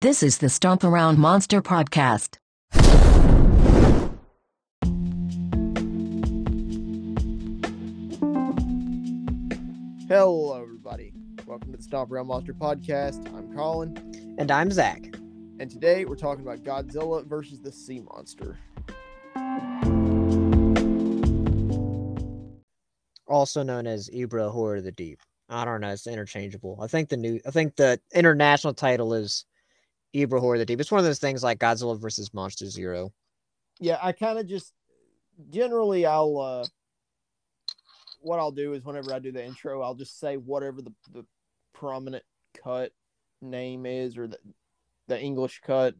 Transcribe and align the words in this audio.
This 0.00 0.22
is 0.22 0.38
the 0.38 0.48
Stomp 0.48 0.84
Around 0.84 1.18
Monster 1.18 1.60
Podcast. 1.60 2.36
Hello, 10.08 10.58
everybody. 10.62 11.12
Welcome 11.46 11.72
to 11.72 11.76
the 11.76 11.82
Stomp 11.82 12.10
Around 12.12 12.28
Monster 12.28 12.54
Podcast. 12.54 13.26
I'm 13.36 13.52
Colin, 13.54 14.36
And 14.38 14.50
I'm 14.50 14.70
Zach. 14.70 15.02
and 15.60 15.68
today 15.70 16.04
we're 16.04 16.14
talking 16.16 16.46
about 16.46 16.62
Godzilla 16.62 17.26
versus 17.26 17.60
the 17.60 17.72
Sea 17.72 18.00
Monster. 18.00 18.56
Also 23.26 23.62
known 23.62 23.86
as 23.86 24.08
Ebirah 24.10 24.50
Horror 24.52 24.76
of 24.76 24.84
the 24.84 24.92
Deep. 24.92 25.18
I 25.50 25.64
don't 25.64 25.80
know, 25.80 25.90
it's 25.92 26.06
interchangeable. 26.06 26.78
I 26.80 26.86
think 26.86 27.08
the 27.08 27.16
new 27.16 27.40
I 27.46 27.50
think 27.50 27.76
the 27.76 28.00
international 28.14 28.72
title 28.74 29.12
is 29.14 29.44
Ebirah 30.14 30.40
Horror 30.40 30.58
the 30.58 30.66
Deep. 30.66 30.80
It's 30.80 30.90
one 30.90 30.98
of 30.98 31.04
those 31.04 31.18
things 31.18 31.42
like 31.42 31.58
Godzilla 31.58 31.98
versus 31.98 32.32
Monster 32.32 32.66
Zero. 32.66 33.12
Yeah, 33.80 33.98
I 34.02 34.12
kind 34.12 34.38
of 34.38 34.46
just 34.46 34.72
generally 35.50 36.06
I'll 36.06 36.38
uh 36.38 36.66
what 38.20 38.38
I'll 38.38 38.52
do 38.52 38.72
is 38.72 38.84
whenever 38.84 39.12
I 39.12 39.18
do 39.18 39.32
the 39.32 39.44
intro, 39.44 39.82
I'll 39.82 39.94
just 39.94 40.18
say 40.18 40.36
whatever 40.36 40.82
the, 40.82 40.92
the 41.12 41.24
prominent 41.72 42.24
cut 42.62 42.92
name 43.40 43.86
is 43.86 44.16
or 44.16 44.26
the 44.26 44.38
the 45.06 45.20
English 45.20 45.60
cut. 45.64 45.94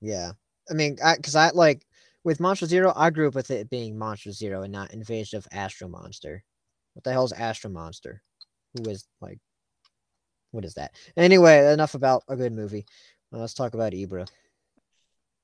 Yeah. 0.00 0.32
I 0.70 0.74
mean, 0.74 0.96
I 1.04 1.16
because 1.16 1.36
I 1.36 1.50
like 1.50 1.86
with 2.24 2.40
Monster 2.40 2.66
Zero, 2.66 2.92
I 2.96 3.10
grew 3.10 3.28
up 3.28 3.34
with 3.34 3.50
it 3.50 3.70
being 3.70 3.98
Monster 3.98 4.32
Zero 4.32 4.62
and 4.62 4.72
not 4.72 4.92
Invasion 4.92 5.38
of 5.38 5.46
Astro 5.52 5.88
Monster. 5.88 6.42
What 6.94 7.04
the 7.04 7.12
hell 7.12 7.24
is 7.24 7.32
Astro 7.32 7.70
Monster? 7.70 8.22
Who 8.74 8.90
is 8.90 9.06
like 9.20 9.38
what 10.50 10.64
is 10.64 10.74
that? 10.74 10.92
Anyway, 11.16 11.72
enough 11.72 11.94
about 11.94 12.24
a 12.28 12.36
good 12.36 12.52
movie. 12.52 12.86
Let's 13.30 13.54
talk 13.54 13.74
about 13.74 13.92
Ebirah. 13.92 14.28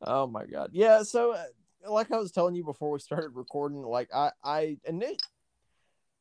Oh 0.03 0.27
my 0.27 0.47
god. 0.47 0.71
Yeah, 0.73 1.03
so 1.03 1.33
uh, 1.33 1.45
like 1.89 2.11
I 2.11 2.19
was 2.19 2.33
telling 2.33 2.55
you 2.55 2.65
before 2.65 2.91
we 2.91 2.99
started 2.99 3.31
recording, 3.35 3.83
like 3.83 4.09
I 4.15 4.31
I 4.43 4.79
and 4.87 5.03
it, 5.03 5.23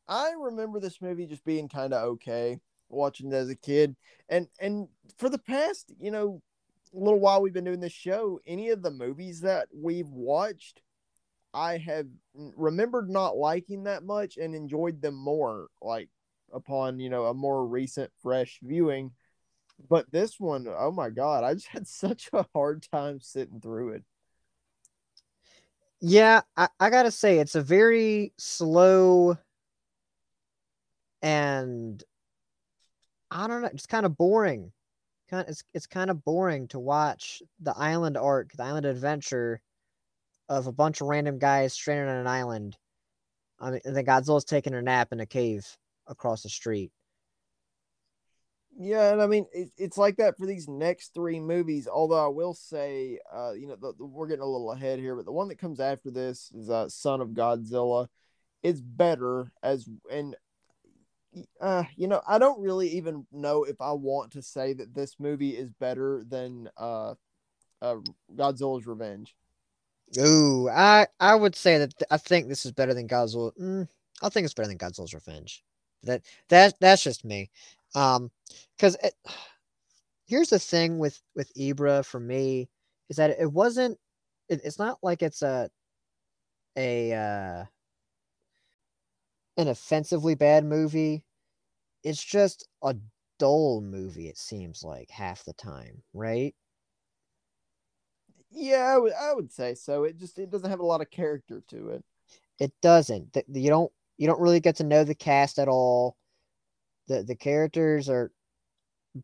I 0.07 0.31
remember 0.39 0.79
this 0.79 1.01
movie 1.01 1.25
just 1.25 1.45
being 1.45 1.69
kind 1.69 1.93
of 1.93 2.03
okay 2.03 2.59
watching 2.89 3.31
it 3.31 3.35
as 3.35 3.49
a 3.49 3.55
kid. 3.55 3.95
And 4.29 4.47
and 4.59 4.87
for 5.17 5.29
the 5.29 5.37
past, 5.37 5.91
you 5.99 6.11
know, 6.11 6.41
little 6.93 7.19
while 7.19 7.41
we've 7.41 7.53
been 7.53 7.63
doing 7.63 7.79
this 7.79 7.93
show, 7.93 8.39
any 8.45 8.69
of 8.69 8.81
the 8.81 8.91
movies 8.91 9.41
that 9.41 9.67
we've 9.73 10.09
watched 10.09 10.81
I 11.53 11.77
have 11.77 12.07
remembered 12.33 13.09
not 13.09 13.37
liking 13.37 13.83
that 13.83 14.03
much 14.03 14.37
and 14.37 14.55
enjoyed 14.55 15.01
them 15.01 15.15
more 15.15 15.67
like 15.81 16.09
upon, 16.53 16.99
you 16.99 17.09
know, 17.09 17.25
a 17.25 17.33
more 17.33 17.65
recent 17.65 18.11
fresh 18.21 18.59
viewing. 18.63 19.11
But 19.89 20.11
this 20.11 20.39
one, 20.39 20.67
oh 20.67 20.91
my 20.91 21.09
god, 21.09 21.43
I 21.43 21.53
just 21.53 21.67
had 21.67 21.87
such 21.87 22.29
a 22.33 22.45
hard 22.53 22.85
time 22.91 23.19
sitting 23.19 23.59
through 23.59 23.89
it. 23.89 24.03
Yeah, 25.99 26.41
I, 26.57 26.67
I 26.79 26.89
gotta 26.89 27.11
say 27.11 27.37
it's 27.37 27.55
a 27.55 27.61
very 27.61 28.33
slow 28.37 29.37
and 31.21 32.03
I 33.29 33.47
don't 33.47 33.61
know, 33.61 33.69
it's 33.71 33.85
kind 33.85 34.05
of 34.05 34.17
boring. 34.17 34.71
Kind 35.29 35.47
it's 35.47 35.63
it's 35.73 35.87
kind 35.87 36.09
of 36.09 36.23
boring 36.25 36.67
to 36.69 36.79
watch 36.79 37.41
the 37.59 37.73
island 37.77 38.17
arc, 38.17 38.51
the 38.53 38.63
island 38.63 38.85
adventure 38.85 39.61
of 40.49 40.67
a 40.67 40.71
bunch 40.71 41.01
of 41.01 41.07
random 41.07 41.39
guys 41.39 41.73
stranded 41.73 42.09
on 42.09 42.17
an 42.17 42.27
island. 42.27 42.77
I 43.59 43.71
mean, 43.71 43.81
and 43.85 43.95
then 43.95 44.05
Godzilla's 44.05 44.43
taking 44.43 44.73
a 44.73 44.81
nap 44.81 45.13
in 45.13 45.19
a 45.21 45.25
cave 45.25 45.65
across 46.07 46.43
the 46.43 46.49
street. 46.49 46.91
Yeah, 48.77 49.11
and 49.11 49.21
I 49.21 49.27
mean 49.27 49.45
it, 49.53 49.69
it's 49.77 49.97
like 49.97 50.17
that 50.17 50.37
for 50.37 50.45
these 50.45 50.67
next 50.67 51.13
three 51.13 51.39
movies. 51.39 51.87
Although 51.87 52.23
I 52.23 52.29
will 52.29 52.53
say, 52.53 53.19
uh, 53.33 53.51
you 53.51 53.67
know, 53.67 53.75
the, 53.75 53.93
the, 53.97 54.05
we're 54.05 54.27
getting 54.27 54.41
a 54.41 54.45
little 54.45 54.71
ahead 54.71 54.99
here, 54.99 55.15
but 55.15 55.25
the 55.25 55.31
one 55.31 55.49
that 55.49 55.59
comes 55.59 55.79
after 55.79 56.09
this 56.09 56.51
is 56.55 56.69
uh, 56.69 56.89
Son 56.89 57.21
of 57.21 57.29
Godzilla. 57.29 58.07
It's 58.63 58.79
better 58.79 59.51
as 59.63 59.89
and 60.11 60.35
uh, 61.59 61.83
you 61.95 62.07
know, 62.07 62.21
I 62.27 62.37
don't 62.39 62.61
really 62.61 62.89
even 62.89 63.25
know 63.31 63.63
if 63.63 63.79
I 63.79 63.91
want 63.93 64.31
to 64.33 64.41
say 64.41 64.73
that 64.73 64.93
this 64.93 65.15
movie 65.19 65.51
is 65.51 65.71
better 65.71 66.23
than 66.27 66.69
uh, 66.77 67.15
uh 67.81 67.95
Godzilla's 68.35 68.85
Revenge. 68.85 69.35
Ooh, 70.17 70.69
I 70.69 71.07
I 71.19 71.35
would 71.35 71.55
say 71.55 71.77
that 71.77 71.97
th- 71.97 72.07
I 72.11 72.17
think 72.17 72.47
this 72.47 72.65
is 72.65 72.71
better 72.71 72.93
than 72.93 73.07
Godzilla. 73.07 73.51
Mm, 73.57 73.87
I 74.21 74.29
think 74.29 74.45
it's 74.45 74.53
better 74.53 74.67
than 74.67 74.77
Godzilla's 74.77 75.13
Revenge. 75.13 75.63
That 76.03 76.21
that 76.49 76.75
that's 76.79 77.03
just 77.03 77.23
me. 77.23 77.49
Um, 77.95 78.31
because 78.77 78.97
here's 80.25 80.49
the 80.49 80.59
thing 80.59 80.97
with 80.99 81.21
with 81.35 81.51
Ebirah 81.55 82.05
for 82.05 82.19
me 82.19 82.69
is 83.09 83.17
that 83.17 83.31
it 83.39 83.51
wasn't. 83.51 83.97
It, 84.49 84.61
it's 84.63 84.79
not 84.79 84.99
like 85.01 85.21
it's 85.21 85.41
a 85.41 85.69
a 86.75 87.11
uh 87.13 87.65
an 89.57 89.67
offensively 89.67 90.35
bad 90.35 90.65
movie. 90.65 91.23
It's 92.03 92.23
just 92.23 92.67
a 92.83 92.95
dull 93.39 93.81
movie. 93.81 94.27
It 94.29 94.37
seems 94.37 94.83
like 94.83 95.09
half 95.09 95.43
the 95.45 95.53
time, 95.53 96.03
right? 96.13 96.55
Yeah, 98.49 98.93
I 98.95 98.97
would, 98.97 99.13
I 99.13 99.33
would 99.33 99.51
say 99.51 99.75
so. 99.75 100.03
It 100.03 100.17
just 100.17 100.37
it 100.37 100.49
doesn't 100.49 100.69
have 100.69 100.79
a 100.79 100.85
lot 100.85 101.01
of 101.01 101.09
character 101.09 101.61
to 101.69 101.89
it. 101.89 102.03
It 102.59 102.73
doesn't. 102.81 103.37
You 103.49 103.69
don't 103.69 103.91
you 104.17 104.27
don't 104.27 104.41
really 104.41 104.59
get 104.59 104.77
to 104.77 104.83
know 104.83 105.03
the 105.03 105.15
cast 105.15 105.59
at 105.59 105.67
all. 105.69 106.17
The 107.11 107.23
the 107.23 107.35
characters 107.35 108.07
are 108.07 108.31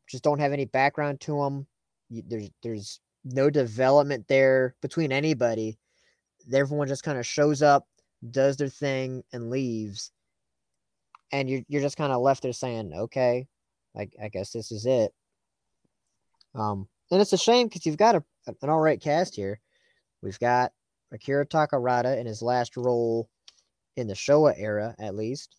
just 0.10 0.24
don't 0.24 0.40
have 0.40 0.52
any 0.52 0.66
background 0.66 1.22
to 1.22 1.42
them. 1.42 1.68
There's 2.10 2.50
there's 2.62 3.00
no 3.24 3.50
development 3.50 4.28
there 4.28 4.76
between 4.82 5.14
anybody. 5.14 5.80
Everyone 6.54 6.90
just 6.90 7.04
kind 7.04 7.18
of 7.18 7.26
shows 7.26 7.62
up, 7.62 7.88
does 8.30 8.58
their 8.58 8.68
thing, 8.68 9.24
and 9.32 9.50
leaves. 9.50 10.12
And 11.32 11.50
you're 11.50 11.62
you're 11.70 11.82
just 11.82 11.96
kind 11.96 12.12
of 12.12 12.22
left 12.22 12.44
there 12.44 12.52
saying, 12.52 12.92
okay, 12.94 13.48
I 13.96 14.10
I 14.22 14.28
guess 14.28 14.52
this 14.52 14.74
is 14.74 14.86
it. 14.86 15.14
Um, 16.56 16.90
and 17.10 17.22
it's 17.22 17.32
a 17.32 17.38
shame 17.38 17.68
because 17.68 17.86
you've 17.86 17.96
got 17.96 18.16
a, 18.16 18.24
an 18.48 18.70
all 18.70 18.82
right 18.82 19.00
cast 19.00 19.34
here. 19.34 19.62
We've 20.22 20.40
got 20.40 20.74
Akira 21.14 21.46
Takarada 21.46 22.18
in 22.18 22.26
his 22.26 22.42
last 22.42 22.76
role 22.76 23.30
in 23.96 24.08
the 24.08 24.14
Showa 24.14 24.54
era, 24.58 24.94
at 25.00 25.16
least, 25.16 25.56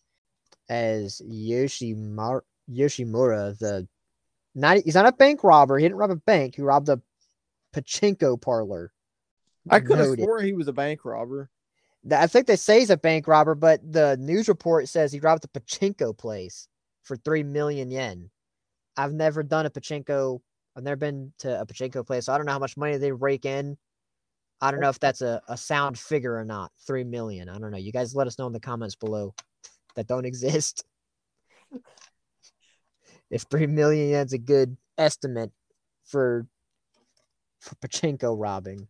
as 0.69 1.21
Yoshimar- 1.27 2.41
Yoshimura, 2.71 3.57
the 3.57 3.87
not 4.55 4.77
he's 4.77 4.95
not 4.95 5.07
a 5.07 5.11
bank 5.11 5.43
robber. 5.43 5.77
He 5.77 5.85
didn't 5.85 5.97
rob 5.97 6.11
a 6.11 6.15
bank. 6.15 6.55
He 6.55 6.61
robbed 6.61 6.89
a 6.89 7.01
pachinko 7.73 8.39
parlor. 8.39 8.91
I 9.69 9.79
could 9.79 9.99
have 9.99 10.15
swore 10.15 10.41
he 10.41 10.53
was 10.53 10.67
a 10.67 10.73
bank 10.73 11.03
robber. 11.03 11.49
I 12.11 12.27
think 12.27 12.47
they 12.47 12.55
say 12.55 12.79
he's 12.79 12.89
a 12.89 12.97
bank 12.97 13.27
robber, 13.27 13.55
but 13.55 13.81
the 13.91 14.17
news 14.17 14.47
report 14.47 14.87
says 14.87 15.11
he 15.11 15.19
robbed 15.19 15.43
a 15.43 15.59
pachinko 15.59 16.17
place 16.17 16.67
for 17.03 17.17
three 17.17 17.43
million 17.43 17.91
yen. 17.91 18.29
I've 18.95 19.13
never 19.13 19.43
done 19.43 19.65
a 19.65 19.69
pachinko. 19.69 20.39
I've 20.75 20.83
never 20.83 20.95
been 20.95 21.33
to 21.39 21.59
a 21.61 21.65
pachinko 21.65 22.05
place, 22.05 22.25
so 22.25 22.33
I 22.33 22.37
don't 22.37 22.45
know 22.45 22.53
how 22.53 22.59
much 22.59 22.77
money 22.77 22.97
they 22.97 23.11
rake 23.11 23.45
in. 23.45 23.77
I 24.61 24.71
don't 24.71 24.81
know 24.81 24.89
if 24.89 24.99
that's 24.99 25.21
a, 25.21 25.41
a 25.47 25.57
sound 25.57 25.97
figure 25.97 26.35
or 26.35 26.45
not. 26.45 26.71
Three 26.85 27.03
million. 27.03 27.49
I 27.49 27.57
don't 27.59 27.71
know. 27.71 27.77
You 27.77 27.91
guys 27.91 28.15
let 28.15 28.27
us 28.27 28.37
know 28.37 28.47
in 28.47 28.53
the 28.53 28.59
comments 28.59 28.95
below 28.95 29.33
that 29.95 30.07
don't 30.07 30.25
exist. 30.25 30.85
if 33.29 33.43
three 33.43 33.67
million 33.67 34.09
yen's 34.09 34.33
a 34.33 34.37
good 34.37 34.77
estimate 34.97 35.51
for 36.05 36.47
for 37.59 37.75
pachinko 37.75 38.35
robbing. 38.37 38.87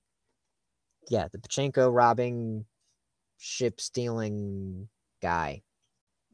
Yeah, 1.10 1.28
the 1.32 1.40
pachinko 1.40 1.94
robbing 1.94 2.66
ship 3.38 3.82
stealing 3.82 4.90
guy. 5.22 5.64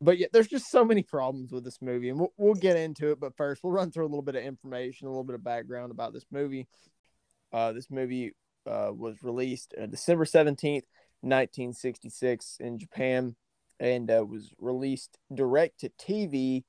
But 0.02 0.18
yeah, 0.18 0.28
there's 0.34 0.48
just 0.48 0.70
so 0.70 0.84
many 0.84 1.04
problems 1.04 1.52
with 1.54 1.64
this 1.64 1.82
movie, 1.82 2.10
and 2.10 2.20
we'll, 2.20 2.34
we'll 2.38 2.54
get 2.54 2.76
into 2.76 3.12
it. 3.12 3.20
But 3.20 3.38
first, 3.38 3.64
we'll 3.64 3.72
run 3.72 3.92
through 3.92 4.04
a 4.06 4.10
little 4.10 4.22
bit 4.22 4.36
of 4.36 4.44
information, 4.44 5.08
a 5.08 5.10
little 5.10 5.24
bit 5.24 5.36
of 5.36 5.44
background 5.44 5.92
about 5.92 6.14
this 6.14 6.26
movie. 6.32 6.68
Uh, 7.54 7.72
this 7.72 7.90
movie 7.90 8.36
uh, 8.70 8.92
was 8.94 9.24
released 9.24 9.74
uh, 9.82 9.86
December 9.86 10.26
17th, 10.26 10.84
1966, 11.22 12.58
in 12.60 12.78
Japan, 12.78 13.36
and 13.80 14.10
uh, 14.10 14.26
was 14.26 14.54
released 14.60 15.18
direct 15.34 15.80
to 15.82 15.90
TV 15.90 16.64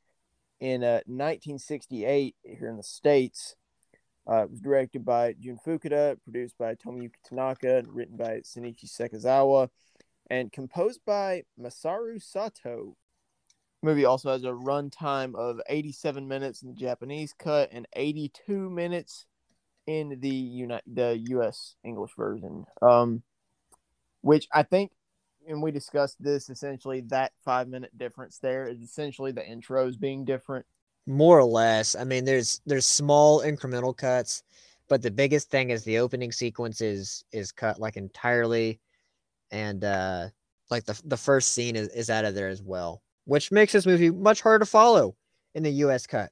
in 0.61 0.83
uh, 0.83 1.01
1968 1.07 2.35
here 2.43 2.69
in 2.69 2.77
the 2.77 2.83
States. 2.83 3.57
Uh, 4.29 4.43
it 4.43 4.51
was 4.51 4.61
directed 4.61 5.05
by 5.05 5.35
Jun 5.39 5.59
Fukuda, 5.65 6.17
produced 6.25 6.59
by 6.59 6.75
Tomoyuki 6.75 7.13
Tanaka, 7.25 7.85
written 7.87 8.17
by 8.17 8.41
Shinichi 8.41 8.87
Sekizawa, 8.87 9.69
and 10.29 10.51
composed 10.51 11.01
by 11.07 11.43
Masaru 11.61 12.21
Sato. 12.21 12.97
Movie 13.83 14.05
also 14.05 14.33
has 14.33 14.43
a 14.43 14.49
runtime 14.49 15.37
of 15.37 15.61
87 15.69 16.27
minutes 16.27 16.63
in 16.63 16.69
the 16.69 16.75
Japanese 16.75 17.33
cut 17.39 17.69
and 17.71 17.87
82 17.95 18.69
minutes 18.69 19.27
in 19.87 20.19
the 20.19 20.29
uni- 20.29 20.81
the 20.87 21.19
US 21.29 21.77
English 21.85 22.13
version. 22.17 22.65
Um, 22.83 23.23
which 24.23 24.49
I 24.53 24.65
think, 24.65 24.91
and 25.49 25.63
we 25.63 25.71
discussed 25.71 26.17
this 26.21 26.49
essentially 26.49 27.01
that 27.03 27.33
five 27.45 27.69
minute 27.69 27.97
difference 27.97 28.39
there 28.39 28.69
is 28.69 28.81
essentially 28.81 29.33
the 29.33 29.43
intros 29.43 29.99
being 29.99 30.25
different. 30.25 30.67
More 31.07 31.39
or 31.39 31.45
less. 31.45 31.95
I 31.95 32.05
mean, 32.05 32.25
there's 32.25 32.61
there's 32.67 32.87
small 32.87 33.43
incremental 33.43 33.97
cuts, 33.97 34.43
but 34.89 35.03
the 35.03 35.11
biggest 35.11 35.51
thing 35.51 35.71
is 35.71 35.85
the 35.85 35.99
opening 35.99 36.33
sequence 36.33 36.81
is 36.81 37.25
is 37.33 37.53
cut 37.53 37.81
like 37.81 37.97
entirely, 37.97 38.81
and 39.51 39.85
uh 39.85 40.29
like 40.71 40.85
the 40.85 41.01
the 41.05 41.17
first 41.17 41.53
scene 41.53 41.77
is, 41.77 41.89
is 41.89 42.11
out 42.11 42.25
of 42.25 42.35
there 42.35 42.49
as 42.49 42.63
well, 42.63 43.03
which 43.25 43.53
makes 43.53 43.73
this 43.73 43.87
movie 43.87 44.11
much 44.11 44.41
harder 44.41 44.65
to 44.65 44.71
follow 44.71 45.17
in 45.55 45.63
the 45.63 45.71
U.S. 45.71 46.07
cut, 46.07 46.31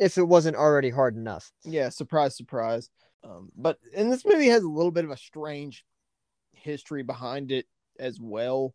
if 0.00 0.18
it 0.18 0.24
wasn't 0.24 0.56
already 0.56 0.90
hard 0.90 1.16
enough. 1.16 1.50
Yeah, 1.64 1.88
surprise, 1.88 2.36
surprise. 2.36 2.90
Um, 3.24 3.50
but 3.56 3.78
and 3.96 4.12
this 4.12 4.24
movie 4.24 4.48
has 4.48 4.62
a 4.62 4.68
little 4.68 4.92
bit 4.92 5.04
of 5.04 5.10
a 5.10 5.16
strange 5.16 5.84
history 6.52 7.02
behind 7.02 7.50
it 7.50 7.66
as 7.98 8.20
well, 8.20 8.74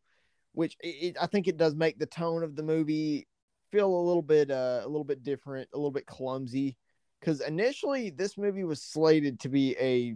which 0.54 0.75
it, 0.81 1.16
I 1.19 1.27
think 1.27 1.48
it 1.48 1.57
does 1.57 1.75
make 1.75 2.00
the 2.00 2.06
tone 2.06 2.44
of 2.44 2.56
the 2.56 2.63
movie 2.63 3.27
feel 3.71 3.94
a 3.94 4.06
little 4.06 4.21
bit 4.21 4.51
uh, 4.51 4.81
a 4.83 4.88
little 4.88 5.04
bit 5.04 5.24
different, 5.24 5.69
a 5.74 5.77
little 5.77 5.92
bit 5.92 6.06
clumsy. 6.06 6.77
Because 7.19 7.42
initially, 7.42 8.10
this 8.10 8.38
movie 8.38 8.63
was 8.63 8.81
slated 8.81 9.42
to 9.42 9.50
be 9.50 9.75
a 9.77 10.16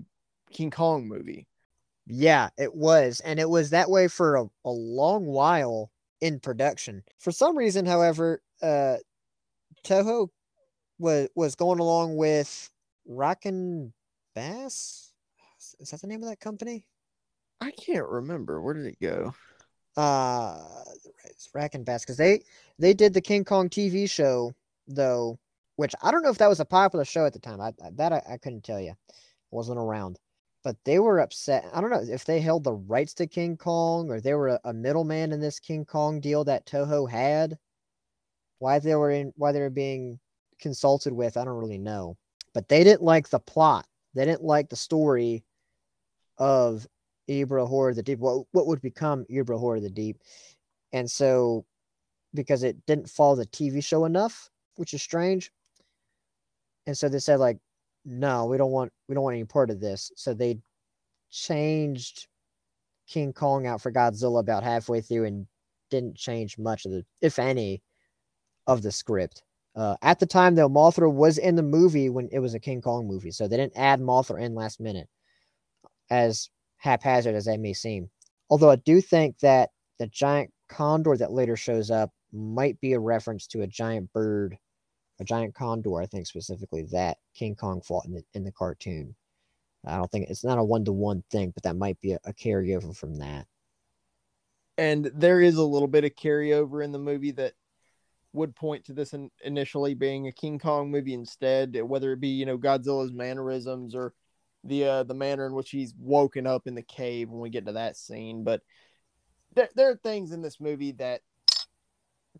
King 0.51 0.71
Kong 0.71 1.07
movie. 1.07 1.47
Yeah, 2.05 2.49
it 2.57 2.73
was. 2.73 3.19
And 3.21 3.39
it 3.39 3.49
was 3.49 3.69
that 3.69 3.89
way 3.89 4.07
for 4.07 4.35
a, 4.35 4.45
a 4.65 4.69
long 4.69 5.25
while 5.25 5.91
in 6.21 6.39
production. 6.39 7.03
For 7.19 7.31
some 7.31 7.57
reason, 7.57 7.85
however, 7.85 8.41
uh, 8.61 8.97
Toho 9.85 10.29
was 10.99 11.27
was 11.35 11.55
going 11.55 11.79
along 11.79 12.15
with 12.15 12.69
Rankin 13.05 13.93
Bass. 14.35 15.13
Is 15.79 15.89
that 15.89 16.01
the 16.01 16.07
name 16.07 16.23
of 16.23 16.29
that 16.29 16.39
company? 16.39 16.85
I 17.63 17.71
can't 17.71 18.07
remember. 18.07 18.61
Where 18.61 18.73
did 18.73 18.85
it 18.85 18.99
go? 19.01 19.33
Uh, 19.95 20.59
it's 21.25 21.49
Rankin 21.53 21.83
Bass 21.83 22.03
because 22.03 22.17
they 22.17 22.41
they 22.79 22.93
did 22.93 23.13
the 23.13 23.21
King 23.21 23.45
Kong 23.45 23.69
TV 23.69 24.09
show 24.09 24.53
though, 24.87 25.39
which 25.75 25.93
I 26.01 26.11
don't 26.11 26.23
know 26.23 26.29
if 26.31 26.39
that 26.39 26.49
was 26.49 26.59
a 26.59 26.65
popular 26.65 27.05
show 27.05 27.25
at 27.25 27.33
the 27.33 27.39
time. 27.39 27.61
I, 27.61 27.67
I 27.83 27.89
that 27.93 28.11
I, 28.11 28.21
I 28.31 28.37
couldn't 28.37 28.63
tell 28.63 28.79
you. 28.79 28.93
Wasn't 29.51 29.77
around 29.77 30.17
but 30.63 30.77
they 30.85 30.97
were 30.97 31.19
upset. 31.19 31.69
I 31.73 31.81
don't 31.81 31.89
know 31.89 32.01
if 32.01 32.25
they 32.25 32.39
held 32.39 32.63
the 32.63 32.73
rights 32.73 33.13
to 33.15 33.27
King 33.27 33.57
Kong 33.57 34.09
or 34.09 34.21
they 34.21 34.33
were 34.33 34.49
a, 34.49 34.59
a 34.63 34.73
middleman 34.73 35.33
in 35.33 35.39
this 35.39 35.59
King 35.59 35.85
Kong 35.85 36.21
deal 36.21 36.43
that 36.45 36.65
Toho 36.65 37.09
had. 37.09 37.57
Why 38.59 38.79
they 38.79 38.95
were 38.95 39.11
in, 39.11 39.33
why 39.35 39.51
they 39.51 39.59
were 39.59 39.69
being 39.69 40.19
consulted 40.59 41.11
with, 41.11 41.35
I 41.35 41.43
don't 41.43 41.57
really 41.57 41.77
know. 41.77 42.17
But 42.53 42.69
they 42.69 42.83
didn't 42.83 43.03
like 43.03 43.29
the 43.29 43.39
plot. 43.39 43.85
They 44.13 44.23
didn't 44.23 44.43
like 44.43 44.69
the 44.69 44.77
story 44.77 45.43
of 46.37 46.87
Ebirah 47.29 47.67
Horror 47.67 47.89
of 47.91 47.95
the 47.95 48.03
Deep. 48.03 48.19
What 48.19 48.45
what 48.51 48.67
would 48.67 48.81
become 48.81 49.25
Ebirah 49.29 49.59
Horror 49.59 49.77
of 49.77 49.83
the 49.83 49.89
Deep, 49.89 50.17
and 50.91 51.09
so 51.09 51.65
because 52.33 52.63
it 52.63 52.85
didn't 52.85 53.09
follow 53.09 53.35
the 53.35 53.45
TV 53.45 53.83
show 53.83 54.05
enough, 54.05 54.49
which 54.75 54.93
is 54.93 55.01
strange. 55.01 55.51
And 56.87 56.97
so 56.97 57.07
they 57.07 57.19
said 57.19 57.39
like, 57.39 57.57
no, 58.05 58.45
we 58.45 58.57
don't 58.57 58.71
want 58.71 58.91
we 59.07 59.15
don't 59.15 59.23
want 59.23 59.35
any 59.35 59.45
part 59.45 59.69
of 59.69 59.79
this. 59.79 60.11
So 60.15 60.33
they 60.33 60.59
changed 61.31 62.27
King 63.07 63.33
Kong 63.33 63.67
out 63.67 63.81
for 63.81 63.91
Godzilla 63.91 64.39
about 64.39 64.63
halfway 64.63 65.01
through 65.01 65.25
and 65.25 65.47
didn't 65.89 66.15
change 66.15 66.57
much 66.57 66.85
of 66.85 66.91
the, 66.91 67.05
if 67.21 67.39
any, 67.39 67.81
of 68.67 68.81
the 68.81 68.91
script. 68.91 69.43
Uh, 69.75 69.95
at 70.01 70.19
the 70.19 70.25
time, 70.25 70.55
though, 70.55 70.69
Mothra 70.69 71.11
was 71.11 71.37
in 71.37 71.55
the 71.55 71.63
movie 71.63 72.09
when 72.09 72.29
it 72.31 72.39
was 72.39 72.53
a 72.53 72.59
King 72.59 72.81
Kong 72.81 73.07
movie, 73.07 73.31
so 73.31 73.47
they 73.47 73.57
didn't 73.57 73.77
add 73.77 73.99
Mothra 73.99 74.39
in 74.41 74.53
last 74.53 74.79
minute, 74.79 75.07
as 76.09 76.49
haphazard 76.83 77.33
as 77.33 77.45
that 77.45 77.59
may 77.59 77.73
seem. 77.73 78.09
Although 78.49 78.69
I 78.71 78.75
do 78.75 79.01
think 79.01 79.39
that 79.39 79.69
the 79.99 80.07
giant 80.07 80.51
condor 80.67 81.15
that 81.15 81.31
later 81.31 81.55
shows 81.55 81.89
up 81.89 82.11
might 82.33 82.79
be 82.81 82.93
a 82.93 82.99
reference 82.99 83.47
to 83.47 83.61
a 83.61 83.67
giant 83.67 84.11
bird 84.11 84.57
a 85.19 85.23
giant 85.23 85.55
condor. 85.55 86.01
I 86.01 86.05
think 86.05 86.27
specifically 86.27 86.83
that 86.91 87.17
King 87.35 87.55
Kong 87.55 87.81
fought 87.81 88.05
in 88.05 88.13
the 88.13 88.23
in 88.33 88.43
the 88.43 88.51
cartoon. 88.51 89.15
I 89.85 89.97
don't 89.97 90.09
think 90.11 90.29
it's 90.29 90.43
not 90.43 90.57
a 90.57 90.63
one 90.63 90.85
to 90.85 90.93
one 90.93 91.23
thing, 91.29 91.51
but 91.51 91.63
that 91.63 91.75
might 91.75 91.99
be 91.99 92.13
a, 92.13 92.19
a, 92.23 92.33
carryover 92.33 92.95
from 92.95 93.17
that. 93.17 93.45
And 94.77 95.11
there 95.13 95.41
is 95.41 95.55
a 95.55 95.63
little 95.63 95.89
bit 95.89 96.05
of 96.05 96.15
carryover 96.15 96.83
in 96.83 96.93
the 96.93 96.99
movie 96.99 97.31
that 97.31 97.53
would 98.31 98.55
point 98.55 98.85
to 98.85 98.93
this 98.93 99.13
in, 99.13 99.29
initially 99.43 99.93
being 99.93 100.27
a 100.27 100.31
King 100.31 100.57
Kong 100.57 100.89
movie 100.89 101.13
instead, 101.13 101.77
whether 101.81 102.13
it 102.13 102.21
be 102.21 102.29
you 102.29 102.45
know 102.45 102.57
Godzilla's 102.57 103.13
mannerisms 103.13 103.93
or 103.93 104.13
the 104.63 104.85
uh, 104.85 105.03
the 105.03 105.13
manner 105.13 105.45
in 105.45 105.53
which 105.53 105.69
he's 105.69 105.93
woken 105.99 106.47
up 106.47 106.67
in 106.67 106.75
the 106.75 106.81
cave 106.81 107.29
when 107.29 107.41
we 107.41 107.49
get 107.49 107.65
to 107.65 107.73
that 107.73 107.97
scene. 107.97 108.43
But 108.43 108.61
there, 109.55 109.69
there 109.75 109.91
are 109.91 109.95
things 109.95 110.31
in 110.31 110.41
this 110.41 110.59
movie 110.59 110.93
that 110.93 111.21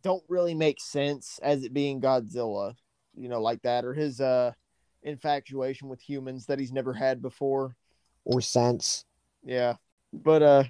don't 0.02 0.24
really 0.28 0.56
make 0.56 0.81
sense 0.81 1.40
as 1.44 1.64
it 1.64 1.74
being 1.74 2.02
Godzilla, 2.02 2.75
you 3.16 3.30
know, 3.30 3.42
like 3.42 3.62
that, 3.64 3.86
or 3.86 3.94
his 3.94 4.20
uh 4.22 4.52
infatuation 5.04 5.90
with 5.90 6.02
humans 6.02 6.46
that 6.46 6.60
he's 6.60 6.72
never 6.72 6.94
had 6.94 7.22
before. 7.22 7.75
Or 8.25 8.42
sense. 8.42 9.06
Yeah. 9.44 9.75
But 10.12 10.42
uh 10.42 10.64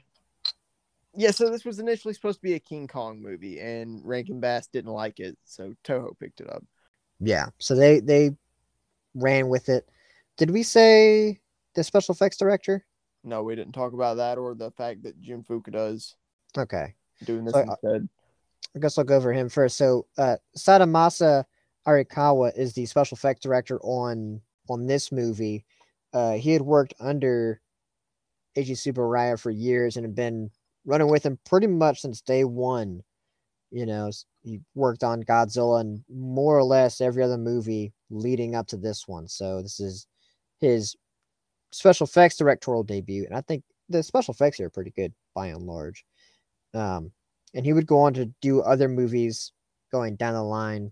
yeah, 1.16 1.32
so 1.32 1.50
this 1.50 1.64
was 1.64 1.80
initially 1.80 2.16
supposed 2.16 2.40
to 2.40 2.44
be 2.44 2.56
a 2.56 2.60
King 2.60 2.88
Kong 2.88 3.22
movie 3.22 3.60
and 3.60 4.02
Rankin 4.04 4.40
Bass 4.40 4.68
didn't 4.68 4.92
like 4.92 5.20
it, 5.20 5.38
so 5.44 5.76
Toho 5.84 6.18
picked 6.20 6.42
it 6.42 6.50
up. 6.50 6.64
Yeah. 7.20 7.48
So 7.60 7.76
they 7.76 8.00
they 8.00 8.32
ran 9.14 9.48
with 9.48 9.70
it. 9.70 9.88
Did 10.38 10.50
we 10.50 10.64
say 10.64 11.40
the 11.76 11.84
special 11.84 12.14
effects 12.14 12.38
director? 12.38 12.86
No, 13.24 13.44
we 13.44 13.56
didn't 13.56 13.74
talk 13.74 13.94
about 13.94 14.18
that 14.18 14.38
or 14.38 14.54
the 14.54 14.72
fact 14.72 15.04
that 15.04 15.20
Jun 15.22 15.44
Fukuda 15.44 15.94
is 15.94 16.16
okay 16.58 16.94
doing 17.24 17.46
this 17.46 17.54
so, 17.54 17.60
uh, 17.60 17.76
instead. 17.84 18.10
I 18.76 18.80
guess 18.80 18.98
I'll 18.98 19.04
go 19.04 19.16
over 19.16 19.34
him 19.34 19.50
first. 19.50 19.78
So 19.78 20.08
uh, 20.18 20.38
Sadamasa 20.58 21.46
Arikawa 21.88 22.58
is 22.58 22.74
the 22.74 22.86
special 22.86 23.16
effects 23.16 23.42
director 23.42 23.80
on 23.82 24.42
on 24.70 24.86
this 24.86 25.12
movie. 25.12 25.66
Uh, 26.14 26.34
he 26.34 26.52
had 26.52 26.62
worked 26.62 26.94
under 27.00 27.62
Eiji 28.58 28.72
Tsuburaya 28.72 29.40
for 29.40 29.52
years 29.52 29.98
and 29.98 30.06
had 30.06 30.16
been 30.16 30.50
running 30.86 31.10
with 31.10 31.26
him 31.26 31.40
pretty 31.46 31.68
much 31.68 32.02
since 32.02 32.22
day 32.22 32.44
one. 32.44 33.02
You 33.72 33.86
know, 33.86 34.12
he 34.44 34.62
worked 34.76 35.04
on 35.04 35.24
Godzilla 35.24 35.82
and 35.82 36.04
more 36.08 36.58
or 36.58 36.64
less 36.64 37.02
every 37.02 37.24
other 37.24 37.38
movie 37.38 37.94
leading 38.12 38.56
up 38.56 38.68
to 38.68 38.78
this 38.78 39.08
one. 39.08 39.28
So 39.28 39.62
this 39.62 39.80
is 39.80 40.06
his 40.60 40.96
special 41.74 42.06
effects 42.06 42.38
directorial 42.38 42.84
debut, 42.84 43.26
and 43.26 43.36
I 43.36 43.42
think 43.42 43.64
the 43.90 44.04
special 44.04 44.34
effects 44.34 44.58
here 44.58 44.68
are 44.68 44.72
pretty 44.72 44.92
good 44.92 45.14
by 45.36 45.48
and 45.48 45.64
large. 45.64 46.06
Um, 46.74 47.12
and 47.54 47.66
he 47.66 47.74
would 47.74 47.88
go 47.88 48.00
on 48.00 48.14
to 48.16 48.26
do 48.42 48.62
other 48.62 48.90
movies 48.90 49.52
going 49.92 50.16
down 50.16 50.34
the 50.34 50.44
line, 50.44 50.92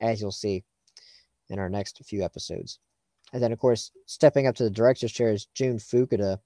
as 0.00 0.20
you'll 0.20 0.32
see 0.32 0.62
in 1.48 1.58
our 1.58 1.68
next 1.68 2.00
few 2.04 2.24
episodes. 2.24 2.78
And 3.32 3.42
then, 3.42 3.52
of 3.52 3.58
course, 3.58 3.90
stepping 4.06 4.46
up 4.46 4.54
to 4.56 4.64
the 4.64 4.70
director's 4.70 5.12
chair 5.12 5.32
is 5.32 5.46
Jun 5.54 5.78
Fukuda, 5.78 6.38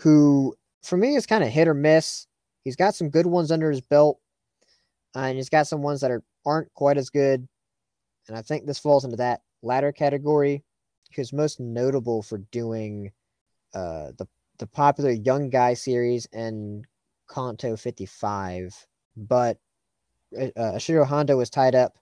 who 0.00 0.56
for 0.82 0.96
me 0.96 1.14
is 1.14 1.26
kind 1.26 1.44
of 1.44 1.50
hit 1.50 1.68
or 1.68 1.74
miss. 1.74 2.26
He's 2.64 2.76
got 2.76 2.94
some 2.94 3.10
good 3.10 3.26
ones 3.26 3.52
under 3.52 3.70
his 3.70 3.80
belt, 3.80 4.18
uh, 5.14 5.20
and 5.20 5.36
he's 5.36 5.48
got 5.48 5.66
some 5.66 5.82
ones 5.82 6.00
that 6.00 6.10
are 6.10 6.22
aren't 6.44 6.72
quite 6.74 6.96
as 6.96 7.10
good. 7.10 7.46
And 8.28 8.36
I 8.36 8.42
think 8.42 8.66
this 8.66 8.78
falls 8.78 9.04
into 9.04 9.16
that 9.16 9.40
latter 9.62 9.92
category. 9.92 10.64
He 11.10 11.20
was 11.20 11.32
most 11.32 11.60
notable 11.60 12.22
for 12.22 12.38
doing 12.38 13.12
uh, 13.74 14.12
the 14.16 14.26
the 14.58 14.66
popular 14.66 15.10
Young 15.10 15.48
Guy 15.50 15.74
series 15.74 16.28
and 16.32 16.84
Kanto 17.28 17.76
55, 17.76 18.86
but 19.16 19.58
uh, 20.38 20.44
uh, 20.56 20.72
Ishiro 20.74 21.06
Honda 21.06 21.36
was 21.36 21.48
tied 21.48 21.74
up 21.74 21.96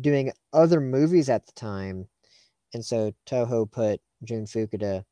doing 0.00 0.32
other 0.52 0.80
movies 0.80 1.28
at 1.30 1.46
the 1.46 1.52
time, 1.52 2.06
and 2.74 2.84
so 2.84 3.12
Toho 3.26 3.70
put 3.70 4.00
Jun 4.22 4.44
Fukuda 4.44 5.04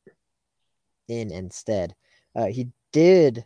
in 1.08 1.32
instead. 1.32 1.94
Uh, 2.34 2.46
he 2.46 2.68
did. 2.92 3.44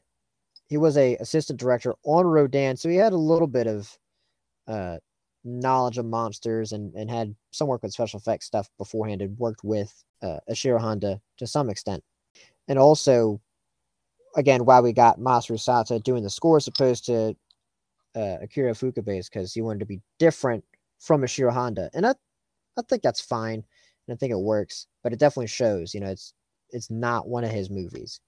He 0.69 0.77
was 0.77 0.97
a 0.97 1.17
assistant 1.17 1.59
director 1.59 1.95
on 2.05 2.27
Rodan, 2.27 2.77
so 2.77 2.89
he 2.89 2.97
had 2.97 3.13
a 3.13 3.17
little 3.17 3.49
bit 3.49 3.67
of 3.67 3.97
uh, 4.67 4.99
knowledge 5.45 5.99
of 5.99 6.05
monsters 6.05 6.73
and, 6.73 6.95
and 6.95 7.11
had 7.11 7.35
some 7.51 7.69
work 7.69 7.83
with 7.83 7.93
special 7.93 8.19
effects 8.19 8.47
stuff 8.47 8.69
beforehand 8.79 9.23
and 9.23 9.39
worked 9.39 9.65
with 9.65 9.93
uh, 10.23 10.39
Ishiro 10.51 10.81
Honda 10.81 11.21
to 11.39 11.47
some 11.47 11.71
extent. 11.71 12.03
And 12.69 12.79
also 12.79 13.41
again 14.37 14.65
why 14.65 14.81
we 14.81 14.93
got 14.93 15.19
Masaru 15.19 15.59
Sato 15.59 15.99
doing 15.99 16.23
the 16.23 16.31
score 16.31 16.57
as 16.57 16.69
opposed 16.69 17.07
to 17.07 17.37
uh, 18.15 18.37
Akira 18.43 18.73
Ifukube's 18.73 19.29
because 19.29 19.55
he 19.55 19.63
wanted 19.63 19.81
to 19.81 19.87
be 19.87 20.01
different 20.19 20.65
from 20.99 21.23
Ishiro 21.23 21.53
Honda, 21.53 21.91
and 21.95 22.07
I 22.07 22.15
I 22.77 22.83
think 22.83 23.03
that's 23.03 23.21
fine, 23.21 23.65
and 24.07 24.15
I 24.15 24.17
think 24.17 24.33
it 24.33 24.39
works, 24.39 24.87
but 25.03 25.13
it 25.13 25.19
definitely 25.19 25.49
shows. 25.49 25.95
You 25.95 26.01
know, 26.01 26.11
it's 26.11 26.35
it's 26.71 26.91
not 26.91 27.29
one 27.29 27.45
of 27.45 27.51
his 27.51 27.71
movies. 27.71 28.21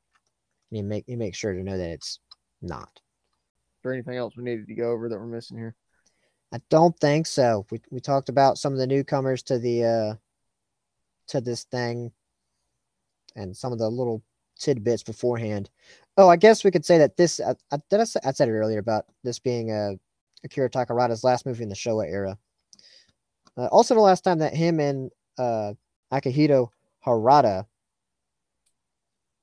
And 0.71 0.79
you 0.79 0.85
make 0.85 1.05
you 1.07 1.17
make 1.17 1.35
sure 1.35 1.53
to 1.53 1.63
know 1.63 1.77
that 1.77 1.91
it's 1.91 2.19
not. 2.61 2.91
Is 2.95 3.83
there 3.85 3.93
anything 3.93 4.17
else 4.17 4.37
we 4.37 4.45
needed 4.45 4.69
to 4.69 4.75
go 4.75 4.91
over 4.91 5.09
that 5.09 5.19
we're 5.19 5.27
missing 5.27 5.59
here? 5.59 5.75
I 6.53 6.61
don't 6.69 6.99
think 6.99 7.27
so. 7.27 7.67
We 7.71 7.81
we 7.91 8.01
talked 8.01 8.29
about 8.29 8.59
some 8.59 8.73
of 8.73 8.79
the 8.79 8.87
newcomers 8.87 9.43
to 9.45 9.59
the 9.59 9.85
uh 9.85 10.15
to 11.29 11.41
this 11.41 11.65
thing 11.65 12.13
and 13.35 13.57
some 13.57 13.73
of 13.73 13.79
the 13.79 13.89
little 13.89 14.23
tidbits 14.59 15.03
beforehand. 15.03 15.71
Oh, 16.17 16.29
I 16.29 16.37
guess 16.37 16.63
we 16.63 16.71
could 16.71 16.85
say 16.85 16.99
that 16.99 17.17
this. 17.17 17.41
I, 17.41 17.55
I, 17.71 17.79
did 17.89 18.01
I, 18.01 18.05
I 18.25 18.33
said 18.33 18.49
it 18.49 18.53
earlier 18.53 18.79
about 18.79 19.07
this 19.25 19.39
being 19.39 19.71
a 19.71 19.93
uh, 19.93 19.95
Akira 20.45 20.69
Takarada's 20.69 21.25
last 21.25 21.47
movie 21.47 21.63
in 21.63 21.69
the 21.69 21.75
Showa 21.75 22.07
era. 22.07 22.37
Uh, 23.57 23.67
also, 23.67 23.95
the 23.95 24.01
last 24.01 24.23
time 24.23 24.39
that 24.39 24.55
him 24.55 24.81
and 24.81 25.11
uh, 25.39 25.73
Akihiko 26.13 26.69
Hirata 27.05 27.67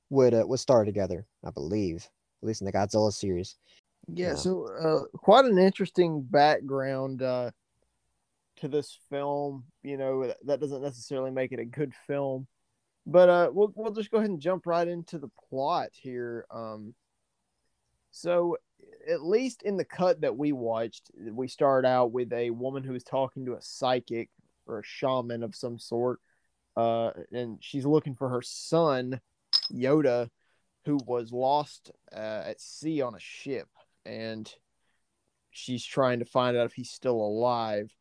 would 0.09 0.33
uh, 0.33 0.43
would 0.45 0.59
star 0.59 0.85
together, 0.85 1.25
I 1.43 1.51
believe, 1.51 2.07
at 2.41 2.47
least 2.47 2.61
in 2.61 2.65
the 2.65 2.73
Godzilla 2.73 3.13
series. 3.13 3.55
Yeah, 4.13 4.29
Yeah. 4.29 4.35
so 4.35 4.67
uh, 4.67 5.17
quite 5.17 5.45
an 5.45 5.57
interesting 5.57 6.21
background 6.21 7.21
uh, 7.21 7.51
to 8.57 8.67
this 8.67 8.97
film. 9.09 9.65
You 9.83 9.97
know, 9.97 10.33
that- 10.45 10.59
doesn't 10.59 10.81
necessarily 10.81 11.31
make 11.31 11.51
it 11.51 11.59
a 11.59 11.65
good 11.65 11.93
film, 12.07 12.47
but 13.05 13.29
uh, 13.29 13.49
we'll 13.53 13.71
we'll 13.75 13.93
just 13.93 14.11
go 14.11 14.17
ahead 14.17 14.29
and 14.29 14.39
jump 14.39 14.65
right 14.65 14.87
into 14.87 15.17
the 15.17 15.29
plot 15.49 15.89
here. 15.93 16.45
Um, 16.51 16.93
so, 18.11 18.57
at 19.07 19.23
least 19.23 19.61
in 19.63 19.77
the 19.77 19.85
cut 19.85 20.21
that 20.21 20.35
we 20.37 20.51
watched, 20.51 21.11
we 21.31 21.47
start 21.47 21.85
out 21.85 22.11
with 22.11 22.33
a 22.33 22.49
woman 22.49 22.83
who 22.83 22.95
is 22.95 23.03
talking 23.03 23.45
to 23.45 23.53
a 23.53 23.61
psychic 23.61 24.29
or 24.65 24.79
a 24.79 24.83
shaman 24.83 25.43
of 25.43 25.55
some 25.55 25.77
sort, 25.79 26.19
uh, 26.75 27.11
and 27.31 27.57
she's 27.61 27.85
looking 27.85 28.15
for 28.15 28.29
her 28.29 28.41
son, 28.41 29.21
Yoda, 29.71 30.29
who 30.85 30.97
was 31.05 31.31
lost 31.31 31.91
uh, 32.11 32.43
at 32.45 32.59
sea 32.59 33.01
on 33.01 33.15
a 33.15 33.19
ship 33.19 33.67
and 34.09 34.51
she's 35.51 35.85
trying 35.85 36.19
to 36.19 36.25
find 36.25 36.57
out 36.57 36.65
if 36.65 36.73
he's 36.73 36.91
still 36.91 37.15
alive. 37.15 37.93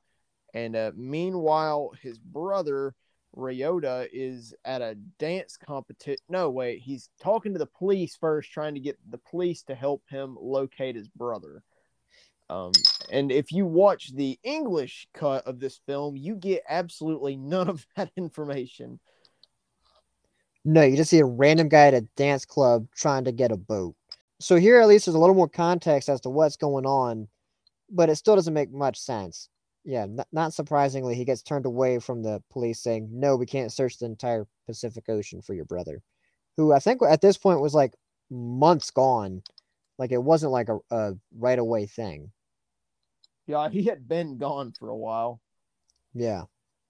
And 0.55 0.75
uh, 0.75 0.93
meanwhile, 0.97 1.93
his 2.01 2.19
brother 2.19 2.95
Ryota 3.37 4.09
is 4.11 4.55
at 4.65 4.81
a 4.81 4.95
dance 5.19 5.57
competition. 5.57 6.23
No, 6.29 6.51
wait, 6.51 6.81
he's 6.81 7.11
talking 7.21 7.53
to 7.53 7.59
the 7.59 7.67
police 7.67 8.17
first, 8.17 8.51
trying 8.51 8.75
to 8.75 8.81
get 8.81 8.99
the 9.11 9.19
police 9.19 9.63
to 9.65 9.75
help 9.75 10.03
him 10.09 10.37
locate 10.41 10.97
his 10.97 11.09
brother. 11.09 11.63
Um, 12.51 12.73
and 13.13 13.31
if 13.31 13.53
you 13.53 13.67
watch 13.67 14.15
the 14.15 14.39
English 14.43 15.07
cut 15.13 15.47
of 15.47 15.61
this 15.61 15.81
film, 15.87 16.17
you 16.17 16.35
get 16.35 16.63
absolutely 16.67 17.37
none 17.37 17.69
of 17.69 17.87
that 17.97 18.11
information. 18.17 18.99
No, 20.65 20.83
you 20.83 20.97
just 20.97 21.11
see 21.11 21.21
a 21.21 21.25
random 21.25 21.69
guy 21.69 21.89
at 21.89 21.95
a 21.95 22.03
dance 22.17 22.45
club 22.45 22.87
trying 22.95 23.25
to 23.25 23.33
get 23.33 23.53
a 23.53 23.57
boat. 23.57 23.95
So 24.41 24.57
here, 24.57 24.81
at 24.81 24.89
least, 24.89 25.07
there's 25.07 25.15
a 25.17 25.19
little 25.19 25.35
more 25.35 25.49
context 25.49 26.09
as 26.09 26.21
to 26.23 26.31
what's 26.31 26.57
going 26.57 26.87
on, 26.87 27.29
but 27.91 28.09
it 28.09 28.17
still 28.17 28.37
doesn't 28.37 28.55
make 28.55 28.73
much 28.73 28.99
sense. 28.99 29.49
Yeah, 29.85 30.03
n- 30.03 30.25
not 30.33 30.55
surprisingly, 30.55 31.15
he 31.15 31.25
gets 31.25 31.43
turned 31.43 31.67
away 31.67 31.99
from 31.99 32.23
the 32.23 32.43
police 32.51 32.81
saying, 32.81 33.09
"No, 33.11 33.37
we 33.37 33.47
can't 33.47 33.73
search 33.73 33.99
the 33.99 34.07
entire 34.07 34.47
Pacific 34.67 35.09
Ocean 35.09 35.43
for 35.43 35.55
your 35.55 35.65
brother," 35.65 36.03
who 36.57 36.73
I 36.73 36.79
think 36.79 37.03
at 37.03 37.21
this 37.21 37.37
point 37.39 37.61
was 37.61 37.75
like 37.75 37.95
months 38.31 38.91
gone. 38.91 39.43
Like 39.99 40.13
it 40.13 40.23
wasn't 40.23 40.53
like 40.53 40.69
a, 40.69 40.79
a 40.91 41.15
right 41.37 41.59
away 41.59 41.87
thing. 41.87 42.31
Yeah, 43.47 43.69
he 43.71 43.83
had 43.85 44.07
been 44.07 44.37
gone 44.39 44.73
for 44.79 44.91
a 44.91 44.97
while. 44.97 45.41
Yeah, 46.15 46.45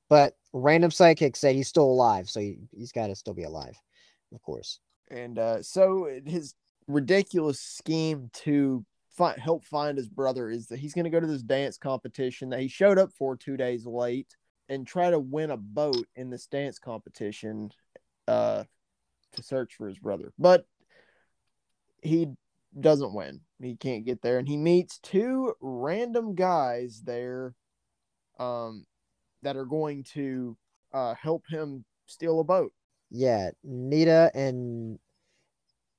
but 0.09 0.37
random 0.53 0.91
psychic 0.91 1.37
said 1.37 1.55
he's 1.55 1.69
still 1.69 1.85
alive, 1.85 2.29
so 2.29 2.41
he, 2.41 2.59
he's 2.77 2.93
got 2.93 3.07
to 3.07 3.15
still 3.15 3.35
be 3.35 3.45
alive, 3.45 3.77
of 4.35 4.43
course. 4.43 4.81
and 5.11 5.39
uh, 5.39 5.63
so 5.63 6.11
his 6.27 6.55
ridiculous 6.89 7.61
scheme 7.61 8.31
to 8.33 8.85
fi- 9.11 9.39
help 9.39 9.65
find 9.65 9.97
his 9.97 10.09
brother 10.09 10.51
is 10.51 10.67
that 10.69 10.79
he's 10.79 10.95
going 10.95 11.05
to 11.05 11.11
go 11.11 11.21
to 11.21 11.27
this 11.27 11.43
dance 11.43 11.77
competition 11.77 12.49
that 12.49 12.61
he 12.61 12.69
showed 12.69 12.99
up 12.99 13.13
for 13.13 13.37
two 13.37 13.57
days 13.57 13.87
late 13.87 14.35
and 14.69 14.87
try 14.87 15.11
to 15.11 15.19
win 15.19 15.51
a 15.51 15.57
boat 15.57 16.07
in 16.17 16.31
this 16.31 16.47
dance 16.47 16.79
competition 16.79 17.71
uh, 18.27 18.65
to 19.33 19.43
search 19.43 19.75
for 19.75 19.87
his 19.87 19.99
brother. 19.99 20.33
But 20.39 20.67
he 22.03 22.29
doesn't 22.79 23.15
win. 23.15 23.41
He 23.61 23.77
can't 23.77 24.05
get 24.05 24.23
there. 24.23 24.39
And 24.39 24.49
he 24.49 24.57
meets 24.57 24.99
two 24.99 25.55
random 25.61 26.35
guys 26.35 27.03
there 27.05 27.55
um, 28.39 28.87
that 29.43 29.57
are 29.57 29.65
going 29.65 30.05
to 30.15 30.57
uh, 30.93 31.15
help 31.15 31.45
him 31.49 31.85
steal 32.07 32.41
a 32.41 32.45
boat. 32.45 32.73
Yeah, 33.11 33.51
Nita 33.65 34.31
and 34.35 34.99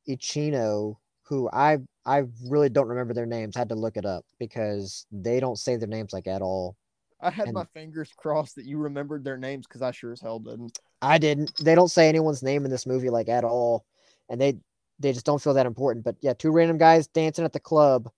Ichino, 0.10 0.96
who 1.24 1.50
I 1.54 1.78
I 2.06 2.24
really 2.48 2.70
don't 2.70 2.88
remember 2.88 3.14
their 3.14 3.26
names. 3.26 3.56
Had 3.56 3.70
to 3.70 3.76
look 3.76 3.98
it 3.98 4.06
up 4.06 4.26
because 4.40 5.06
they 5.12 5.40
don't 5.40 5.58
say 5.58 5.76
their 5.76 5.88
names 5.88 6.12
like 6.12 6.28
at 6.28 6.42
all. 6.42 6.76
I 7.22 7.30
had 7.30 7.48
And- 7.48 7.54
my 7.54 7.66
fingers 7.66 8.12
crossed 8.16 8.56
that 8.56 8.66
you 8.66 8.78
remembered 8.78 9.24
their 9.24 9.38
names 9.38 9.68
because 9.68 9.82
I 9.82 9.92
sure 9.92 10.12
as 10.12 10.22
hell 10.22 10.40
didn't. 10.40 10.80
I 11.02 11.18
didn't. 11.18 11.52
They 11.62 11.76
don't 11.76 11.92
say 11.92 12.10
anyone's 12.10 12.44
name 12.44 12.66
in 12.66 12.72
this 12.72 12.86
movie 12.86 13.10
like 13.10 13.30
at 13.30 13.44
all, 13.44 13.86
and 14.30 14.40
they 14.42 14.60
they 15.00 15.14
just 15.14 15.26
don't 15.26 15.42
feel 15.42 15.54
that 15.54 15.66
important. 15.66 16.04
But 16.04 16.16
yeah, 16.22 16.34
two 16.34 16.52
random 16.52 16.78
guys 16.78 17.08
dancing 17.08 17.46
at 17.46 17.54
the 17.54 17.60
club, 17.60 18.10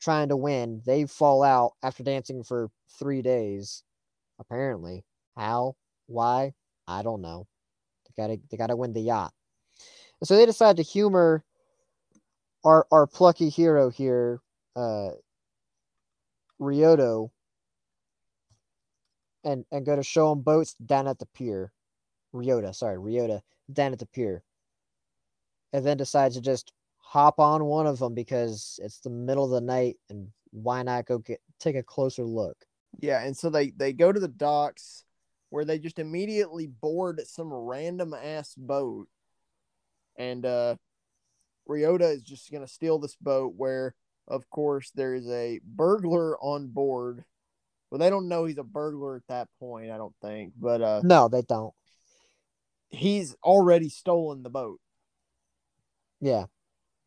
trying 0.00 0.28
to 0.28 0.36
win. 0.36 0.82
They 0.86 1.06
fall 1.06 1.42
out 1.42 1.72
after 1.82 2.02
dancing 2.04 2.42
for 2.44 2.70
three 2.98 3.22
days. 3.22 3.82
Apparently, 4.38 5.04
how? 5.36 5.74
Why? 6.06 6.52
I 6.86 7.02
don't 7.02 7.22
know. 7.22 7.46
They 8.06 8.22
gotta 8.22 8.40
they 8.50 8.56
gotta 8.56 8.76
win 8.76 8.92
the 8.92 9.00
yacht. 9.00 9.32
So 10.24 10.36
they 10.36 10.46
decide 10.46 10.76
to 10.76 10.82
humor 10.82 11.44
our 12.64 12.86
our 12.90 13.06
plucky 13.06 13.48
hero 13.48 13.88
here, 13.88 14.40
uh, 14.74 15.10
Ryoto, 16.60 17.30
and 19.44 19.64
and 19.70 19.86
go 19.86 19.96
to 19.96 20.02
show 20.02 20.32
him 20.32 20.40
boats 20.40 20.74
down 20.74 21.06
at 21.06 21.18
the 21.18 21.26
pier. 21.26 21.72
Ryota, 22.34 22.74
sorry, 22.74 22.98
Ryota, 22.98 23.40
down 23.72 23.92
at 23.92 23.98
the 23.98 24.06
pier. 24.06 24.42
And 25.72 25.84
then 25.84 25.96
decides 25.96 26.34
to 26.34 26.40
just 26.40 26.72
hop 26.98 27.38
on 27.38 27.64
one 27.64 27.86
of 27.86 27.98
them 27.98 28.14
because 28.14 28.78
it's 28.82 29.00
the 29.00 29.10
middle 29.10 29.44
of 29.44 29.50
the 29.50 29.60
night 29.60 29.96
and 30.10 30.28
why 30.50 30.82
not 30.82 31.06
go 31.06 31.18
get 31.18 31.40
take 31.58 31.76
a 31.76 31.82
closer 31.82 32.24
look? 32.24 32.56
Yeah, 33.00 33.22
and 33.22 33.36
so 33.36 33.50
they 33.50 33.70
they 33.70 33.92
go 33.92 34.12
to 34.12 34.20
the 34.20 34.28
docks 34.28 35.04
where 35.50 35.64
they 35.64 35.78
just 35.78 35.98
immediately 35.98 36.66
board 36.66 37.20
some 37.26 37.52
random 37.52 38.14
ass 38.14 38.54
boat, 38.54 39.08
and 40.18 40.44
uh, 40.44 40.74
Ryota 41.68 42.14
is 42.14 42.22
just 42.22 42.52
gonna 42.52 42.66
steal 42.66 42.98
this 42.98 43.16
boat. 43.16 43.54
Where 43.56 43.94
of 44.26 44.50
course 44.50 44.90
there 44.94 45.14
is 45.14 45.28
a 45.28 45.60
burglar 45.64 46.38
on 46.42 46.68
board. 46.68 47.24
Well, 47.90 47.98
they 47.98 48.10
don't 48.10 48.28
know 48.28 48.44
he's 48.44 48.58
a 48.58 48.62
burglar 48.64 49.16
at 49.16 49.26
that 49.28 49.48
point, 49.58 49.90
I 49.90 49.96
don't 49.96 50.14
think, 50.20 50.52
but 50.60 50.82
uh, 50.82 51.00
No, 51.02 51.28
they 51.28 51.40
don't. 51.40 51.72
he's 52.90 53.34
already 53.42 53.88
stolen 53.88 54.42
the 54.42 54.50
boat. 54.50 54.78
Yeah. 56.20 56.46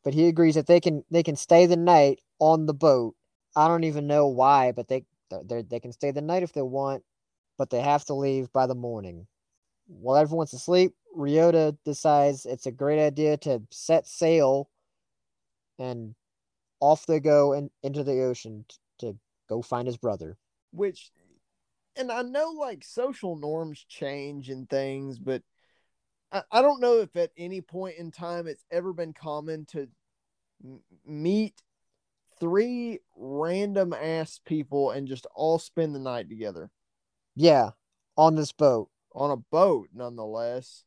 But 0.03 0.13
he 0.15 0.27
agrees 0.27 0.55
that 0.55 0.65
they 0.67 0.79
can 0.79 1.03
they 1.11 1.21
can 1.21 1.35
stay 1.35 1.67
the 1.67 1.77
night 1.77 2.19
on 2.39 2.65
the 2.65 2.73
boat. 2.73 3.15
I 3.55 3.67
don't 3.67 3.83
even 3.83 4.07
know 4.07 4.27
why, 4.27 4.71
but 4.71 4.87
they 4.87 5.05
they 5.45 5.61
they 5.61 5.79
can 5.79 5.91
stay 5.91 6.09
the 6.11 6.21
night 6.21 6.41
if 6.43 6.53
they 6.53 6.61
want, 6.63 7.03
but 7.57 7.69
they 7.69 7.81
have 7.81 8.05
to 8.05 8.15
leave 8.15 8.51
by 8.51 8.65
the 8.65 8.75
morning. 8.75 9.27
While 9.87 10.17
everyone's 10.17 10.53
asleep, 10.53 10.93
Ryota 11.17 11.77
decides 11.85 12.45
it's 12.45 12.65
a 12.65 12.71
great 12.71 12.99
idea 13.03 13.37
to 13.37 13.61
set 13.71 14.07
sail 14.07 14.69
and 15.79 16.15
off 16.79 17.05
they 17.05 17.19
go 17.19 17.53
and 17.53 17.69
into 17.83 18.03
the 18.03 18.21
ocean 18.23 18.65
t- 18.67 18.77
to 18.99 19.17
go 19.49 19.61
find 19.61 19.87
his 19.87 19.97
brother. 19.97 20.37
which 20.71 21.11
and 21.95 22.11
I 22.11 22.21
know 22.21 22.51
like 22.57 22.83
social 22.85 23.35
norms 23.35 23.83
change 23.89 24.49
and 24.49 24.69
things, 24.69 25.19
but 25.19 25.43
I, 26.31 26.43
I 26.51 26.61
don't 26.61 26.79
know 26.79 26.99
if 26.99 27.15
at 27.17 27.31
any 27.37 27.59
point 27.61 27.97
in 27.97 28.11
time 28.11 28.47
it's 28.47 28.63
ever 28.71 28.93
been 28.93 29.13
common 29.13 29.65
to 29.71 29.89
m- 30.63 30.81
meet 31.05 31.61
three 32.39 32.99
random 33.17 33.93
ass 33.93 34.39
people 34.45 34.91
and 34.91 35.07
just 35.07 35.27
all 35.35 35.59
spend 35.59 35.93
the 35.93 35.99
night 35.99 36.29
together 36.29 36.71
Yeah, 37.35 37.71
on 38.17 38.35
this 38.35 38.51
boat. 38.53 38.89
on 39.13 39.31
a 39.31 39.37
boat, 39.37 39.89
nonetheless. 39.93 40.85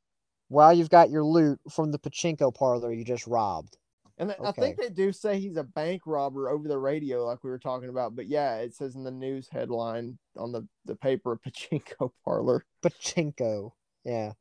While 0.54 0.72
you've 0.72 0.88
got 0.88 1.10
your 1.10 1.24
loot 1.24 1.58
from 1.68 1.90
the 1.90 1.98
pachinko 1.98 2.54
parlor 2.54 2.92
you 2.92 3.04
just 3.04 3.26
robbed. 3.26 3.76
And 4.18 4.32
I 4.44 4.52
think 4.52 4.76
they 4.80 4.88
do 4.88 5.10
say 5.10 5.40
he's 5.40 5.56
a 5.56 5.64
bank 5.64 6.02
robber 6.06 6.48
over 6.48 6.68
the 6.68 6.78
radio, 6.78 7.26
like 7.26 7.42
we 7.42 7.50
were 7.50 7.58
talking 7.58 7.88
about. 7.88 8.14
But 8.14 8.28
yeah, 8.28 8.58
it 8.58 8.72
says 8.72 8.94
in 8.94 9.02
the 9.02 9.10
news 9.10 9.48
headline 9.50 10.16
on 10.36 10.52
the, 10.52 10.64
the 10.84 10.94
paper, 10.94 11.36
pachinko 11.46 12.12
parlor. 12.24 12.64
Pachinko. 12.84 13.72
Yeah. 14.04 14.34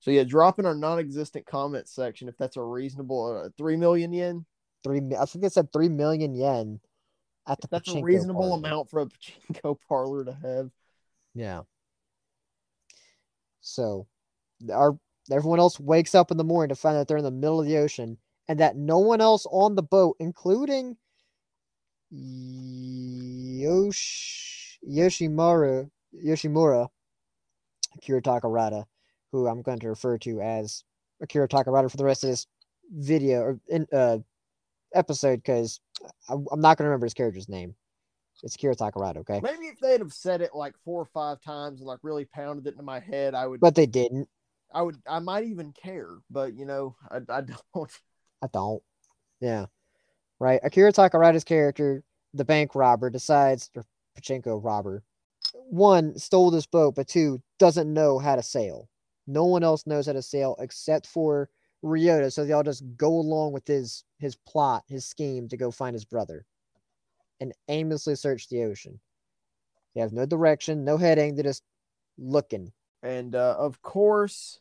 So 0.00 0.10
yeah, 0.10 0.24
drop 0.24 0.58
in 0.58 0.66
our 0.66 0.74
non-existent 0.74 1.46
comment 1.46 1.88
section 1.88 2.28
if 2.28 2.36
that's 2.36 2.58
a 2.58 2.62
reasonable 2.62 3.44
uh, 3.46 3.48
three 3.56 3.76
million 3.76 4.12
yen. 4.12 4.44
three. 4.84 5.00
I 5.18 5.24
think 5.24 5.46
it 5.46 5.54
said 5.54 5.72
three 5.72 5.88
million 5.88 6.34
yen 6.34 6.80
at 7.48 7.58
the. 7.62 7.68
That's 7.70 7.94
a 7.94 8.02
reasonable 8.02 8.42
parlor. 8.42 8.58
amount 8.58 8.90
for 8.90 9.00
a 9.00 9.06
pachinko 9.54 9.78
parlor 9.88 10.26
to 10.26 10.34
have. 10.34 10.70
Yeah. 11.34 11.62
So, 13.62 14.06
our 14.72 14.98
everyone 15.30 15.58
else 15.58 15.80
wakes 15.80 16.14
up 16.14 16.30
in 16.30 16.36
the 16.36 16.44
morning 16.44 16.68
to 16.68 16.80
find 16.80 16.96
that 16.96 17.08
they're 17.08 17.16
in 17.16 17.24
the 17.24 17.30
middle 17.30 17.60
of 17.60 17.66
the 17.66 17.78
ocean 17.78 18.18
and 18.48 18.60
that 18.60 18.76
no 18.76 18.98
one 18.98 19.20
else 19.20 19.44
on 19.50 19.74
the 19.74 19.82
boat, 19.82 20.16
including 20.20 20.96
Yosh 23.60 24.78
Yoshimaru 24.88 25.90
Yoshimura 26.24 26.88
Akira 27.96 28.22
Takarada, 28.22 28.84
who 29.32 29.48
I'm 29.48 29.62
going 29.62 29.78
to 29.80 29.88
refer 29.88 30.18
to 30.18 30.40
as 30.40 30.84
Akira 31.20 31.48
Takarada 31.48 31.90
for 31.90 31.96
the 31.96 32.04
rest 32.04 32.24
of 32.24 32.30
this 32.30 32.46
video 32.92 33.40
or 33.40 33.60
in 33.68 33.86
uh 33.92 34.18
episode 34.94 35.42
because 35.42 35.80
I'm 36.28 36.60
not 36.60 36.78
going 36.78 36.84
to 36.84 36.90
remember 36.90 37.06
his 37.06 37.14
character's 37.14 37.48
name. 37.48 37.74
It's 38.42 38.54
Akira 38.54 38.76
Takarada, 38.76 39.18
okay? 39.18 39.40
Maybe 39.42 39.66
if 39.66 39.80
they'd 39.80 40.00
have 40.00 40.12
said 40.12 40.42
it 40.42 40.54
like 40.54 40.74
four 40.84 41.00
or 41.00 41.06
five 41.06 41.40
times 41.40 41.80
and 41.80 41.88
like 41.88 42.00
really 42.02 42.26
pounded 42.26 42.66
it 42.66 42.74
into 42.74 42.82
my 42.82 43.00
head, 43.00 43.34
I 43.34 43.46
would. 43.46 43.60
But 43.60 43.74
they 43.74 43.86
didn't. 43.86 44.28
I 44.72 44.82
would. 44.82 44.96
I 45.08 45.18
might 45.20 45.44
even 45.44 45.72
care, 45.72 46.10
but 46.30 46.54
you 46.54 46.66
know, 46.66 46.96
I, 47.10 47.16
I 47.28 47.40
don't. 47.74 47.90
I 48.42 48.46
don't. 48.52 48.82
Yeah. 49.40 49.66
Right. 50.38 50.60
Akira 50.62 50.92
Takarada's 50.92 51.44
character, 51.44 52.02
the 52.34 52.44
bank 52.44 52.74
robber, 52.74 53.08
decides, 53.08 53.70
or 53.74 53.84
Pachinko 54.18 54.62
robber, 54.62 55.02
one, 55.68 56.18
stole 56.18 56.50
this 56.50 56.66
boat, 56.66 56.94
but 56.94 57.08
two, 57.08 57.40
doesn't 57.58 57.92
know 57.92 58.18
how 58.18 58.36
to 58.36 58.42
sail. 58.42 58.88
No 59.26 59.44
one 59.44 59.62
else 59.64 59.86
knows 59.86 60.06
how 60.06 60.12
to 60.12 60.22
sail 60.22 60.56
except 60.58 61.06
for 61.06 61.48
Ryota, 61.84 62.32
so 62.32 62.44
they 62.44 62.52
all 62.52 62.62
just 62.62 62.84
go 62.96 63.08
along 63.08 63.52
with 63.52 63.66
his 63.66 64.04
his 64.18 64.36
plot, 64.46 64.84
his 64.88 65.06
scheme 65.06 65.48
to 65.48 65.56
go 65.56 65.70
find 65.70 65.94
his 65.94 66.04
brother 66.04 66.44
and 67.40 67.52
aimlessly 67.68 68.14
search 68.14 68.48
the 68.48 68.64
ocean. 68.64 69.00
They 69.94 70.00
have 70.00 70.12
no 70.12 70.26
direction, 70.26 70.84
no 70.84 70.96
heading, 70.96 71.34
they're 71.34 71.44
just 71.44 71.62
looking. 72.18 72.72
And 73.06 73.36
uh, 73.36 73.54
of 73.56 73.80
course, 73.82 74.58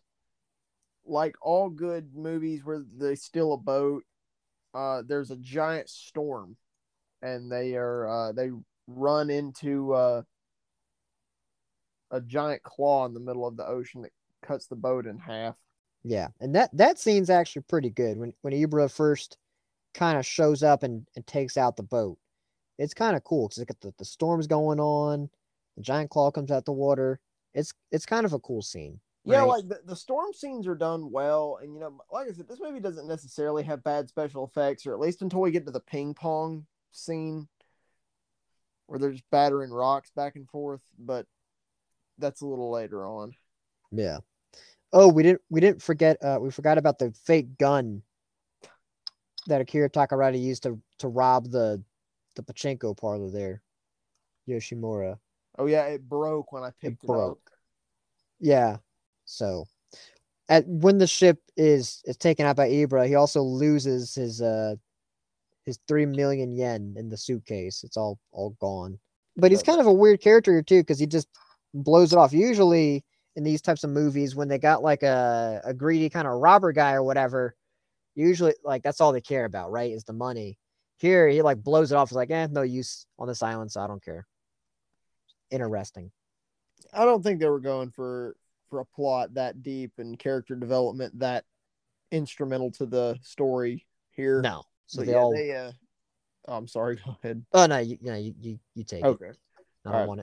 like 1.04 1.36
all 1.42 1.68
good 1.68 2.16
movies 2.16 2.64
where 2.64 2.84
they 2.96 3.16
steal 3.16 3.54
a 3.54 3.58
boat, 3.58 4.04
uh, 4.76 5.02
there's 5.08 5.32
a 5.32 5.38
giant 5.38 5.90
storm, 5.90 6.56
and 7.24 7.52
they 7.52 7.76
are 7.76 8.08
uh, 8.08 8.32
they 8.34 8.52
run 8.86 9.32
into 9.32 9.94
uh, 9.94 10.22
a 12.12 12.22
giant 12.22 12.62
claw 12.62 13.08
in 13.08 13.16
the 13.16 13.20
middle 13.20 13.48
of 13.48 13.58
the 13.58 13.66
ocean 13.66 14.04
that 14.04 14.12
cuts 14.44 14.68
the 14.68 14.76
boat 14.76 15.08
in 15.08 15.18
half. 15.18 15.58
Yeah, 16.04 16.28
and 16.40 16.54
that 16.54 16.70
that 16.78 17.00
scene's 17.00 17.32
actually 17.32 17.64
pretty 17.64 17.90
good 17.90 18.20
when 18.20 18.32
when 18.44 18.54
Ebirah 18.54 18.94
first 18.94 19.38
kind 19.96 20.20
of 20.20 20.26
shows 20.26 20.62
up 20.62 20.84
and, 20.84 21.08
and 21.16 21.26
takes 21.26 21.58
out 21.58 21.78
the 21.78 21.84
boat. 21.84 22.20
It's 22.78 22.94
kind 22.94 23.16
of 23.16 23.24
cool 23.24 23.48
because 23.48 23.66
the, 23.82 23.94
the 23.98 24.06
storm's 24.06 24.46
going 24.46 24.80
on, 24.80 25.32
the 25.78 25.82
giant 25.82 26.12
claw 26.12 26.30
comes 26.30 26.52
out 26.52 26.66
the 26.66 26.74
water. 26.74 27.20
It's 27.56 27.74
it's 27.92 28.06
kind 28.06 28.26
of 28.26 28.34
a 28.34 28.40
cool 28.40 28.62
scene. 28.62 29.00
Yeah, 29.24 29.40
right? 29.40 29.48
like 29.48 29.68
the, 29.68 29.80
the 29.86 29.96
storm 29.96 30.34
scenes 30.34 30.68
are 30.68 30.76
done 30.76 31.10
well, 31.10 31.58
and 31.62 31.74
you 31.74 31.80
know, 31.80 31.98
like 32.12 32.28
I 32.28 32.34
said, 32.34 32.48
this 32.48 32.60
movie 32.60 32.80
doesn't 32.80 33.08
necessarily 33.08 33.64
have 33.64 33.84
bad 33.84 34.08
special 34.08 34.46
effects, 34.46 34.86
or 34.86 34.94
at 34.94 35.00
least 35.00 35.24
until 35.24 35.42
we 35.42 35.50
get 35.50 35.66
to 35.66 35.72
the 35.72 35.80
ping 35.80 36.14
pong 36.14 36.68
scene 36.92 37.48
where 38.86 39.00
they're 39.00 39.12
just 39.12 39.30
battering 39.32 39.72
rocks 39.72 40.12
back 40.16 40.36
and 40.36 40.48
forth. 40.48 40.82
But 41.00 41.26
that's 42.20 42.42
a 42.42 42.46
little 42.46 42.70
later 42.70 43.04
on. 43.06 43.32
Yeah. 43.92 44.20
Oh, 44.94 45.08
we 45.08 45.24
didn't 45.24 45.42
we 45.50 45.60
didn't 45.60 45.82
forget 45.82 46.18
uh 46.24 46.38
we 46.40 46.52
forgot 46.52 46.78
about 46.78 47.00
the 47.00 47.12
fake 47.26 47.58
gun 47.58 48.04
that 49.48 49.62
Akira 49.62 49.90
Takarada 49.90 50.40
used 50.40 50.64
to 50.64 50.80
to 51.00 51.08
rob 51.08 51.50
the 51.50 51.82
the 52.36 52.44
pachinko 52.44 52.96
parlor 52.96 53.32
there. 53.32 53.62
Yoshimura. 54.48 55.18
Oh 55.58 55.68
yeah, 55.68 55.86
it 55.86 56.08
broke 56.08 56.52
when 56.52 56.64
I 56.64 56.72
picked 56.82 57.04
it, 57.04 57.08
broke. 57.08 57.32
up. 57.32 57.54
Yeah. 58.40 58.78
So 59.26 59.66
at 60.50 60.68
when 60.68 60.98
the 60.98 61.08
ship 61.08 61.40
is 61.58 62.02
is 62.06 62.18
taken 62.18 62.46
out 62.46 62.56
by 62.56 62.70
Ebirah, 62.70 63.08
he 63.08 63.16
also 63.16 63.42
loses 63.42 64.14
his 64.14 64.42
uh 64.42 64.76
his 65.66 65.80
three 65.88 66.06
million 66.06 66.52
yen 66.52 66.96
in 66.98 67.10
the 67.10 67.18
suitcase. 67.18 67.84
It's 67.84 67.98
all 67.98 68.20
all 68.32 68.52
gone. 68.60 69.00
But 69.38 69.52
he's 69.52 69.64
kind 69.64 69.82
of 69.82 69.88
a 69.88 69.94
weird 69.94 70.22
character 70.22 70.52
here 70.52 70.62
too, 70.62 70.82
because 70.82 71.00
he 71.00 71.08
just 71.08 71.28
blows 71.74 72.14
it 72.14 72.18
off. 72.18 72.32
Usually 72.32 73.04
in 73.36 73.44
these 73.44 73.62
types 73.62 73.84
of 73.84 73.90
movies, 73.90 74.34
when 74.34 74.48
they 74.48 74.58
got 74.58 74.82
like 74.82 75.04
a, 75.04 75.62
a 75.66 75.74
greedy 75.74 76.10
kind 76.10 76.26
of 76.26 76.40
robber 76.40 76.72
guy 76.72 76.94
or 76.94 77.04
whatever, 77.04 77.54
usually 78.16 78.54
like 78.64 78.82
that's 78.82 79.02
all 79.02 79.12
they 79.12 79.20
care 79.20 79.44
about, 79.44 79.72
right? 79.72 79.92
Is 79.92 80.06
the 80.06 80.14
money. 80.14 80.58
Here 80.98 81.28
he 81.28 81.42
like 81.42 81.62
blows 81.62 81.92
it 81.92 81.96
off. 81.96 82.10
He's 82.10 82.16
like, 82.16 82.32
eh, 82.32 82.48
no 82.50 82.62
use 82.62 83.06
on 83.20 83.28
this 83.28 83.44
island, 83.44 83.72
so 83.72 83.82
I 83.82 83.88
don't 83.88 84.04
care. 84.04 84.26
Interesting. 85.52 86.12
I 86.94 87.06
don't 87.06 87.24
think 87.24 87.40
they 87.40 87.50
were 87.50 87.60
going 87.60 87.92
for 87.92 88.36
for 88.70 88.80
a 88.80 88.86
plot 88.86 89.34
that 89.36 89.62
deep 89.62 89.94
and 89.98 90.18
character 90.18 90.56
development 90.56 91.20
that 91.20 91.46
instrumental 92.12 92.72
to 92.72 92.86
the 92.86 93.18
story 93.22 93.86
here. 94.12 94.42
No. 94.42 94.64
So 94.88 95.02
they 95.02 95.12
yeah, 95.12 95.18
all 95.18 95.34
they 95.34 95.56
uh 95.56 95.72
oh, 96.48 96.58
I'm 96.58 96.68
sorry, 96.68 96.96
go 97.06 97.18
ahead. 97.24 97.44
Oh 97.54 97.66
no, 97.66 97.78
you, 97.80 97.98
no, 98.02 98.16
you, 98.16 98.34
you, 98.40 98.60
you 98.74 98.84
take 98.84 99.04
it. 99.04 99.08
Okay. 99.08 99.32
I 99.86 99.92
don't 99.92 99.94
alright. 99.94 100.08
want 100.08 100.22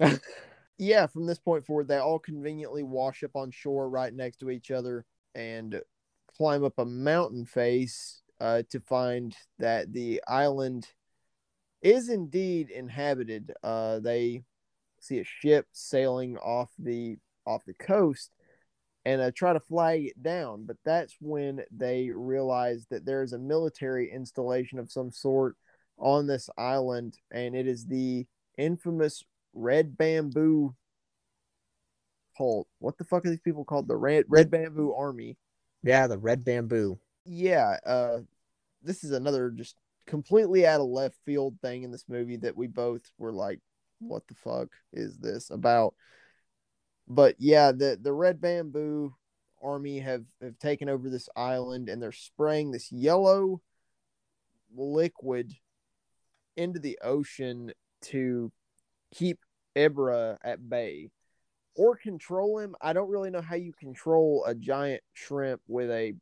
it. 0.00 0.20
yeah, 0.78 1.06
from 1.06 1.26
this 1.26 1.38
point 1.38 1.64
forward, 1.64 1.88
they 1.88 1.98
all 1.98 2.18
conveniently 2.18 2.82
wash 2.82 3.22
up 3.22 3.36
on 3.36 3.50
shore 3.50 3.88
right 3.88 4.12
next 4.12 4.38
to 4.38 4.50
each 4.50 4.70
other 4.70 5.04
and 5.34 5.80
climb 6.36 6.64
up 6.64 6.78
a 6.78 6.84
mountain 6.84 7.44
face 7.44 8.22
uh, 8.40 8.62
to 8.70 8.80
find 8.80 9.36
that 9.58 9.92
the 9.92 10.22
island 10.26 10.88
is 11.82 12.08
indeed 12.08 12.70
inhabited. 12.70 13.52
Uh, 13.62 13.98
they 14.00 14.44
see 15.00 15.18
a 15.18 15.24
ship 15.24 15.66
sailing 15.72 16.36
off 16.38 16.70
the 16.78 17.16
off 17.46 17.64
the 17.64 17.74
coast 17.74 18.30
and 19.04 19.20
uh, 19.20 19.30
try 19.34 19.52
to 19.52 19.60
flag 19.60 20.04
it 20.04 20.22
down, 20.22 20.64
but 20.66 20.76
that's 20.84 21.16
when 21.20 21.62
they 21.70 22.10
realize 22.14 22.86
that 22.90 23.06
there's 23.06 23.32
a 23.32 23.38
military 23.38 24.10
installation 24.12 24.78
of 24.78 24.92
some 24.92 25.10
sort 25.10 25.56
on 25.98 26.26
this 26.26 26.50
island, 26.58 27.16
and 27.30 27.54
it 27.54 27.66
is 27.66 27.86
the 27.86 28.26
infamous 28.58 29.24
Red 29.54 29.96
Bamboo 29.96 30.74
Cult. 32.36 32.68
What 32.78 32.98
the 32.98 33.04
fuck 33.04 33.24
are 33.24 33.30
these 33.30 33.40
people 33.40 33.64
called? 33.64 33.88
The 33.88 33.96
Red 33.96 34.24
Red 34.28 34.50
Bamboo 34.50 34.92
Army. 34.92 35.38
Yeah, 35.82 36.06
the 36.06 36.18
red 36.18 36.44
bamboo. 36.44 36.98
Yeah, 37.24 37.78
uh, 37.86 38.18
this 38.82 39.02
is 39.02 39.12
another 39.12 39.50
just 39.50 39.76
completely 40.10 40.66
out 40.66 40.80
of 40.80 40.88
left 40.88 41.16
field 41.24 41.56
thing 41.62 41.84
in 41.84 41.92
this 41.92 42.04
movie 42.08 42.36
that 42.36 42.56
we 42.56 42.66
both 42.66 43.02
were 43.16 43.32
like, 43.32 43.60
"What 44.00 44.26
the 44.26 44.34
fuck 44.34 44.68
is 44.92 45.16
this 45.18 45.50
about?" 45.50 45.94
But 47.08 47.36
yeah, 47.38 47.72
the 47.72 47.96
the 48.00 48.12
Red 48.12 48.40
Bamboo 48.40 49.14
Army 49.62 50.00
have 50.00 50.24
have 50.42 50.58
taken 50.58 50.88
over 50.88 51.08
this 51.08 51.28
island 51.36 51.88
and 51.88 52.02
they're 52.02 52.12
spraying 52.12 52.72
this 52.72 52.90
yellow 52.90 53.62
liquid 54.74 55.52
into 56.56 56.80
the 56.80 56.98
ocean 57.02 57.72
to 58.02 58.52
keep 59.14 59.38
Ebirah 59.76 60.38
at 60.42 60.68
bay 60.68 61.10
or 61.76 61.96
control 61.96 62.58
him. 62.58 62.74
I 62.80 62.92
don't 62.92 63.10
really 63.10 63.30
know 63.30 63.40
how 63.40 63.54
you 63.54 63.72
control 63.72 64.44
a 64.44 64.54
giant 64.54 65.02
shrimp 65.12 65.62
with 65.68 65.90
a 65.90 66.14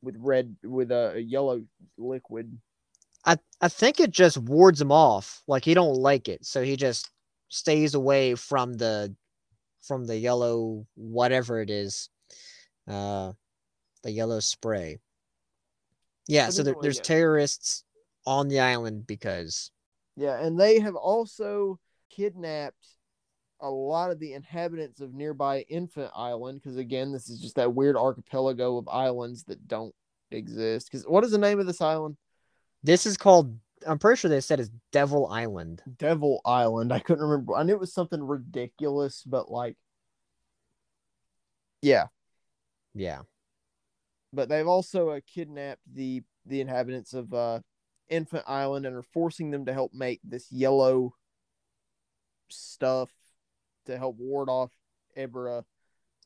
with 0.00 0.16
red 0.18 0.56
with 0.62 0.92
a, 0.92 1.14
a 1.16 1.20
yellow 1.20 1.64
liquid. 1.98 2.56
I 3.26 3.38
I 3.60 3.68
think 3.68 4.00
it 4.00 4.10
just 4.10 4.38
wards 4.38 4.80
him 4.80 4.92
off. 4.92 5.42
Like 5.46 5.64
he 5.64 5.74
don't 5.74 5.94
like 5.94 6.28
it, 6.28 6.46
so 6.46 6.62
he 6.62 6.76
just 6.76 7.10
stays 7.48 7.94
away 7.94 8.34
from 8.34 8.74
the 8.74 9.14
from 9.82 10.06
the 10.06 10.16
yellow 10.16 10.86
whatever 10.94 11.60
it 11.60 11.70
is, 11.70 12.08
uh, 12.88 13.32
the 14.02 14.10
yellow 14.10 14.40
spray. 14.40 14.98
Yeah, 16.28 16.48
so 16.48 16.62
there, 16.62 16.74
there's 16.80 17.00
terrorists 17.00 17.84
on 18.26 18.48
the 18.48 18.60
island 18.60 19.06
because 19.06 19.70
Yeah, 20.16 20.40
and 20.40 20.58
they 20.58 20.80
have 20.80 20.96
also 20.96 21.78
kidnapped 22.10 22.86
a 23.60 23.70
lot 23.70 24.10
of 24.10 24.18
the 24.18 24.34
inhabitants 24.34 25.00
of 25.00 25.14
nearby 25.14 25.64
Infant 25.68 26.10
Island 26.14 26.60
because 26.62 26.76
again, 26.76 27.12
this 27.12 27.28
is 27.28 27.40
just 27.40 27.56
that 27.56 27.74
weird 27.74 27.96
archipelago 27.96 28.76
of 28.76 28.88
islands 28.88 29.44
that 29.44 29.66
don't 29.66 29.94
exist. 30.30 30.90
Because 30.90 31.06
what 31.06 31.24
is 31.24 31.30
the 31.30 31.38
name 31.38 31.58
of 31.60 31.66
this 31.66 31.80
island? 31.80 32.16
This 32.86 33.04
is 33.04 33.16
called. 33.16 33.58
I'm 33.84 33.98
pretty 33.98 34.20
sure 34.20 34.28
they 34.28 34.40
said 34.40 34.60
it's 34.60 34.70
Devil 34.92 35.26
Island. 35.26 35.82
Devil 35.98 36.40
Island. 36.44 36.92
I 36.92 37.00
couldn't 37.00 37.24
remember. 37.24 37.56
I 37.56 37.64
knew 37.64 37.72
it 37.74 37.80
was 37.80 37.92
something 37.92 38.22
ridiculous, 38.22 39.24
but 39.26 39.50
like, 39.50 39.76
yeah. 41.82 42.06
Yeah, 42.94 43.22
But 44.32 44.48
they've 44.48 44.66
also 44.66 45.10
uh, 45.10 45.20
kidnapped 45.26 45.82
the 45.92 46.22
the 46.46 46.62
inhabitants 46.62 47.12
of 47.12 47.34
uh, 47.34 47.60
Infant 48.08 48.44
Island 48.46 48.86
and 48.86 48.96
are 48.96 49.02
forcing 49.02 49.50
them 49.50 49.66
to 49.66 49.72
help 49.74 49.92
make 49.92 50.20
this 50.24 50.50
yellow 50.50 51.12
stuff 52.48 53.10
to 53.84 53.98
help 53.98 54.16
ward 54.18 54.48
off 54.48 54.70
Ebirah. 55.14 55.64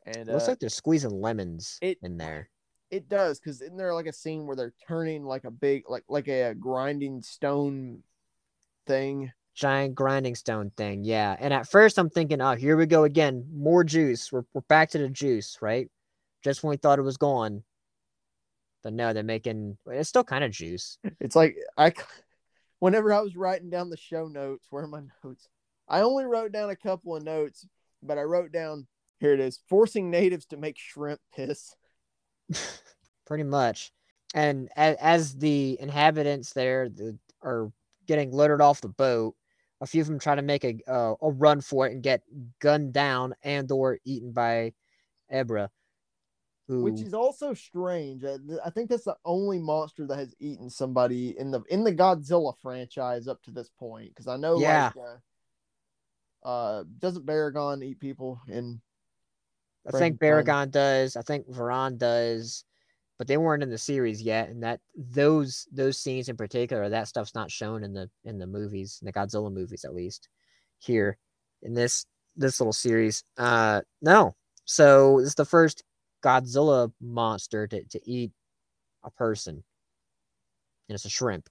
And 0.06 0.28
it 0.28 0.32
looks 0.32 0.44
uh, 0.44 0.52
like 0.52 0.60
they're 0.60 0.68
squeezing 0.68 1.20
lemons 1.20 1.78
it- 1.82 1.98
in 2.02 2.18
there. 2.18 2.50
It 2.90 3.08
does 3.08 3.38
because 3.38 3.60
isn't 3.60 3.76
there 3.76 3.94
like 3.94 4.06
a 4.06 4.12
scene 4.12 4.46
where 4.46 4.56
they're 4.56 4.74
turning 4.88 5.24
like 5.24 5.44
a 5.44 5.50
big 5.50 5.88
like 5.88 6.04
like 6.08 6.28
a, 6.28 6.54
grinding 6.54 7.22
stone 7.22 8.02
thing? 8.86 9.32
giant 9.54 9.94
grinding 9.94 10.34
stone 10.34 10.70
thing. 10.76 11.04
Yeah. 11.04 11.36
And 11.38 11.52
at 11.52 11.68
first 11.68 11.98
I'm 11.98 12.08
thinking, 12.10 12.40
oh, 12.40 12.54
here 12.54 12.76
we 12.76 12.86
go 12.86 13.04
again. 13.04 13.44
More 13.52 13.84
juice. 13.84 14.32
We're, 14.32 14.44
we're 14.54 14.62
back 14.62 14.90
to 14.90 14.98
the 14.98 15.08
juice, 15.08 15.58
right? 15.60 15.88
Just 16.42 16.62
when 16.62 16.70
we 16.70 16.76
thought 16.76 16.98
it 16.98 17.02
was 17.02 17.18
gone. 17.18 17.62
But 18.82 18.94
no, 18.94 19.12
they're 19.12 19.22
making 19.22 19.76
it's 19.86 20.08
still 20.08 20.24
kind 20.24 20.44
of 20.44 20.50
juice. 20.50 20.98
It's 21.20 21.36
like 21.36 21.56
I, 21.76 21.92
whenever 22.78 23.12
I 23.12 23.20
was 23.20 23.36
writing 23.36 23.68
down 23.68 23.90
the 23.90 23.98
show 23.98 24.26
notes, 24.26 24.66
where 24.70 24.84
are 24.84 24.88
my 24.88 25.02
notes? 25.22 25.48
I 25.86 26.00
only 26.00 26.24
wrote 26.24 26.52
down 26.52 26.70
a 26.70 26.76
couple 26.76 27.14
of 27.14 27.22
notes, 27.22 27.66
but 28.02 28.16
I 28.16 28.22
wrote 28.22 28.52
down 28.52 28.86
here 29.18 29.34
it 29.34 29.40
is: 29.40 29.60
forcing 29.68 30.10
natives 30.10 30.46
to 30.46 30.56
make 30.56 30.78
shrimp 30.78 31.20
piss. 31.36 31.74
Pretty 33.26 33.44
much. 33.44 33.92
And 34.34 34.68
as, 34.76 34.96
as 34.96 35.34
the 35.36 35.76
inhabitants 35.80 36.52
there 36.52 36.88
the, 36.88 37.18
are 37.42 37.72
getting 38.06 38.32
littered 38.32 38.60
off 38.60 38.80
the 38.80 38.88
boat, 38.88 39.34
a 39.80 39.86
few 39.86 40.02
of 40.02 40.08
them 40.08 40.18
try 40.18 40.34
to 40.34 40.42
make 40.42 40.64
a 40.64 40.78
uh, 40.86 41.14
a 41.22 41.30
run 41.30 41.60
for 41.60 41.86
it 41.86 41.92
and 41.92 42.02
get 42.02 42.22
gunned 42.60 42.92
down 42.92 43.34
and 43.42 43.70
or 43.72 43.98
eaten 44.04 44.32
by 44.32 44.72
Ebirah. 45.32 45.68
Who, 46.68 46.82
which 46.82 47.02
is 47.02 47.14
also 47.14 47.54
strange. 47.54 48.24
I, 48.24 48.36
I 48.64 48.70
think 48.70 48.90
that's 48.90 49.04
the 49.04 49.16
only 49.24 49.58
monster 49.58 50.06
that 50.06 50.18
has 50.18 50.34
eaten 50.38 50.70
somebody 50.70 51.36
in 51.38 51.50
the 51.50 51.62
in 51.70 51.82
the 51.82 51.92
Godzilla 51.92 52.54
franchise 52.60 53.26
up 53.26 53.42
to 53.44 53.50
this 53.50 53.70
point. 53.70 54.10
Because 54.10 54.28
I 54.28 54.36
know, 54.36 54.58
Yeah. 54.58 54.90
like, 54.94 55.20
uh, 56.44 56.48
uh, 56.48 56.84
doesn't 56.98 57.26
Baragon 57.26 57.82
eat 57.84 57.98
people 58.00 58.40
in? 58.46 58.80
I 59.86 59.92
think. 59.92 60.18
Baragon 60.20 60.70
does. 60.70 61.16
I 61.16 61.22
think 61.22 61.48
Varan 61.48 61.98
does, 61.98 62.64
but 63.18 63.26
they 63.26 63.36
weren't 63.36 63.62
in 63.62 63.70
the 63.70 63.78
series 63.78 64.22
yet. 64.22 64.48
And 64.48 64.62
that 64.62 64.80
those 64.94 65.66
those 65.72 65.98
scenes 65.98 66.28
in 66.28 66.36
particular, 66.36 66.88
that 66.88 67.08
stuff's 67.08 67.34
not 67.34 67.50
shown 67.50 67.84
in 67.84 67.92
the 67.92 68.10
in 68.24 68.38
the 68.38 68.46
movies, 68.46 68.98
in 69.00 69.06
the 69.06 69.12
Godzilla 69.12 69.52
movies 69.52 69.84
at 69.84 69.94
least. 69.94 70.28
Here 70.78 71.18
in 71.62 71.74
this 71.74 72.06
this 72.36 72.60
little 72.60 72.72
series, 72.72 73.24
uh, 73.36 73.82
no. 74.00 74.34
So 74.64 75.18
it's 75.18 75.34
the 75.34 75.44
first 75.44 75.82
Godzilla 76.22 76.92
monster 77.00 77.66
to 77.66 77.84
to 77.84 78.00
eat 78.08 78.32
a 79.02 79.10
person, 79.10 79.54
and 80.88 80.94
it's 80.94 81.04
a 81.04 81.10
shrimp. 81.10 81.48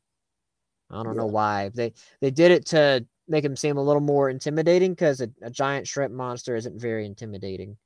I 0.92 1.04
don't 1.04 1.16
know 1.16 1.28
why 1.28 1.70
they 1.70 1.94
they 2.22 2.32
did 2.32 2.52
it 2.52 2.66
to 2.68 3.06
make 3.28 3.46
him 3.46 3.56
seem 3.56 3.78
a 3.78 3.84
little 3.84 4.02
more 4.02 4.30
intimidating 4.30 4.94
because 4.94 5.22
a, 5.22 5.30
a 5.44 5.52
giant 5.52 5.88
shrimp 5.88 6.14
monster 6.14 6.56
isn't 6.56 6.82
very 6.82 7.06
intimidating. 7.06 7.78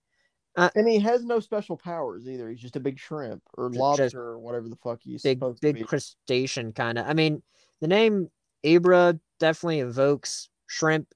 And 0.56 0.88
he 0.88 1.00
has 1.00 1.24
no 1.24 1.40
special 1.40 1.76
powers 1.78 2.28
either. 2.28 2.50
He's 2.50 2.60
just 2.60 2.76
a 2.76 2.80
big 2.80 3.00
shrimp 3.00 3.42
or 3.58 3.70
lobster 3.70 4.22
or 4.22 4.40
whatever 4.40 4.70
the 4.70 4.76
fuck 4.76 5.00
he's 5.04 5.24
big 5.24 5.38
supposed 5.40 5.62
big 5.62 5.76
to 5.76 5.82
be. 5.82 5.88
crustacean 5.88 6.72
kind 6.74 6.98
of. 7.00 7.08
I 7.08 7.14
mean, 7.14 7.42
the 7.82 7.88
name 7.88 8.30
Ebirah 8.64 9.20
definitely 9.40 9.80
evokes 9.80 10.50
shrimp, 10.68 11.08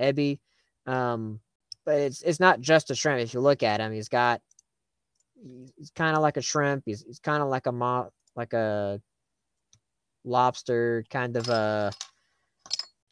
Ebby. 0.00 0.38
Um, 0.86 1.40
but 1.84 1.96
it's 2.00 2.22
it's 2.22 2.40
not 2.40 2.60
just 2.60 2.90
a 2.90 2.94
shrimp. 2.94 3.20
If 3.20 3.34
you 3.34 3.40
look 3.40 3.62
at 3.62 3.80
him, 3.80 3.92
he's 3.92 4.08
got 4.08 4.40
he's- 5.42 5.72
he's 5.76 5.90
kind 5.90 6.16
of 6.16 6.22
like 6.22 6.36
a 6.38 6.42
shrimp. 6.42 6.84
He's 6.86 7.02
he's 7.02 7.18
kind 7.20 7.42
of 7.42 7.48
like 7.48 7.66
a 7.66 7.72
mo- 7.72 8.12
like 8.34 8.52
a 8.54 9.00
lobster, 10.24 11.04
kind 11.10 11.36
of 11.36 11.48
a 11.48 11.92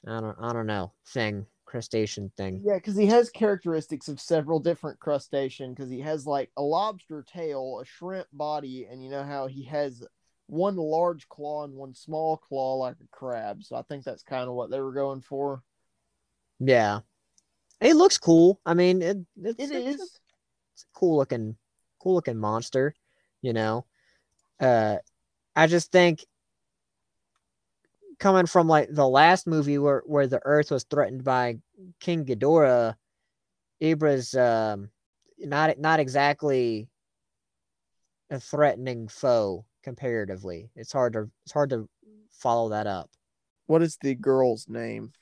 I 0.06 0.20
don't 0.20 0.36
I 0.40 0.52
don't 0.52 0.66
know 0.66 0.92
thing, 1.08 1.46
crustacean 1.68 2.32
thing. 2.36 2.62
Yeah, 2.64 2.76
because 2.76 2.96
he 2.96 3.06
has 3.06 3.30
characteristics 3.30 4.08
of 4.08 4.20
several 4.20 4.58
different 4.58 4.98
crustacean. 4.98 5.74
Because 5.74 5.90
he 5.90 6.00
has 6.00 6.26
like 6.26 6.50
a 6.56 6.62
lobster 6.62 7.24
tail, 7.30 7.80
a 7.82 7.84
shrimp 7.84 8.26
body, 8.32 8.86
and 8.90 9.04
you 9.04 9.10
know 9.10 9.22
how 9.22 9.46
he 9.46 9.64
has 9.64 10.02
one 10.46 10.76
large 10.76 11.28
claw 11.28 11.64
and 11.64 11.74
one 11.74 11.94
small 11.94 12.38
claw 12.38 12.76
like 12.76 12.96
a 13.02 13.16
crab. 13.16 13.62
So 13.62 13.76
I 13.76 13.82
think 13.82 14.04
that's 14.04 14.22
kind 14.22 14.48
of 14.48 14.54
what 14.54 14.70
they 14.70 14.80
were 14.80 14.92
going 14.92 15.20
for. 15.20 15.62
Yeah, 16.58 17.00
it 17.80 17.94
looks 17.94 18.18
cool. 18.18 18.60
I 18.64 18.74
mean, 18.74 19.02
it 19.02 19.18
it's, 19.42 19.60
It 19.60 19.76
it's 19.76 19.94
is. 19.94 20.00
it's 20.00 20.84
a 20.84 20.98
cool 20.98 21.16
looking 21.16 21.56
cool 22.00 22.14
looking 22.14 22.38
monster 22.38 22.94
you 23.42 23.52
know 23.52 23.84
uh 24.60 24.96
i 25.56 25.66
just 25.66 25.90
think 25.90 26.24
coming 28.18 28.46
from 28.46 28.68
like 28.68 28.88
the 28.90 29.08
last 29.08 29.46
movie 29.46 29.78
where 29.78 30.02
where 30.06 30.26
the 30.26 30.40
earth 30.44 30.70
was 30.70 30.84
threatened 30.84 31.24
by 31.24 31.58
king 32.00 32.24
Ghidorah, 32.24 32.94
Ebirah's 33.82 34.34
um 34.34 34.90
not 35.38 35.78
not 35.78 36.00
exactly 36.00 36.88
a 38.30 38.40
threatening 38.40 39.08
foe 39.08 39.64
comparatively. 39.82 40.70
It's 40.76 40.92
hard 40.92 41.14
to 41.14 41.30
it's 41.44 41.52
hard 41.52 41.70
to 41.70 41.88
follow 42.30 42.70
that 42.70 42.86
up. 42.86 43.10
What 43.66 43.82
is 43.82 43.98
the 44.00 44.14
girl's 44.14 44.68
name? 44.68 45.12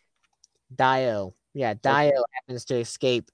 dio. 0.75 1.35
Yeah 1.55 1.75
dio 1.75 2.25
happens 2.35 2.65
to 2.67 2.77
escape 2.77 3.31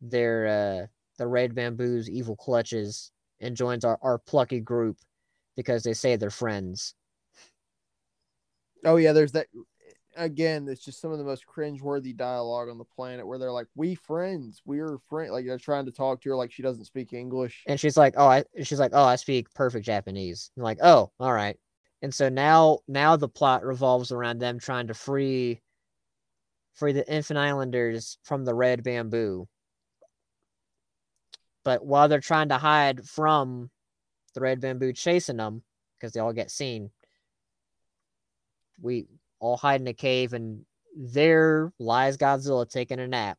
their 0.00 0.46
uh 0.46 0.86
the 1.18 1.26
red 1.26 1.54
bamboo's 1.54 2.08
evil 2.08 2.36
clutches 2.36 3.12
and 3.40 3.56
joins 3.56 3.84
our, 3.84 3.98
our 4.02 4.18
plucky 4.18 4.60
group 4.60 4.96
because 5.56 5.82
they 5.82 5.94
say 5.94 6.16
they're 6.16 6.30
friends 6.30 6.94
Oh 8.84 8.96
yeah, 8.96 9.12
there's 9.12 9.32
that. 9.32 9.46
Again, 10.16 10.66
it's 10.68 10.84
just 10.84 11.00
some 11.00 11.12
of 11.12 11.18
the 11.18 11.24
most 11.24 11.44
cringeworthy 11.46 12.16
dialogue 12.16 12.68
on 12.68 12.78
the 12.78 12.84
planet 12.84 13.26
where 13.26 13.38
they're 13.38 13.52
like, 13.52 13.68
"We 13.76 13.94
friends, 13.94 14.60
we're 14.64 14.98
friends." 15.08 15.30
Like 15.32 15.46
they're 15.46 15.58
trying 15.58 15.86
to 15.86 15.92
talk 15.92 16.20
to 16.22 16.30
her 16.30 16.36
like 16.36 16.50
she 16.52 16.62
doesn't 16.62 16.84
speak 16.84 17.12
English. 17.12 17.62
and 17.66 17.78
she's 17.78 17.96
like 17.96 18.14
oh 18.16 18.26
i 18.26 18.44
she's 18.62 18.80
like 18.80 18.90
oh 18.94 19.04
i 19.04 19.16
speak 19.16 19.52
perfect 19.54 19.86
japanese 19.86 20.50
I'm 20.56 20.62
like 20.64 20.78
oh 20.82 21.10
all 21.20 21.32
right 21.32 21.56
and 22.02 22.12
so 22.12 22.28
now 22.28 22.80
now 22.88 23.16
the 23.16 23.28
plot 23.28 23.64
revolves 23.64 24.10
around 24.12 24.38
them 24.40 24.58
trying 24.58 24.88
to 24.88 24.94
free 24.94 25.60
free 26.74 26.92
the 26.92 27.08
infant 27.12 27.38
islanders 27.38 28.18
from 28.24 28.44
the 28.44 28.54
red 28.54 28.82
bamboo 28.82 29.46
but 31.64 31.84
while 31.84 32.08
they're 32.08 32.20
trying 32.20 32.48
to 32.48 32.58
hide 32.58 33.04
from 33.04 33.70
the 34.34 34.40
red 34.40 34.60
bamboo 34.60 34.92
chasing 34.92 35.36
them 35.36 35.62
because 35.98 36.12
they 36.12 36.20
all 36.20 36.32
get 36.32 36.50
seen 36.50 36.90
we 38.80 39.06
all 39.38 39.56
hide 39.56 39.80
in 39.80 39.86
a 39.86 39.94
cave 39.94 40.32
and 40.32 40.64
there 40.96 41.72
lies 41.78 42.16
godzilla 42.16 42.68
taking 42.68 43.00
a 43.00 43.06
nap 43.06 43.38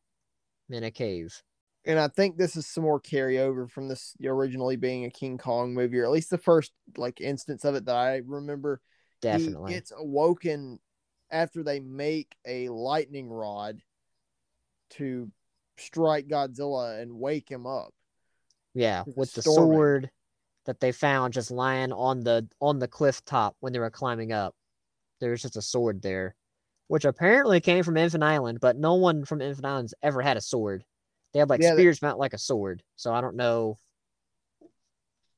in 0.70 0.84
a 0.84 0.92
cave 0.92 1.42
and 1.86 2.00
I 2.00 2.08
think 2.08 2.38
this 2.38 2.56
is 2.56 2.68
some 2.68 2.84
more 2.84 3.02
carryover 3.02 3.70
from 3.70 3.88
this 3.88 4.16
originally 4.24 4.76
being 4.76 5.06
a 5.06 5.10
King 5.10 5.38
Kong 5.38 5.74
movie, 5.74 6.00
or 6.00 6.06
at 6.06 6.12
least 6.12 6.30
the 6.30 6.38
first 6.38 6.72
like 6.98 7.20
instance 7.22 7.66
of 7.66 7.76
it 7.76 7.86
that 7.86 7.96
I 7.96 8.22
remember. 8.26 8.82
definitely 9.22 9.74
He 9.74 9.80
gets 9.80 9.92
awoken 9.92 10.80
after 11.32 11.64
they 11.64 11.80
make 11.80 12.36
a 12.46 12.70
lightning 12.70 13.30
rod 13.30 13.82
to 14.92 15.32
strike 15.78 16.28
Godzilla 16.28 17.02
and 17.02 17.20
wake 17.20 17.50
him 17.50 17.66
up. 17.66 17.94
Yeah, 18.74 19.04
It's 19.08 19.18
with 19.18 19.34
the 19.34 19.42
storming. 19.42 19.78
sword 19.78 20.12
that 20.66 20.80
they 20.80 20.92
found 20.92 21.34
just 21.34 21.50
lying 21.50 21.92
on 21.92 22.20
the 22.20 22.48
on 22.60 22.78
the 22.78 22.88
cliff 22.88 23.26
top 23.26 23.56
when 23.60 23.74
they 23.74 23.80
were 23.80 23.90
climbing 23.90 24.32
up. 24.32 24.54
There 25.22 25.32
was 25.32 25.42
just 25.42 25.56
a 25.56 25.62
sword 25.62 26.02
there, 26.02 26.36
which 26.88 27.06
apparently 27.06 27.62
came 27.62 27.84
from 27.84 27.96
Infant 27.96 28.24
Island, 28.24 28.60
but 28.60 28.76
no 28.78 28.96
one 28.96 29.24
from 29.24 29.42
Infant 29.42 29.66
Island's 29.66 29.94
ever 30.04 30.22
had 30.22 30.36
a 30.36 30.42
sword. 30.42 30.84
They 31.32 31.40
had 31.40 31.50
like 31.50 31.62
Yeah, 31.62 31.74
spears 31.74 32.02
not 32.02 32.20
like 32.20 32.34
a 32.34 32.38
sword, 32.38 32.84
so 32.98 33.14
I 33.14 33.22
don't 33.22 33.38
know. 33.38 33.78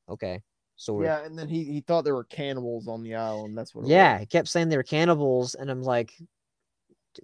Okay, 0.08 0.42
sword. 0.74 1.06
Yeah, 1.06 1.24
and 1.24 1.38
then 1.38 1.48
he, 1.48 1.62
he 1.64 1.80
thought 1.80 2.04
there 2.04 2.14
were 2.14 2.24
cannibals 2.24 2.88
on 2.88 3.02
the 3.02 3.14
island. 3.14 3.56
That's 3.56 3.74
what. 3.74 3.84
It 3.84 3.88
Yeah, 3.88 4.14
was. 4.14 4.20
he 4.20 4.26
kept 4.26 4.48
saying 4.48 4.68
they 4.68 4.76
were 4.76 4.82
cannibals, 4.82 5.54
and 5.54 5.70
I'm 5.70 5.82
like, 5.82 6.12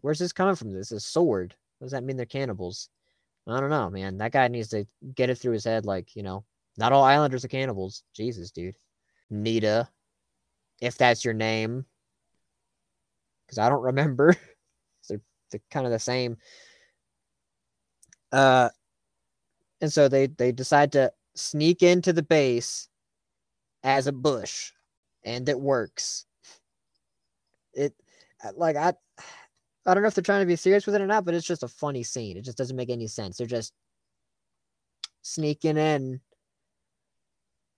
where's 0.02 0.18
this 0.18 0.32
coming 0.32 0.54
from? 0.54 0.72
This 0.72 0.92
is 0.92 1.04
sword. 1.04 1.54
What 1.78 1.86
does 1.86 1.92
that 1.92 2.04
mean 2.04 2.16
they're 2.16 2.26
cannibals? 2.26 2.88
I 3.48 3.58
don't 3.58 3.70
know, 3.70 3.90
man. 3.90 4.18
That 4.18 4.32
guy 4.32 4.46
needs 4.48 4.68
to 4.68 4.86
get 5.14 5.30
it 5.30 5.36
through 5.36 5.54
his 5.54 5.64
head. 5.64 5.86
Like, 5.86 6.14
you 6.14 6.22
know, 6.22 6.44
not 6.76 6.92
all 6.92 7.02
islanders 7.02 7.44
are 7.44 7.48
cannibals. 7.48 8.04
Jesus, 8.14 8.50
dude. 8.50 8.76
Nita, 9.30 9.88
if 10.80 10.96
that's 10.96 11.24
your 11.24 11.34
name, 11.34 11.84
because 13.50 13.58
I 13.58 13.68
don't 13.68 13.82
remember. 13.82 14.36
they're 15.08 15.20
they're 15.50 15.60
kind 15.72 15.86
of 15.86 15.92
the 15.92 15.98
same. 15.98 16.36
Uh, 18.30 18.68
and 19.80 19.92
so 19.92 20.06
they 20.08 20.28
they 20.28 20.52
decide 20.52 20.92
to 20.92 21.12
sneak 21.34 21.82
into 21.82 22.12
the 22.12 22.22
base 22.22 22.88
as 23.82 24.06
a 24.06 24.12
bush, 24.12 24.72
and 25.24 25.48
it 25.48 25.60
works 25.60 26.26
it 27.74 27.94
like 28.56 28.76
I 28.76 28.92
I 29.86 29.94
don't 29.94 30.02
know 30.02 30.08
if 30.08 30.14
they're 30.14 30.22
trying 30.22 30.42
to 30.42 30.46
be 30.46 30.56
serious 30.56 30.86
with 30.86 30.94
it 30.94 31.00
or 31.00 31.06
not, 31.06 31.24
but 31.24 31.34
it's 31.34 31.46
just 31.46 31.62
a 31.62 31.68
funny 31.68 32.02
scene. 32.02 32.36
It 32.36 32.44
just 32.44 32.58
doesn't 32.58 32.76
make 32.76 32.90
any 32.90 33.06
sense. 33.06 33.38
They're 33.38 33.46
just 33.46 33.72
sneaking 35.22 35.76
in 35.76 36.20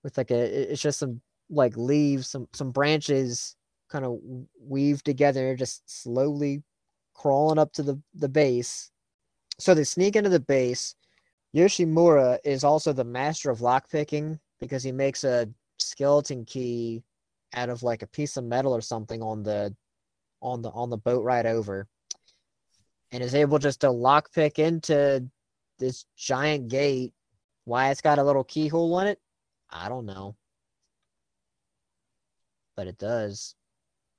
with 0.03 0.17
like 0.19 0.31
a 0.31 0.73
it's 0.73 0.83
just 0.83 0.99
some 0.99 1.21
like 1.49 1.77
leaves, 1.77 2.29
some 2.29 2.49
some 2.53 2.71
branches 2.71 3.57
kind 3.93 4.05
of 4.07 4.19
weave 4.59 5.05
together, 5.05 5.55
just 5.55 5.83
slowly 6.03 6.63
crawling 7.15 7.59
up 7.59 7.73
to 7.75 7.83
the 7.83 8.01
the 8.15 8.29
base. 8.29 8.91
So 9.59 9.75
they 9.75 9.85
sneak 9.85 10.17
into 10.17 10.31
the 10.31 10.41
base. 10.41 10.97
Yoshimura 11.55 12.39
is 12.45 12.65
also 12.65 12.93
the 12.93 13.05
master 13.05 13.51
of 13.51 13.59
lockpicking 13.59 14.41
because 14.59 14.83
he 14.83 14.91
makes 14.91 15.23
a 15.23 15.49
skeleton 15.79 16.45
key 16.47 17.03
out 17.55 17.69
of 17.69 17.83
like 17.83 18.03
a 18.03 18.07
piece 18.07 18.39
of 18.39 18.45
metal 18.45 18.75
or 18.75 18.81
something 18.81 19.23
on 19.23 19.43
the 19.43 19.75
on 20.41 20.63
the 20.63 20.71
on 20.71 20.89
the 20.89 20.97
boat 20.97 21.23
ride 21.23 21.47
over 21.47 21.87
and 23.13 23.23
is 23.23 23.35
able 23.35 23.59
just 23.59 23.83
to 23.83 23.89
lockpick 23.89 24.59
into 24.59 25.29
this 25.79 26.07
giant 26.17 26.69
gate 26.69 27.13
why 27.65 27.91
it's 27.91 28.01
got 28.01 28.19
a 28.19 28.25
little 28.25 28.45
keyhole 28.45 28.95
on 28.95 29.07
it 29.07 29.21
i 29.71 29.89
don't 29.89 30.07
know 30.07 30.35
but 32.75 32.87
it 32.87 32.99
does 32.99 33.55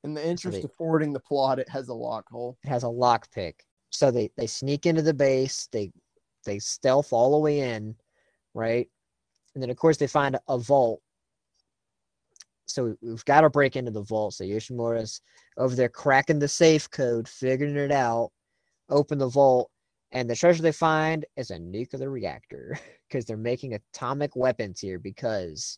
In 0.04 0.14
the 0.14 0.26
interest 0.26 0.58
they- 0.58 0.64
of 0.64 0.74
forwarding 0.74 1.14
the 1.14 1.20
plot, 1.20 1.60
it 1.60 1.70
has 1.70 1.88
a 1.90 1.94
lock 1.94 2.30
hole. 2.30 2.58
it 2.64 2.70
has 2.70 2.84
a 2.84 2.90
lock 2.90 3.32
pick. 3.32 3.66
so 3.90 4.12
they 4.12 4.30
they 4.38 4.48
sneak 4.48 4.86
into 4.86 5.02
the 5.02 5.14
base 5.14 5.68
they 5.72 5.92
they 6.46 6.60
stealth 6.60 7.14
all 7.14 7.32
the 7.32 7.38
way 7.38 7.60
in 7.60 7.96
right 8.54 8.90
and 9.54 9.64
then 9.64 9.70
of 9.70 9.78
course 9.78 9.98
they 9.98 10.08
find 10.08 10.38
a 10.48 10.58
vault 10.58 11.02
so 12.66 12.98
we've 13.02 13.26
got 13.26 13.42
to 13.42 13.50
break 13.50 13.76
into 13.76 13.92
the 13.92 14.02
vault. 14.02 14.34
So 14.34 14.44
Yoshimura's 14.44 15.22
over 15.58 15.76
there 15.76 15.90
cracking 15.90 16.40
the 16.40 16.48
safe 16.48 16.90
code, 16.90 17.28
figuring 17.28 17.76
it 17.76 17.92
out, 17.92 18.32
open 18.90 19.20
the 19.20 19.28
vault, 19.28 19.70
and 20.12 20.28
the 20.30 20.36
treasure 20.36 20.64
they 20.64 20.72
find 20.72 21.26
is 21.38 21.52
a 21.52 21.60
nuclear 21.60 22.10
reactor 22.10 22.78
because 23.08 23.26
they're 23.26 23.38
making 23.38 23.74
atomic 23.74 24.36
weapons 24.36 24.80
here 24.80 24.98
because 24.98 25.78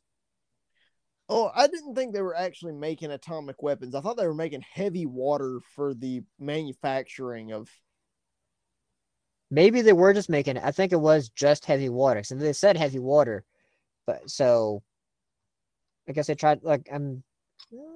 Oh, 1.27 1.51
I 1.55 1.67
didn't 1.67 1.95
think 1.95 2.13
they 2.13 2.21
were 2.21 2.35
actually 2.35 2.73
making 2.73 3.11
atomic 3.11 3.63
weapons. 3.63 3.95
I 3.95 4.01
thought 4.01 4.17
they 4.17 4.27
were 4.27 4.33
making 4.33 4.61
heavy 4.61 5.05
water 5.05 5.59
for 5.75 5.93
the 5.93 6.21
manufacturing 6.39 7.51
of. 7.51 7.69
maybe 9.49 9.81
they 9.81 9.93
were 9.93 10.13
just 10.13 10.29
making 10.29 10.57
I 10.57 10.71
think 10.71 10.91
it 10.91 10.99
was 10.99 11.29
just 11.29 11.65
heavy 11.65 11.89
water. 11.89 12.23
So 12.23 12.35
they 12.35 12.53
said 12.53 12.77
heavy 12.77 12.99
water, 12.99 13.43
but 14.05 14.29
so 14.29 14.83
I 16.07 16.11
guess 16.11 16.27
they 16.27 16.35
tried 16.35 16.63
like 16.63 16.87
I'm 16.91 17.23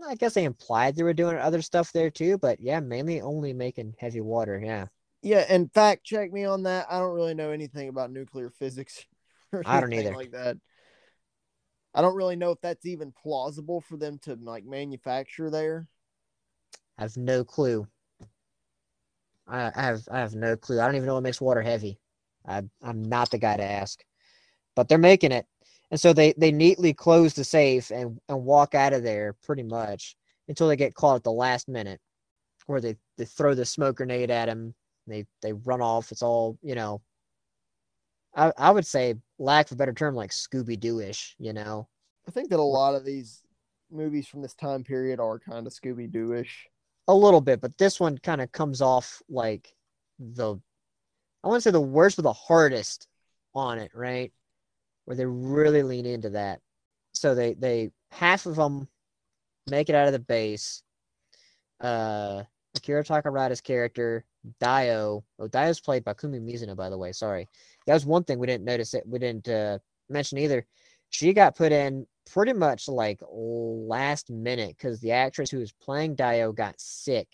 I 0.07 0.15
guess 0.15 0.33
they 0.33 0.43
implied 0.43 0.95
they 0.95 1.03
were 1.03 1.13
doing 1.13 1.37
other 1.37 1.61
stuff 1.61 1.91
there 1.91 2.09
too, 2.09 2.37
but 2.37 2.59
yeah, 2.59 2.79
mainly 2.79 3.21
only 3.21 3.53
making 3.53 3.95
heavy 3.99 4.21
water. 4.21 4.59
Yeah. 4.63 4.87
Yeah, 5.21 5.45
and 5.49 5.71
fact 5.73 6.05
check 6.05 6.31
me 6.31 6.45
on 6.45 6.63
that. 6.63 6.87
I 6.89 6.99
don't 6.99 7.13
really 7.13 7.33
know 7.33 7.51
anything 7.51 7.89
about 7.89 8.11
nuclear 8.11 8.49
physics. 8.49 9.05
or 9.51 9.63
I 9.65 9.81
don't 9.81 9.91
anything 9.91 10.07
either. 10.07 10.15
Like 10.15 10.31
that. 10.31 10.57
I 11.93 12.01
don't 12.01 12.15
really 12.15 12.35
know 12.35 12.51
if 12.51 12.61
that's 12.61 12.85
even 12.85 13.11
plausible 13.11 13.81
for 13.81 13.97
them 13.97 14.19
to 14.23 14.37
like 14.41 14.65
manufacture 14.65 15.49
there. 15.49 15.87
I 16.97 17.03
have 17.03 17.17
no 17.17 17.43
clue. 17.43 17.87
I, 19.47 19.71
have 19.75 20.01
I 20.11 20.19
have 20.19 20.35
no 20.35 20.55
clue. 20.55 20.79
I 20.79 20.85
don't 20.85 20.95
even 20.95 21.07
know 21.07 21.15
what 21.15 21.23
makes 21.23 21.41
water 21.41 21.61
heavy. 21.61 21.99
I 22.47 22.63
I'm 22.83 23.03
not 23.03 23.31
the 23.31 23.37
guy 23.37 23.57
to 23.57 23.63
ask. 23.63 24.03
But 24.75 24.87
they're 24.87 24.97
making 24.97 25.31
it. 25.31 25.47
And 25.91 25.99
so 25.99 26.13
they 26.13 26.33
they 26.37 26.51
neatly 26.51 26.93
close 26.93 27.33
the 27.33 27.43
safe 27.43 27.89
and 27.91 28.19
and 28.29 28.45
walk 28.45 28.75
out 28.75 28.93
of 28.93 29.03
there 29.03 29.35
pretty 29.43 29.63
much 29.63 30.15
until 30.47 30.67
they 30.67 30.75
get 30.75 30.93
caught 30.93 31.15
at 31.15 31.23
the 31.23 31.31
last 31.31 31.67
minute 31.67 31.99
where 32.67 32.79
they 32.79 32.95
they 33.17 33.25
throw 33.25 33.55
the 33.55 33.65
smoke 33.65 33.97
grenade 33.97 34.29
at 34.29 34.47
him. 34.47 34.75
They 35.07 35.25
they 35.41 35.53
run 35.53 35.81
off. 35.81 36.11
It's 36.11 36.21
all, 36.21 36.57
you 36.61 36.75
know, 36.75 37.01
I 38.35 38.51
I 38.57 38.71
would 38.71 38.85
say 38.85 39.15
lack 39.37 39.67
of 39.67 39.73
a 39.73 39.75
better 39.77 39.93
term 39.93 40.15
like 40.15 40.31
Scooby 40.31 40.79
Doo-ish, 40.79 41.35
you 41.39 41.53
know. 41.53 41.87
I 42.27 42.31
think 42.31 42.49
that 42.49 42.59
a 42.59 42.63
lot 42.63 42.95
of 42.95 43.05
these 43.05 43.41
movies 43.91 44.27
from 44.27 44.41
this 44.41 44.53
time 44.55 44.83
period 44.83 45.19
are 45.19 45.39
kind 45.39 45.65
of 45.67 45.73
Scooby 45.73 46.11
Doo-ish. 46.11 46.67
a 47.07 47.13
little 47.15 47.41
bit, 47.41 47.61
but 47.61 47.77
this 47.77 47.99
one 47.99 48.17
kind 48.19 48.41
of 48.41 48.51
comes 48.51 48.81
off 48.81 49.21
like 49.29 49.73
the 50.19 50.57
I 51.43 51.47
want 51.47 51.59
to 51.59 51.61
say 51.61 51.71
the 51.71 51.81
worst 51.81 52.17
but 52.17 52.23
the 52.23 52.33
hardest 52.33 53.07
on 53.55 53.79
it, 53.79 53.91
right? 53.95 54.31
Where 55.05 55.15
they 55.17 55.25
really 55.25 55.83
lean 55.83 56.05
into 56.05 56.31
that. 56.31 56.61
So 57.13 57.35
they 57.35 57.53
they 57.55 57.91
half 58.11 58.45
of 58.45 58.55
them 58.55 58.87
make 59.67 59.89
it 59.89 59.95
out 59.95 60.07
of 60.07 60.13
the 60.13 60.19
base. 60.19 60.83
Uh 61.81 62.43
Akira 62.75 63.03
Takarada's 63.03 63.61
character, 63.61 64.23
Dio. 64.59 65.23
Oh, 65.39 65.47
Dio's 65.47 65.79
played 65.79 66.03
by 66.03 66.13
Kumi 66.13 66.39
Mizuno, 66.39 66.75
by 66.75 66.89
the 66.89 66.97
way. 66.97 67.11
Sorry. 67.11 67.47
That 67.89 67.95
was 67.95 68.05
one 68.05 68.23
thing 68.23 68.37
we 68.37 68.45
didn't 68.45 68.65
notice 68.65 68.93
it. 68.93 69.03
We 69.07 69.17
didn't 69.17 69.49
uh, 69.49 69.79
mention 70.09 70.37
either. 70.37 70.63
She 71.09 71.33
got 71.33 71.55
put 71.55 71.71
in 71.71 72.05
pretty 72.31 72.53
much 72.53 72.87
like 72.87 73.19
last 73.27 74.29
minute 74.29 74.75
because 74.77 74.99
the 74.99 75.13
actress 75.13 75.49
who 75.49 75.57
was 75.57 75.71
playing 75.71 76.13
Dio 76.13 76.51
got 76.51 76.79
sick 76.79 77.27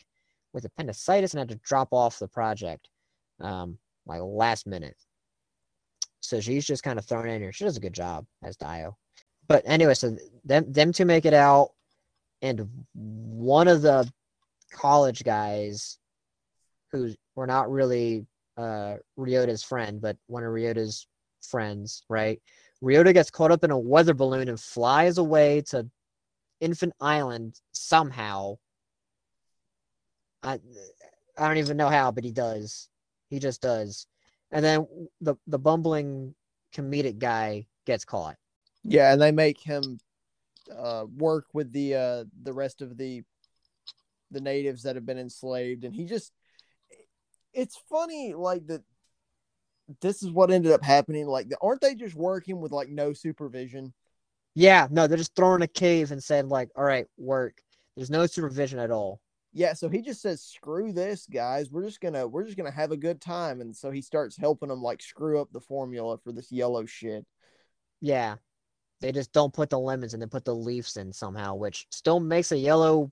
with 0.53 0.63
appendicitis 0.63 1.33
and 1.33 1.39
had 1.39 1.49
to 1.49 1.59
drop 1.65 1.89
off 1.91 2.19
the 2.19 2.29
project 2.29 2.87
um, 3.41 3.77
like 4.05 4.21
last 4.23 4.65
minute. 4.65 4.95
So 6.21 6.39
she's 6.39 6.65
just 6.65 6.83
kind 6.83 6.97
of 6.97 7.03
thrown 7.03 7.27
in 7.27 7.41
here. 7.41 7.51
She 7.51 7.65
does 7.65 7.75
a 7.75 7.81
good 7.81 7.91
job 7.91 8.25
as 8.41 8.55
Dio. 8.55 8.95
But 9.49 9.63
anyway, 9.65 9.93
so 9.93 10.15
them 10.45 10.71
them 10.71 10.93
two 10.93 11.03
make 11.03 11.25
it 11.25 11.33
out, 11.33 11.71
and 12.41 12.69
one 12.93 13.67
of 13.67 13.81
the 13.81 14.09
college 14.71 15.21
guys 15.25 15.97
who 16.93 17.13
were 17.35 17.45
not 17.45 17.69
really 17.69 18.25
uh 18.57 18.95
Ryota's 19.17 19.63
friend, 19.63 20.01
but 20.01 20.17
one 20.27 20.43
of 20.43 20.49
Ryota's 20.49 21.07
friends, 21.41 22.03
right? 22.09 22.41
Ryota 22.83 23.13
gets 23.13 23.31
caught 23.31 23.51
up 23.51 23.63
in 23.63 23.71
a 23.71 23.77
weather 23.77 24.13
balloon 24.13 24.49
and 24.49 24.59
flies 24.59 25.17
away 25.17 25.61
to 25.69 25.89
Infant 26.61 26.93
Island 26.99 27.59
somehow. 27.71 28.57
I 30.43 30.59
I 31.37 31.47
don't 31.47 31.57
even 31.57 31.77
know 31.77 31.89
how, 31.89 32.11
but 32.11 32.23
he 32.23 32.31
does. 32.31 32.89
He 33.29 33.39
just 33.39 33.61
does. 33.61 34.07
And 34.51 34.63
then 34.63 34.87
the 35.21 35.35
the 35.47 35.59
bumbling 35.59 36.35
comedic 36.73 37.17
guy 37.19 37.67
gets 37.85 38.05
caught. 38.05 38.35
Yeah, 38.83 39.11
and 39.13 39.21
they 39.21 39.31
make 39.31 39.59
him 39.59 39.99
uh, 40.75 41.05
work 41.17 41.45
with 41.53 41.71
the 41.71 41.95
uh, 41.95 42.23
the 42.43 42.53
rest 42.53 42.81
of 42.81 42.97
the 42.97 43.23
the 44.31 44.41
natives 44.41 44.83
that 44.83 44.95
have 44.95 45.05
been 45.05 45.17
enslaved, 45.19 45.83
and 45.83 45.93
he 45.93 46.05
just 46.05 46.31
it's 47.55 47.77
funny 47.89 48.33
like 48.33 48.67
that. 48.67 48.83
This 50.01 50.23
is 50.23 50.31
what 50.31 50.51
ended 50.51 50.71
up 50.71 50.83
happening. 50.83 51.27
Like, 51.27 51.47
aren't 51.61 51.81
they 51.81 51.95
just 51.95 52.15
working 52.15 52.59
with 52.59 52.71
like 52.71 52.89
no 52.89 53.13
supervision? 53.13 53.93
Yeah, 54.55 54.87
no, 54.89 55.05
they're 55.05 55.17
just 55.17 55.35
throwing 55.35 55.61
a 55.61 55.67
cave 55.67 56.11
and 56.11 56.23
saying 56.23 56.49
like, 56.49 56.69
"All 56.75 56.83
right, 56.83 57.07
work." 57.17 57.61
There's 57.95 58.09
no 58.09 58.25
supervision 58.25 58.79
at 58.79 58.91
all. 58.91 59.19
Yeah, 59.53 59.73
so 59.73 59.87
he 59.89 60.01
just 60.01 60.21
says, 60.21 60.41
"Screw 60.41 60.91
this, 60.91 61.27
guys. 61.27 61.71
We're 61.71 61.85
just 61.85 62.01
gonna 62.01 62.27
we're 62.27 62.45
just 62.45 62.57
gonna 62.57 62.71
have 62.71 62.91
a 62.91 62.97
good 62.97 63.21
time." 63.21 63.61
And 63.61 63.75
so 63.75 63.91
he 63.91 64.01
starts 64.01 64.37
helping 64.37 64.69
them 64.69 64.81
like 64.81 65.01
screw 65.01 65.39
up 65.39 65.49
the 65.51 65.61
formula 65.61 66.17
for 66.17 66.31
this 66.31 66.51
yellow 66.51 66.85
shit. 66.85 67.25
Yeah, 68.01 68.35
they 69.01 69.11
just 69.11 69.31
don't 69.31 69.53
put 69.53 69.69
the 69.69 69.79
lemons 69.79 70.13
and 70.13 70.21
they 70.21 70.27
put 70.27 70.45
the 70.45 70.55
leaves 70.55 70.97
in 70.97 71.13
somehow, 71.13 71.55
which 71.55 71.87
still 71.91 72.19
makes 72.19 72.51
a 72.51 72.57
yellow. 72.57 73.11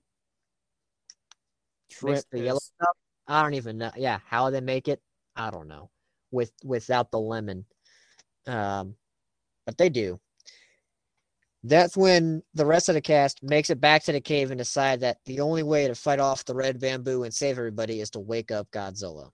Shrimp 1.90 2.16
Makes 2.16 2.26
the 2.30 2.40
yellow 2.40 2.60
stuff. 2.60 2.96
I 3.26 3.42
don't 3.42 3.54
even 3.54 3.78
know. 3.78 3.90
Yeah, 3.96 4.18
how 4.26 4.50
they 4.50 4.60
make 4.60 4.88
it, 4.88 5.00
I 5.36 5.50
don't 5.50 5.68
know. 5.68 5.90
With 6.30 6.52
without 6.64 7.10
the 7.10 7.20
lemon, 7.20 7.64
um, 8.46 8.96
but 9.66 9.78
they 9.78 9.88
do. 9.88 10.20
That's 11.62 11.96
when 11.96 12.42
the 12.52 12.66
rest 12.66 12.90
of 12.90 12.94
the 12.94 13.00
cast 13.00 13.42
makes 13.42 13.70
it 13.70 13.80
back 13.80 14.02
to 14.04 14.12
the 14.12 14.20
cave 14.20 14.50
and 14.50 14.58
decide 14.58 15.00
that 15.00 15.18
the 15.24 15.40
only 15.40 15.62
way 15.62 15.88
to 15.88 15.94
fight 15.94 16.20
off 16.20 16.44
the 16.44 16.54
red 16.54 16.78
bamboo 16.78 17.22
and 17.22 17.32
save 17.32 17.56
everybody 17.56 18.00
is 18.00 18.10
to 18.10 18.20
wake 18.20 18.50
up 18.50 18.70
Godzilla. 18.70 19.30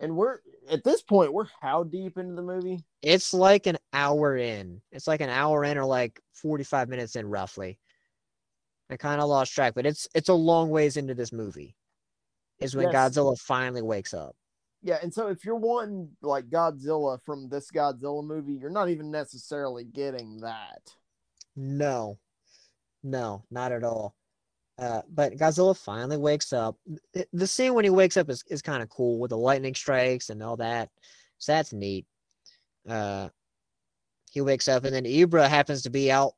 And 0.00 0.16
we're 0.16 0.38
at 0.70 0.84
this 0.84 1.02
point, 1.02 1.34
we're 1.34 1.48
how 1.60 1.84
deep 1.84 2.16
into 2.16 2.34
the 2.34 2.42
movie? 2.42 2.82
It's 3.02 3.34
like 3.34 3.66
an 3.66 3.76
hour 3.92 4.36
in. 4.36 4.80
It's 4.90 5.06
like 5.06 5.20
an 5.20 5.28
hour 5.28 5.64
in 5.64 5.76
or 5.76 5.84
like 5.84 6.18
45 6.32 6.88
minutes 6.88 7.16
in 7.16 7.26
roughly. 7.26 7.78
I 8.90 8.96
kind 8.96 9.20
of 9.20 9.28
lost 9.28 9.52
track, 9.54 9.74
but 9.74 9.86
it's 9.86 10.08
it's 10.14 10.28
a 10.28 10.34
long 10.34 10.70
ways 10.70 10.96
into 10.96 11.14
this 11.14 11.32
movie. 11.32 11.76
Is 12.58 12.76
when 12.76 12.90
Yes. 12.90 13.16
Godzilla 13.16 13.38
finally 13.38 13.82
wakes 13.82 14.12
up. 14.12 14.36
Yeah, 14.82 14.98
and 15.02 15.12
so 15.12 15.28
if 15.28 15.44
you're 15.44 15.56
wanting 15.56 16.10
like 16.22 16.48
Godzilla 16.48 17.18
from 17.24 17.48
this 17.48 17.70
Godzilla 17.70 18.24
movie, 18.24 18.54
you're 18.54 18.70
not 18.70 18.88
even 18.88 19.10
necessarily 19.10 19.84
getting 19.84 20.38
that. 20.40 20.94
No, 21.56 22.18
no, 23.02 23.44
not 23.50 23.72
at 23.72 23.84
all. 23.84 24.14
Uh, 24.78 25.02
but 25.10 25.36
Godzilla 25.36 25.76
finally 25.76 26.16
wakes 26.16 26.52
up. 26.54 26.76
The- 27.32 27.46
scene 27.46 27.74
when 27.74 27.84
he 27.84 27.90
wakes 27.90 28.16
up 28.16 28.30
is, 28.30 28.42
is 28.48 28.62
kind 28.62 28.82
of 28.82 28.88
cool 28.88 29.18
with 29.18 29.28
the 29.28 29.36
lightning 29.36 29.74
strikes 29.74 30.30
and 30.30 30.42
all 30.42 30.56
that. 30.56 30.88
So 31.36 31.52
that's 31.52 31.72
neat. 31.74 32.06
Uh, 32.88 33.28
he 34.30 34.40
wakes 34.40 34.68
up 34.68 34.84
and 34.84 34.94
then 34.94 35.04
Ebirah 35.04 35.48
happens 35.48 35.82
to 35.82 35.90
be 35.90 36.10
out, 36.10 36.32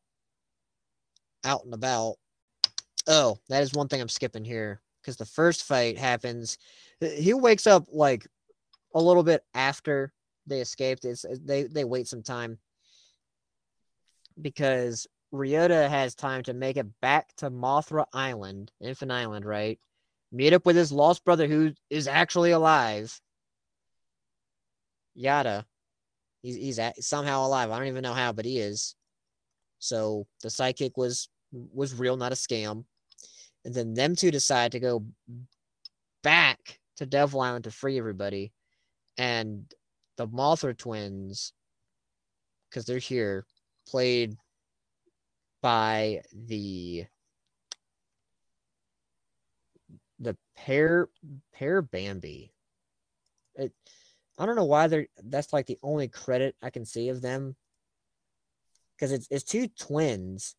out 1.45 1.65
and 1.65 1.75
about. 1.75 2.17
Oh, 3.09 3.39
that 3.49 3.63
is 3.63 3.73
one 3.73 3.89
thing 3.89 4.01
I'm 4.01 4.09
skipping 4.09 4.45
here 4.45 4.81
because 5.01 5.17
the 5.17 5.25
first 5.25 5.65
fight 5.65 5.99
happens. 5.99 6.59
He 7.01 7.35
wakes 7.35 7.67
up 7.67 7.87
like 7.93 8.27
a 8.95 9.03
little 9.03 9.23
bit 9.23 9.45
after 9.55 10.13
they 10.47 10.61
escaped. 10.61 11.05
It's 11.05 11.25
uh, 11.25 11.37
they 11.45 11.65
they 11.65 11.85
wait 11.85 12.07
some 12.09 12.23
time 12.23 12.59
because 14.41 15.07
Ryota 15.33 15.89
has 15.89 16.15
time 16.15 16.43
to 16.45 16.55
make 16.55 16.77
it 16.77 16.87
back 17.01 17.35
to 17.39 17.51
Mothra 17.51 18.07
Island, 18.13 18.71
Infant 18.81 19.11
Island, 19.11 19.45
right? 19.45 19.79
Meet 20.31 20.53
up 20.53 20.67
with 20.67 20.77
his 20.77 20.93
lost 20.93 21.25
brother 21.25 21.47
who 21.47 21.73
is 21.91 22.07
actually 22.07 22.53
alive. 22.53 23.21
Yata. 25.19 25.65
He's 26.43 26.57
he's 26.57 26.79
at, 26.79 27.03
somehow 27.03 27.47
alive. 27.47 27.71
I 27.71 27.79
don't 27.79 27.89
even 27.89 28.03
know 28.03 28.15
how, 28.15 28.33
but 28.33 28.45
he 28.45 28.59
is. 28.59 28.95
So 29.79 30.27
the 30.43 30.51
psychic 30.51 30.97
was 30.97 31.29
was 31.53 31.95
real, 31.95 32.17
not 32.17 32.33
a 32.33 32.37
scam. 32.37 32.85
And 33.65 33.75
then 33.75 33.95
them 33.95 34.17
two 34.17 34.31
decide 34.31 34.73
to 34.73 34.81
go 34.81 35.05
back 36.23 36.81
to 36.97 37.07
Devil 37.07 37.41
Island 37.41 37.65
to 37.65 37.71
free 37.71 37.99
everybody. 37.99 38.53
And 39.19 39.73
the 40.17 40.27
Mothra 40.29 40.77
twins, 40.77 41.53
because 42.71 42.85
they're 42.87 42.99
here, 42.99 43.47
played 43.89 44.37
by 45.63 46.23
the 46.33 47.07
the 50.19 50.37
pair 50.57 51.09
pair 51.53 51.83
Bambi. 51.83 52.53
It, 53.57 53.73
I 54.39 54.47
don't 54.47 54.57
know 54.57 54.65
why 54.65 54.87
they're 54.87 55.07
that's 55.25 55.53
like 55.53 55.67
the 55.67 55.79
only 55.83 56.09
credit 56.09 56.57
I 56.63 56.71
can 56.71 56.85
see 56.85 57.09
of 57.11 57.21
them. 57.23 57.57
because 58.97 59.13
it's 59.13 59.27
it's 59.31 59.45
two 59.45 59.69
twins. 59.69 60.55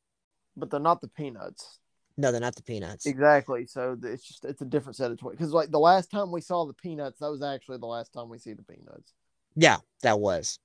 but 0.58 0.70
they're 0.70 0.80
not 0.80 1.02
the 1.02 1.08
peanuts. 1.08 1.80
No, 2.18 2.32
they're 2.32 2.42
not 2.42 2.56
the 2.56 2.64
peanuts. 2.64 3.06
Exactly. 3.06 3.66
So 3.66 3.98
it's 4.04 4.28
just 4.28 4.46
it's 4.46 4.62
a 4.62 4.66
different 4.66 4.96
set 4.96 5.12
of 5.12 5.18
toys. 5.18 5.32
Because 5.32 5.52
like 5.52 5.72
the 5.72 5.80
last 5.80 6.12
time 6.12 6.32
we 6.32 6.42
saw 6.42 6.66
the 6.66 6.74
peanuts, 6.74 7.20
that 7.20 7.32
was 7.32 7.42
actually 7.42 7.80
the 7.80 7.88
last 7.88 8.14
time 8.14 8.30
we 8.30 8.38
see 8.38 8.54
the 8.54 8.64
peanuts. 8.64 9.14
Yeah, 9.56 9.78
that 10.04 10.20
was. 10.20 10.60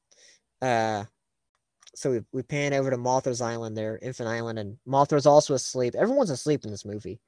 Uh, 0.60 1.04
so 1.94 2.10
we 2.10 2.20
we 2.32 2.42
pan 2.42 2.74
over 2.74 2.90
to 2.90 2.98
Mothra's 2.98 3.40
Island 3.40 3.76
there, 3.76 3.98
Infant 4.02 4.28
Island, 4.28 4.58
and 4.58 4.76
Mothra's 4.86 5.26
also 5.26 5.54
asleep. 5.54 5.94
Everyone's 5.94 6.30
asleep 6.30 6.64
in 6.64 6.70
this 6.70 6.84
movie. 6.84 7.18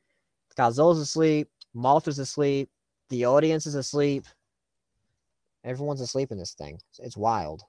Godzilla's 0.56 0.98
asleep. 0.98 1.48
Mothra's 1.74 2.18
asleep. 2.18 2.68
The 3.08 3.24
audience 3.24 3.66
is 3.66 3.74
asleep. 3.74 4.26
Everyone's 5.64 6.00
asleep 6.00 6.30
in 6.30 6.38
this 6.38 6.54
thing. 6.54 6.78
It's, 6.90 6.98
it's 6.98 7.16
wild. 7.16 7.62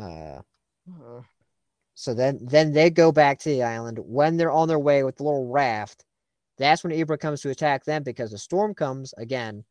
Uh, 0.00 0.40
Uh, 0.88 1.22
so 1.98 2.12
then 2.12 2.38
then 2.42 2.72
they 2.72 2.90
go 2.90 3.10
back 3.10 3.38
to 3.40 3.48
the 3.48 3.62
island. 3.62 3.98
When 3.98 4.36
they're 4.36 4.52
on 4.52 4.68
their 4.68 4.78
way 4.78 5.02
with 5.02 5.16
the 5.16 5.24
little 5.24 5.48
raft, 5.48 6.04
that's 6.58 6.84
when 6.84 6.92
Ebirah 6.92 7.18
comes 7.18 7.40
to 7.40 7.48
attack 7.48 7.84
them 7.84 8.02
because 8.02 8.30
the 8.30 8.38
storm 8.38 8.74
comes 8.74 9.14
again. 9.16 9.64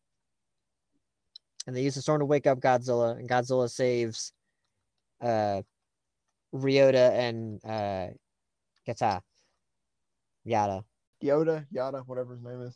And 1.67 1.75
they 1.75 1.83
use 1.83 1.93
the 1.93 2.01
storm 2.01 2.19
to 2.19 2.25
wake 2.25 2.47
up 2.47 2.59
Godzilla, 2.59 3.17
and 3.19 3.29
Godzilla 3.29 3.69
saves 3.69 4.33
uh 5.21 5.61
Ryota 6.51 7.11
and 7.11 7.63
uh 7.63 8.07
Gata. 8.87 9.21
Yada. 10.43 10.83
Yoda, 11.23 11.67
yada, 11.71 11.99
whatever 12.07 12.33
his 12.33 12.43
name 12.43 12.61
is. 12.63 12.75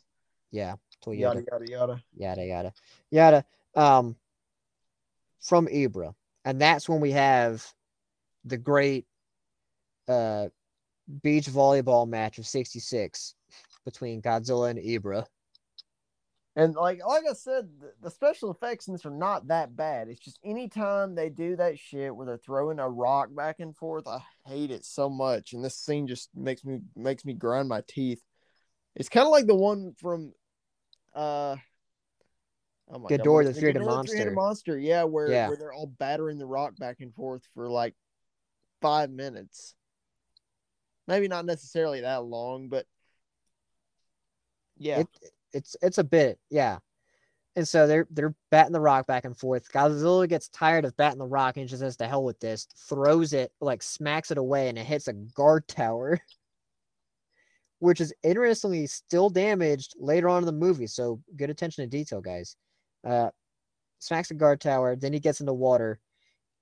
Yeah. 0.52 0.76
Toyota. 1.04 1.18
Yada 1.18 1.42
yada 1.50 1.70
yada. 1.70 2.02
yada 2.16 2.46
yada 2.46 2.72
yada 3.10 3.44
um 3.74 4.14
from 5.40 5.66
Ebirah. 5.66 6.14
And 6.44 6.60
that's 6.60 6.88
when 6.88 7.00
we 7.00 7.10
have 7.10 7.66
the 8.44 8.56
great 8.56 9.06
uh 10.10 10.48
beach 11.22 11.46
volleyball 11.46 12.06
match 12.08 12.38
of 12.38 12.46
66 12.46 13.34
between 13.84 14.22
Godzilla 14.22 14.70
and 14.70 14.78
Ebirah. 14.78 15.26
And 16.56 16.74
like 16.74 17.00
like 17.06 17.24
I 17.30 17.32
said, 17.32 17.68
the, 18.02 18.10
special 18.10 18.50
effects 18.50 18.88
in 18.88 18.92
this 18.92 19.06
are 19.06 19.10
not 19.10 19.48
that 19.48 19.76
bad. 19.76 20.08
It's 20.08 20.20
just 20.20 20.40
anytime 20.44 21.14
they 21.14 21.30
do 21.30 21.56
that 21.56 21.78
shit 21.78 22.14
where 22.14 22.26
they're 22.26 22.38
throwing 22.38 22.80
a 22.80 22.88
rock 22.88 23.28
back 23.34 23.60
and 23.60 23.74
forth, 23.76 24.08
I 24.08 24.20
hate 24.46 24.72
it 24.72 24.84
so 24.84 25.08
much. 25.08 25.52
And 25.52 25.64
this 25.64 25.76
scene 25.76 26.08
just 26.08 26.28
makes 26.34 26.64
me 26.64 26.80
makes 26.96 27.24
me 27.24 27.34
grind 27.34 27.68
my 27.68 27.82
teeth. 27.86 28.20
It's 28.96 29.08
kind 29.08 29.26
of 29.26 29.30
like 29.30 29.46
the 29.46 29.54
one 29.54 29.94
from 29.98 30.32
uh 31.14 31.56
oh 32.90 32.98
my 32.98 33.10
God, 33.10 33.20
Ghidorah 33.20 33.32
what 33.32 33.46
the? 33.46 33.52
Three-Headed 33.54 33.84
Monster. 33.84 34.12
Three-Headed 34.12 34.34
monster, 34.34 34.78
yeah, 34.78 35.04
where 35.04 35.30
Yeah. 35.30 35.48
where 35.48 35.56
they're 35.56 35.72
all 35.72 35.86
battering 35.86 36.38
the 36.38 36.46
rock 36.46 36.76
back 36.78 36.96
and 36.98 37.14
forth 37.14 37.42
for 37.54 37.70
like 37.70 37.94
five 38.82 39.10
minutes. 39.10 39.76
Maybe 41.10 41.26
not 41.26 41.44
necessarily 41.44 42.02
that 42.02 42.24
long, 42.24 42.68
but 42.68 42.86
yeah. 44.78 45.00
It, 45.00 45.08
it's 45.52 45.76
it's 45.82 45.98
a 45.98 46.04
bit, 46.04 46.38
yeah. 46.50 46.78
And 47.56 47.66
so 47.66 47.88
they're 47.88 48.06
they're 48.10 48.36
batting 48.52 48.72
the 48.72 48.80
rock 48.80 49.08
back 49.08 49.24
and 49.24 49.36
forth. 49.36 49.72
Godzilla 49.72 50.28
gets 50.28 50.48
tired 50.50 50.84
of 50.84 50.96
batting 50.96 51.18
the 51.18 51.26
rock 51.26 51.56
and 51.56 51.68
just 51.68 51.80
says 51.80 51.96
to 51.96 52.06
hell 52.06 52.22
with 52.22 52.38
this, 52.38 52.68
throws 52.88 53.32
it, 53.32 53.50
like 53.60 53.82
smacks 53.82 54.30
it 54.30 54.38
away, 54.38 54.68
and 54.68 54.78
it 54.78 54.86
hits 54.86 55.08
a 55.08 55.12
guard 55.12 55.66
tower. 55.66 56.20
Which 57.80 58.00
is 58.00 58.12
interestingly 58.22 58.86
still 58.86 59.30
damaged 59.30 59.96
later 59.98 60.28
on 60.28 60.42
in 60.42 60.46
the 60.46 60.52
movie. 60.52 60.86
So 60.86 61.20
good 61.36 61.50
attention 61.50 61.82
to 61.82 61.88
detail, 61.90 62.20
guys. 62.20 62.54
Uh 63.04 63.30
smacks 63.98 64.28
the 64.28 64.34
guard 64.34 64.60
tower, 64.60 64.94
then 64.94 65.12
he 65.12 65.18
gets 65.18 65.40
into 65.40 65.52
water. 65.52 65.98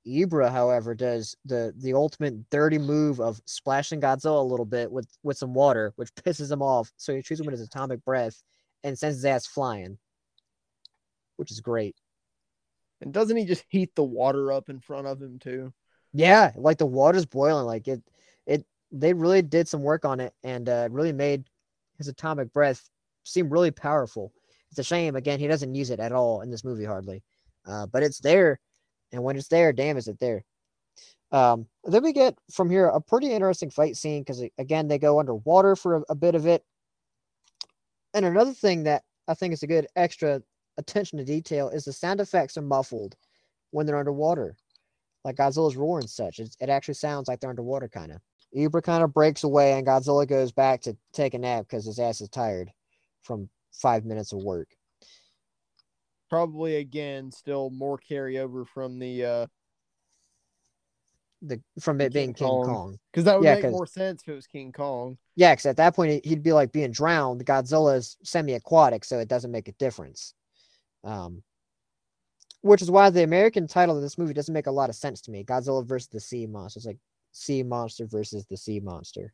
Ebirah, 0.08 0.50
however, 0.50 0.94
does 0.94 1.36
the 1.44 1.72
the 1.78 1.94
ultimate 1.94 2.48
dirty 2.50 2.78
move 2.78 3.20
of 3.20 3.40
splashing 3.46 4.00
Godzilla 4.00 4.40
a 4.40 4.42
little 4.42 4.66
bit 4.66 4.90
with 4.90 5.08
with 5.22 5.36
some 5.36 5.54
water, 5.54 5.92
which 5.96 6.14
pisses 6.14 6.50
him 6.50 6.62
off. 6.62 6.92
So 6.96 7.14
he 7.14 7.22
shoots 7.22 7.40
him 7.40 7.46
with 7.46 7.58
his 7.58 7.66
atomic 7.66 8.04
breath 8.04 8.42
and 8.84 8.98
sends 8.98 9.16
his 9.18 9.24
ass 9.24 9.46
flying, 9.46 9.98
which 11.36 11.50
is 11.50 11.60
great. 11.60 11.96
And 13.00 13.12
doesn't 13.12 13.36
he 13.36 13.44
just 13.44 13.64
heat 13.68 13.94
the 13.94 14.04
water 14.04 14.52
up 14.52 14.68
in 14.68 14.80
front 14.80 15.06
of 15.06 15.20
him 15.20 15.38
too? 15.38 15.72
Yeah, 16.12 16.52
like 16.56 16.78
the 16.78 16.86
water's 16.86 17.26
boiling. 17.26 17.66
Like 17.66 17.86
it, 17.88 18.02
it. 18.46 18.64
They 18.90 19.12
really 19.12 19.42
did 19.42 19.68
some 19.68 19.82
work 19.82 20.04
on 20.04 20.20
it 20.20 20.32
and 20.42 20.68
uh, 20.68 20.88
really 20.90 21.12
made 21.12 21.44
his 21.98 22.08
atomic 22.08 22.52
breath 22.52 22.88
seem 23.24 23.50
really 23.50 23.70
powerful. 23.70 24.32
It's 24.70 24.78
a 24.78 24.84
shame 24.84 25.16
again 25.16 25.38
he 25.38 25.46
doesn't 25.46 25.74
use 25.74 25.90
it 25.90 26.00
at 26.00 26.12
all 26.12 26.40
in 26.40 26.50
this 26.50 26.64
movie 26.64 26.84
hardly, 26.84 27.22
uh, 27.66 27.86
but 27.86 28.02
it's 28.02 28.18
there, 28.18 28.60
and 29.12 29.22
when 29.22 29.36
it's 29.36 29.48
there, 29.48 29.72
damn, 29.72 29.96
is 29.96 30.08
it 30.08 30.18
there. 30.18 30.44
Um, 31.30 31.66
then 31.84 32.02
we 32.02 32.12
get 32.12 32.38
from 32.50 32.70
here 32.70 32.86
a 32.86 33.00
pretty 33.00 33.32
interesting 33.32 33.70
fight 33.70 33.96
scene 33.96 34.22
because 34.22 34.42
again 34.58 34.88
they 34.88 34.98
go 34.98 35.20
underwater 35.20 35.76
for 35.76 35.96
a, 35.96 36.02
a 36.10 36.14
bit 36.14 36.34
of 36.34 36.46
it, 36.46 36.64
and 38.14 38.24
another 38.24 38.52
thing 38.52 38.84
that 38.84 39.02
I 39.28 39.34
think 39.34 39.52
is 39.52 39.62
a 39.62 39.66
good 39.66 39.86
extra 39.96 40.42
attention 40.78 41.18
to 41.18 41.24
detail 41.24 41.68
is 41.68 41.84
the 41.84 41.92
sound 41.92 42.20
effects 42.20 42.56
are 42.56 42.62
muffled 42.62 43.16
when 43.70 43.84
they're 43.84 43.98
underwater 43.98 44.56
like 45.24 45.36
Godzilla's 45.36 45.76
roar 45.76 45.98
and 45.98 46.08
such. 46.08 46.38
It's, 46.38 46.56
it 46.60 46.68
actually 46.70 46.94
sounds 46.94 47.28
like 47.28 47.40
they're 47.40 47.50
underwater, 47.50 47.88
kind 47.88 48.12
of. 48.12 48.20
Ebirah 48.56 48.82
kind 48.82 49.04
of 49.04 49.12
breaks 49.12 49.44
away, 49.44 49.72
and 49.72 49.86
Godzilla 49.86 50.26
goes 50.26 50.52
back 50.52 50.80
to 50.82 50.96
take 51.12 51.34
a 51.34 51.38
nap 51.38 51.66
because 51.68 51.84
his 51.84 51.98
ass 51.98 52.20
is 52.20 52.30
tired 52.30 52.70
from 53.20 53.48
five 53.70 54.04
minutes 54.04 54.32
of 54.32 54.42
work. 54.42 54.68
Probably 56.28 56.76
again, 56.76 57.30
still 57.32 57.70
more 57.70 57.98
carryover 57.98 58.66
from 58.66 58.98
the 58.98 59.24
uh 59.24 59.46
The 61.42 61.60
from 61.80 62.00
it 62.00 62.12
being 62.12 62.34
King 62.34 62.48
King 62.48 62.64
Kong. 62.64 62.98
Because 63.10 63.24
that 63.24 63.38
would 63.38 63.44
Yeah, 63.44 63.54
make 63.54 63.70
more 63.70 63.86
sense 63.86 64.22
if 64.22 64.28
it 64.28 64.34
was 64.34 64.46
King 64.46 64.72
Kong. 64.72 65.18
Yeah, 65.36 65.52
because 65.52 65.66
at 65.66 65.76
that 65.76 65.94
point 65.94 66.24
he- 66.24 66.28
he'd 66.30 66.42
be 66.42 66.52
like 66.52 66.72
being 66.72 66.90
drowned. 66.90 67.46
Godzilla's 67.46 68.16
semi-aquatic, 68.24 69.04
so 69.04 69.18
it 69.20 69.28
doesn't 69.28 69.52
make 69.52 69.68
a 69.68 69.72
difference. 69.72 70.34
Um, 71.04 71.44
which 72.62 72.82
is 72.82 72.90
why 72.90 73.08
the 73.08 73.22
American 73.22 73.68
title 73.68 73.96
of 73.96 74.02
this 74.02 74.18
movie 74.18 74.34
doesn't 74.34 74.52
make 74.52 74.66
a 74.66 74.72
lot 74.72 74.90
of 74.90 74.96
sense 74.96 75.20
to 75.22 75.30
me. 75.30 75.44
Godzilla 75.44 75.86
versus 75.86 76.08
the 76.08 76.20
sea 76.20 76.46
monster. 76.46 76.78
It's 76.78 76.86
like 76.86 76.98
sea 77.30 77.62
monster 77.62 78.04
versus 78.06 78.44
the 78.46 78.56
sea 78.56 78.80
monster. 78.80 79.32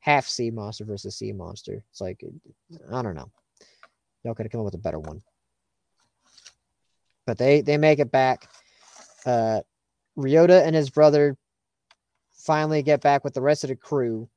Half 0.00 0.28
sea 0.28 0.50
monster 0.50 0.84
versus 0.84 1.16
sea 1.16 1.32
monster. 1.32 1.84
It's 1.90 2.00
like 2.00 2.22
I 2.92 3.02
don't 3.02 3.16
know. 3.16 3.30
Y'all 4.22 4.34
could 4.34 4.46
have 4.46 4.52
come 4.52 4.60
up 4.60 4.66
with 4.66 4.74
a 4.74 4.78
better 4.78 5.00
one. 5.00 5.22
But 7.26 7.38
they 7.38 7.60
they 7.60 7.76
make 7.76 7.98
it 7.98 8.10
back. 8.10 8.48
Uh, 9.24 9.60
Ryota 10.18 10.64
and 10.64 10.76
his 10.76 10.90
brother 10.90 11.36
finally 12.32 12.82
get 12.82 13.00
back 13.00 13.24
with 13.24 13.34
the 13.34 13.40
rest 13.40 13.64
of 13.64 13.68
the 13.68 13.76
crew 13.76 14.28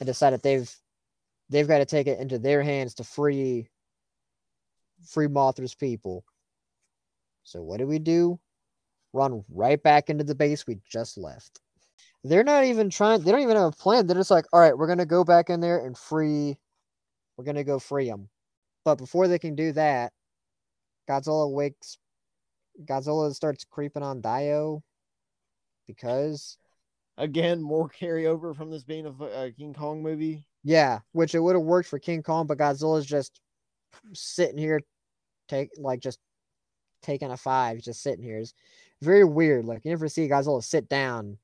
and 0.00 0.06
decide 0.06 0.30
that 0.30 0.42
they've 0.42 0.74
they've 1.50 1.68
got 1.68 1.78
to 1.78 1.84
take 1.84 2.06
it 2.06 2.18
into 2.18 2.38
their 2.38 2.62
hands 2.62 2.94
to 2.94 3.04
free 3.04 3.68
free 5.06 5.28
Mothra's 5.28 5.74
people. 5.74 6.24
So 7.44 7.62
what 7.62 7.78
do 7.78 7.86
we 7.86 7.98
do? 7.98 8.38
Run 9.12 9.44
right 9.50 9.82
back 9.82 10.08
into 10.08 10.24
the 10.24 10.34
base 10.34 10.66
we 10.66 10.78
just 10.90 11.18
left. 11.18 11.60
They're 12.24 12.44
not 12.44 12.64
even 12.64 12.88
trying. 12.88 13.22
They 13.22 13.32
don't 13.32 13.42
even 13.42 13.56
have 13.56 13.72
a 13.72 13.76
plan. 13.76 14.06
They're 14.06 14.16
just 14.16 14.30
like, 14.30 14.46
all 14.52 14.60
right, 14.60 14.76
we're 14.76 14.86
gonna 14.86 15.04
go 15.04 15.24
back 15.24 15.50
in 15.50 15.60
there 15.60 15.84
and 15.84 15.96
free. 15.98 16.56
We're 17.36 17.44
gonna 17.44 17.64
go 17.64 17.78
free 17.78 18.08
them. 18.08 18.28
But 18.84 18.96
before 18.96 19.28
they 19.28 19.38
can 19.38 19.54
do 19.54 19.72
that, 19.72 20.12
Godzilla 21.08 21.52
wakes. 21.52 21.98
Godzilla 22.84 23.32
starts 23.34 23.64
creeping 23.64 24.02
on 24.02 24.20
Dio 24.20 24.82
because 25.86 26.56
Again, 27.18 27.60
more 27.60 27.90
carryover 27.90 28.56
from 28.56 28.70
this 28.70 28.84
being 28.84 29.04
a, 29.06 29.24
a 29.24 29.52
King 29.52 29.74
Kong 29.74 30.02
movie. 30.02 30.46
Yeah, 30.64 31.00
which 31.12 31.34
it 31.34 31.40
would 31.40 31.54
have 31.54 31.62
worked 31.64 31.88
for 31.88 31.98
King 31.98 32.22
Kong, 32.22 32.46
but 32.46 32.56
Godzilla's 32.56 33.04
just 33.04 33.38
sitting 34.14 34.56
here, 34.56 34.80
take 35.48 35.70
like 35.76 36.00
just 36.00 36.18
taking 37.02 37.30
a 37.30 37.36
five, 37.36 37.80
just 37.82 38.02
sitting 38.02 38.24
here. 38.24 38.38
It's 38.38 38.54
very 39.02 39.24
weird. 39.24 39.66
Like 39.66 39.84
you 39.84 39.90
never 39.90 40.08
see 40.08 40.26
Godzilla 40.28 40.64
sit 40.64 40.88
down 40.88 41.36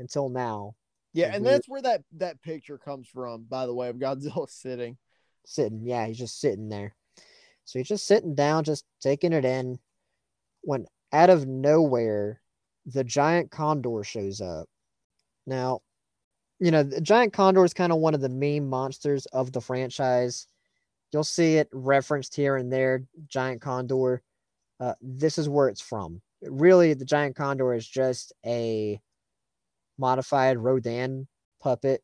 until 0.00 0.28
now, 0.28 0.74
Yeah, 1.12 1.26
It's 1.28 1.36
and 1.36 1.44
weird. 1.44 1.54
that's 1.54 1.68
where 1.68 1.82
that 1.82 2.02
that 2.16 2.42
picture 2.42 2.76
comes 2.78 3.06
from, 3.08 3.44
by 3.48 3.66
the 3.66 3.74
way, 3.74 3.88
of 3.90 3.96
Godzilla 3.96 4.50
sitting. 4.50 4.96
sitting. 5.46 5.82
Yeah, 5.84 6.06
he's 6.06 6.18
just 6.18 6.40
sitting 6.40 6.68
there. 6.68 6.94
So 7.64 7.78
he's 7.78 7.88
just 7.88 8.06
sitting 8.06 8.34
down, 8.34 8.64
just 8.64 8.84
taking 9.00 9.32
it 9.32 9.44
in. 9.44 9.78
When 10.62 10.86
out 11.12 11.30
of 11.30 11.46
nowhere, 11.46 12.40
the 12.86 13.04
giant 13.04 13.50
condor 13.50 14.02
shows 14.04 14.40
up. 14.40 14.66
Now, 15.46 15.80
you 16.58 16.70
know, 16.70 16.82
the 16.82 17.00
giant 17.00 17.32
condor 17.32 17.64
is 17.64 17.72
kind 17.72 17.92
of 17.92 17.98
one 17.98 18.14
of 18.14 18.20
the 18.20 18.28
meme 18.28 18.68
monsters 18.68 19.26
of 19.26 19.52
the 19.52 19.60
franchise. 19.60 20.46
You'll 21.12 21.24
see 21.24 21.56
it 21.56 21.68
referenced 21.72 22.34
here 22.34 22.56
and 22.56 22.72
there. 22.72 23.04
Giant 23.28 23.60
condor. 23.60 24.22
Uh, 24.80 24.94
this 25.00 25.38
is 25.38 25.48
where 25.48 25.68
it's 25.68 25.80
from. 25.80 26.20
Really, 26.42 26.94
the 26.94 27.04
giant 27.04 27.36
condor 27.36 27.74
is 27.74 27.86
just 27.86 28.32
a 28.44 29.00
modified 29.98 30.58
Rodan 30.58 31.26
puppet 31.60 32.02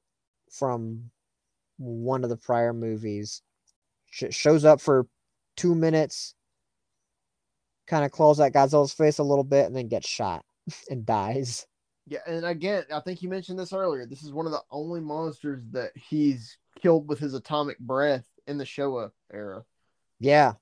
from 0.51 1.11
one 1.79 2.25
of 2.25 2.31
the 2.31 2.37
prior 2.37 2.73
movies. 2.73 3.43
Sh- 4.07 4.25
shows 4.31 4.65
up 4.65 4.81
for 4.81 5.07
two 5.57 5.75
minutes, 5.75 6.35
kind 7.87 8.05
of 8.05 8.11
claws 8.11 8.41
at 8.41 8.53
Godzilla's 8.53 8.93
face 8.93 9.19
a 9.19 9.25
little 9.25 9.45
bit, 9.45 9.67
and 9.67 9.77
then 9.77 9.89
gets 9.89 10.09
shot. 10.09 10.45
and 10.91 11.05
dies. 11.05 11.67
Yeah, 12.07 12.21
and 12.27 12.45
again, 12.45 12.85
I 12.93 13.01
think 13.01 13.23
you 13.23 13.29
mentioned 13.29 13.59
this 13.59 13.73
earlier. 13.73 14.07
This 14.07 14.23
is 14.23 14.33
one 14.33 14.47
of 14.47 14.53
the 14.53 14.63
only 14.71 15.01
monsters 15.01 15.63
that 15.71 15.91
he's 15.95 16.59
killed 16.81 17.09
with 17.09 17.19
his 17.19 17.35
atomic 17.35 17.79
breath 17.79 18.25
in 18.47 18.59
the 18.59 18.65
Showa 18.65 19.11
era. 19.33 19.65
Yeah. 20.21 20.55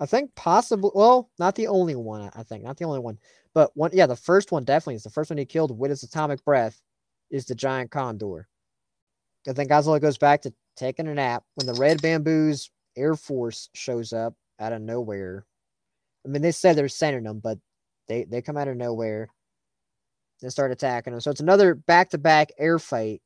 I 0.00 0.06
think 0.06 0.32
possibly 0.36 0.92
well, 0.94 1.28
not 1.40 1.56
the 1.56 1.66
only 1.66 1.96
one, 1.96 2.30
I 2.36 2.44
think. 2.44 2.62
Not 2.62 2.76
the 2.76 2.84
only 2.84 3.00
one. 3.00 3.18
But 3.52 3.72
one 3.74 3.90
yeah, 3.92 4.06
the 4.06 4.14
first 4.14 4.52
one 4.52 4.62
definitely 4.62 4.94
is 4.94 5.02
the 5.02 5.10
first 5.10 5.28
one 5.28 5.38
he 5.38 5.44
killed 5.44 5.76
with 5.76 5.90
his 5.90 6.04
atomic 6.04 6.44
breath 6.44 6.80
is 7.32 7.46
the 7.46 7.56
giant 7.56 7.90
condor. 7.90 8.46
And 9.44 9.56
then 9.56 9.66
Godzilla 9.66 10.00
goes 10.00 10.18
back 10.18 10.42
to 10.42 10.54
taking 10.76 11.08
a 11.08 11.14
nap 11.14 11.42
when 11.56 11.66
the 11.66 11.74
red 11.74 12.00
bamboos 12.00 12.70
air 12.96 13.16
force 13.16 13.70
shows 13.74 14.12
up 14.12 14.34
out 14.60 14.72
of 14.72 14.82
nowhere. 14.82 15.44
I 16.24 16.28
mean, 16.28 16.42
they 16.42 16.52
said 16.52 16.76
they're 16.76 16.88
sending 16.88 17.24
them, 17.24 17.40
but 17.40 17.58
they 18.08 18.24
they 18.24 18.42
come 18.42 18.56
out 18.56 18.68
of 18.68 18.76
nowhere 18.76 19.28
and 20.42 20.52
start 20.52 20.72
attacking 20.72 21.12
them. 21.12 21.20
So 21.20 21.30
it's 21.30 21.40
another 21.40 21.74
back 21.74 22.10
to 22.10 22.18
back 22.18 22.50
air 22.58 22.78
fight, 22.78 23.22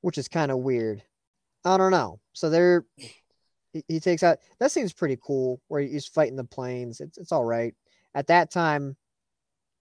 which 0.00 0.18
is 0.18 0.28
kind 0.28 0.50
of 0.50 0.58
weird. 0.58 1.02
I 1.64 1.76
don't 1.76 1.90
know. 1.90 2.20
So 2.32 2.50
they're 2.50 2.84
he, 3.72 3.84
he 3.88 4.00
takes 4.00 4.22
out 4.22 4.38
that 4.60 4.72
seems 4.72 4.92
pretty 4.92 5.18
cool 5.22 5.60
where 5.68 5.80
he's 5.80 6.06
fighting 6.06 6.36
the 6.36 6.44
planes. 6.44 7.00
It's 7.00 7.18
it's 7.18 7.32
all 7.32 7.44
right. 7.44 7.74
At 8.14 8.28
that 8.28 8.50
time, 8.50 8.96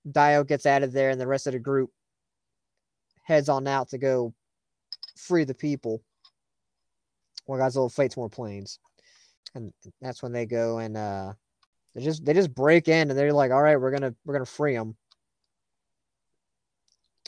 Dio 0.10 0.44
gets 0.44 0.66
out 0.66 0.84
of 0.84 0.92
there 0.92 1.10
and 1.10 1.20
the 1.20 1.28
rest 1.28 1.48
of 1.48 1.54
the 1.54 1.60
group 1.60 1.92
heads 3.24 3.50
on 3.50 3.68
out 3.68 3.90
to 3.90 3.98
go 3.98 4.34
free 5.18 5.44
the 5.44 5.54
people. 5.54 6.02
Well, 7.46 7.60
Godzilla 7.60 7.92
fights 7.92 8.18
more 8.18 8.30
planes. 8.30 8.80
And 9.56 9.74
that's 10.02 10.22
when 10.22 10.34
they 10.34 10.46
go 10.46 10.80
and 10.80 10.98
uh 10.98 11.34
they 11.98 12.04
just 12.04 12.24
they 12.24 12.34
just 12.34 12.54
break 12.54 12.88
in 12.88 13.10
and 13.10 13.18
they're 13.18 13.34
like, 13.34 13.50
all 13.50 13.62
right, 13.62 13.82
we're 13.82 13.90
gonna 13.90 14.14
we're 14.24 14.36
gonna 14.36 14.46
free 14.46 14.76
them. 14.76 14.96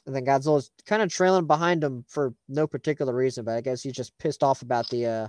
And 0.05 0.15
then 0.15 0.25
Godzilla's 0.25 0.69
kind 0.85 1.01
of 1.01 1.11
trailing 1.11 1.47
behind 1.47 1.83
him 1.83 2.05
for 2.07 2.35
no 2.47 2.67
particular 2.67 3.13
reason, 3.13 3.45
but 3.45 3.55
I 3.55 3.61
guess 3.61 3.81
he's 3.81 3.93
just 3.93 4.15
pissed 4.19 4.43
off 4.43 4.61
about 4.61 4.87
the 4.89 5.07
uh 5.07 5.27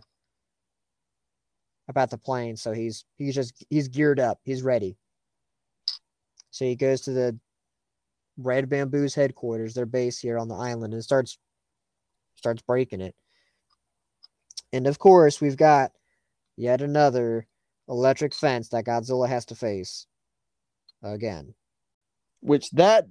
about 1.88 2.10
the 2.10 2.18
plane. 2.18 2.54
So 2.54 2.72
he's 2.72 3.06
he's 3.16 3.34
just 3.34 3.64
he's 3.70 3.88
geared 3.88 4.20
up. 4.20 4.40
He's 4.44 4.62
ready. 4.62 4.98
So 6.50 6.66
he 6.66 6.76
goes 6.76 7.00
to 7.02 7.12
the 7.12 7.38
Red 8.36 8.68
Bamboo's 8.68 9.14
headquarters, 9.14 9.72
their 9.72 9.86
base 9.86 10.18
here 10.18 10.36
on 10.36 10.48
the 10.48 10.54
island, 10.54 10.92
and 10.92 11.02
starts 11.02 11.38
starts 12.34 12.60
breaking 12.60 13.00
it. 13.00 13.14
And 14.70 14.86
of 14.86 14.98
course, 14.98 15.40
we've 15.40 15.56
got 15.56 15.92
yet 16.58 16.82
another 16.82 17.46
electric 17.90 18.34
fence 18.34 18.68
that 18.70 18.86
Godzilla 18.86 19.28
has 19.28 19.44
to 19.46 19.54
face 19.54 20.06
again. 21.02 21.54
Which 22.40 22.70
that 22.70 23.06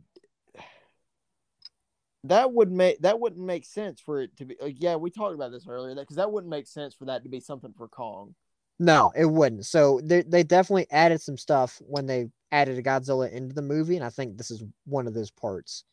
that 2.23 2.51
would 2.51 2.71
make 2.71 2.99
that 3.01 3.19
wouldn't 3.19 3.45
make 3.45 3.65
sense 3.65 4.01
for 4.01 4.21
it 4.21 4.35
to 4.37 4.45
be 4.45 4.55
like 4.59 4.75
yeah 4.77 4.95
we 4.95 5.09
talked 5.09 5.35
about 5.35 5.51
this 5.51 5.67
earlier 5.69 5.95
because 5.95 6.17
that 6.17 6.31
wouldn't 6.31 6.49
make 6.49 6.67
sense 6.67 6.93
for 6.93 7.05
that 7.05 7.23
to 7.23 7.29
be 7.29 7.39
something 7.39 7.73
for 7.77 7.87
Kong. 7.87 8.35
No, 8.79 9.11
it 9.15 9.25
wouldn't. 9.25 9.65
So 9.65 9.99
they 10.03 10.21
they 10.23 10.43
definitely 10.43 10.87
added 10.89 11.21
some 11.21 11.37
stuff 11.37 11.81
when 11.85 12.05
they 12.05 12.27
added 12.51 12.77
a 12.77 12.83
Godzilla 12.83 13.31
into 13.31 13.53
the 13.53 13.61
movie, 13.61 13.95
and 13.95 14.05
I 14.05 14.09
think 14.09 14.37
this 14.37 14.51
is 14.51 14.63
one 14.85 15.05
of 15.05 15.13
those 15.13 15.31
parts. 15.31 15.83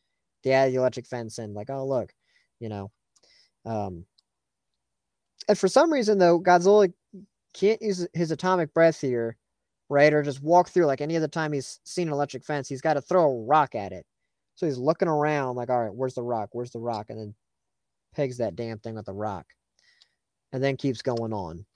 They 0.42 0.52
added 0.52 0.74
the 0.74 0.78
electric 0.78 1.06
fence 1.06 1.38
in, 1.38 1.52
like, 1.52 1.68
oh 1.70 1.86
look, 1.86 2.12
you 2.60 2.68
know. 2.68 2.90
Um 3.64 4.06
and 5.48 5.58
for 5.58 5.68
some 5.68 5.92
reason 5.92 6.18
though, 6.18 6.40
Godzilla 6.40 6.92
can't 7.58 7.82
use 7.82 8.06
his 8.12 8.30
atomic 8.30 8.72
breath 8.74 9.00
here, 9.00 9.36
right? 9.88 10.12
Or 10.12 10.22
just 10.22 10.42
walk 10.42 10.68
through 10.68 10.86
like 10.86 11.00
any 11.00 11.16
other 11.16 11.28
time 11.28 11.52
he's 11.52 11.80
seen 11.84 12.08
an 12.08 12.14
electric 12.14 12.44
fence, 12.44 12.68
he's 12.68 12.80
got 12.80 12.94
to 12.94 13.00
throw 13.00 13.24
a 13.24 13.44
rock 13.44 13.74
at 13.74 13.92
it. 13.92 14.06
So 14.54 14.66
he's 14.66 14.78
looking 14.78 15.08
around 15.08 15.56
like, 15.56 15.70
all 15.70 15.82
right, 15.82 15.94
where's 15.94 16.14
the 16.14 16.22
rock? 16.22 16.50
Where's 16.52 16.70
the 16.70 16.80
rock? 16.80 17.06
And 17.10 17.18
then 17.18 17.34
pegs 18.14 18.38
that 18.38 18.56
damn 18.56 18.78
thing 18.78 18.94
with 18.94 19.06
the 19.06 19.12
rock. 19.12 19.46
And 20.52 20.62
then 20.62 20.76
keeps 20.76 21.02
going 21.02 21.32
on 21.32 21.66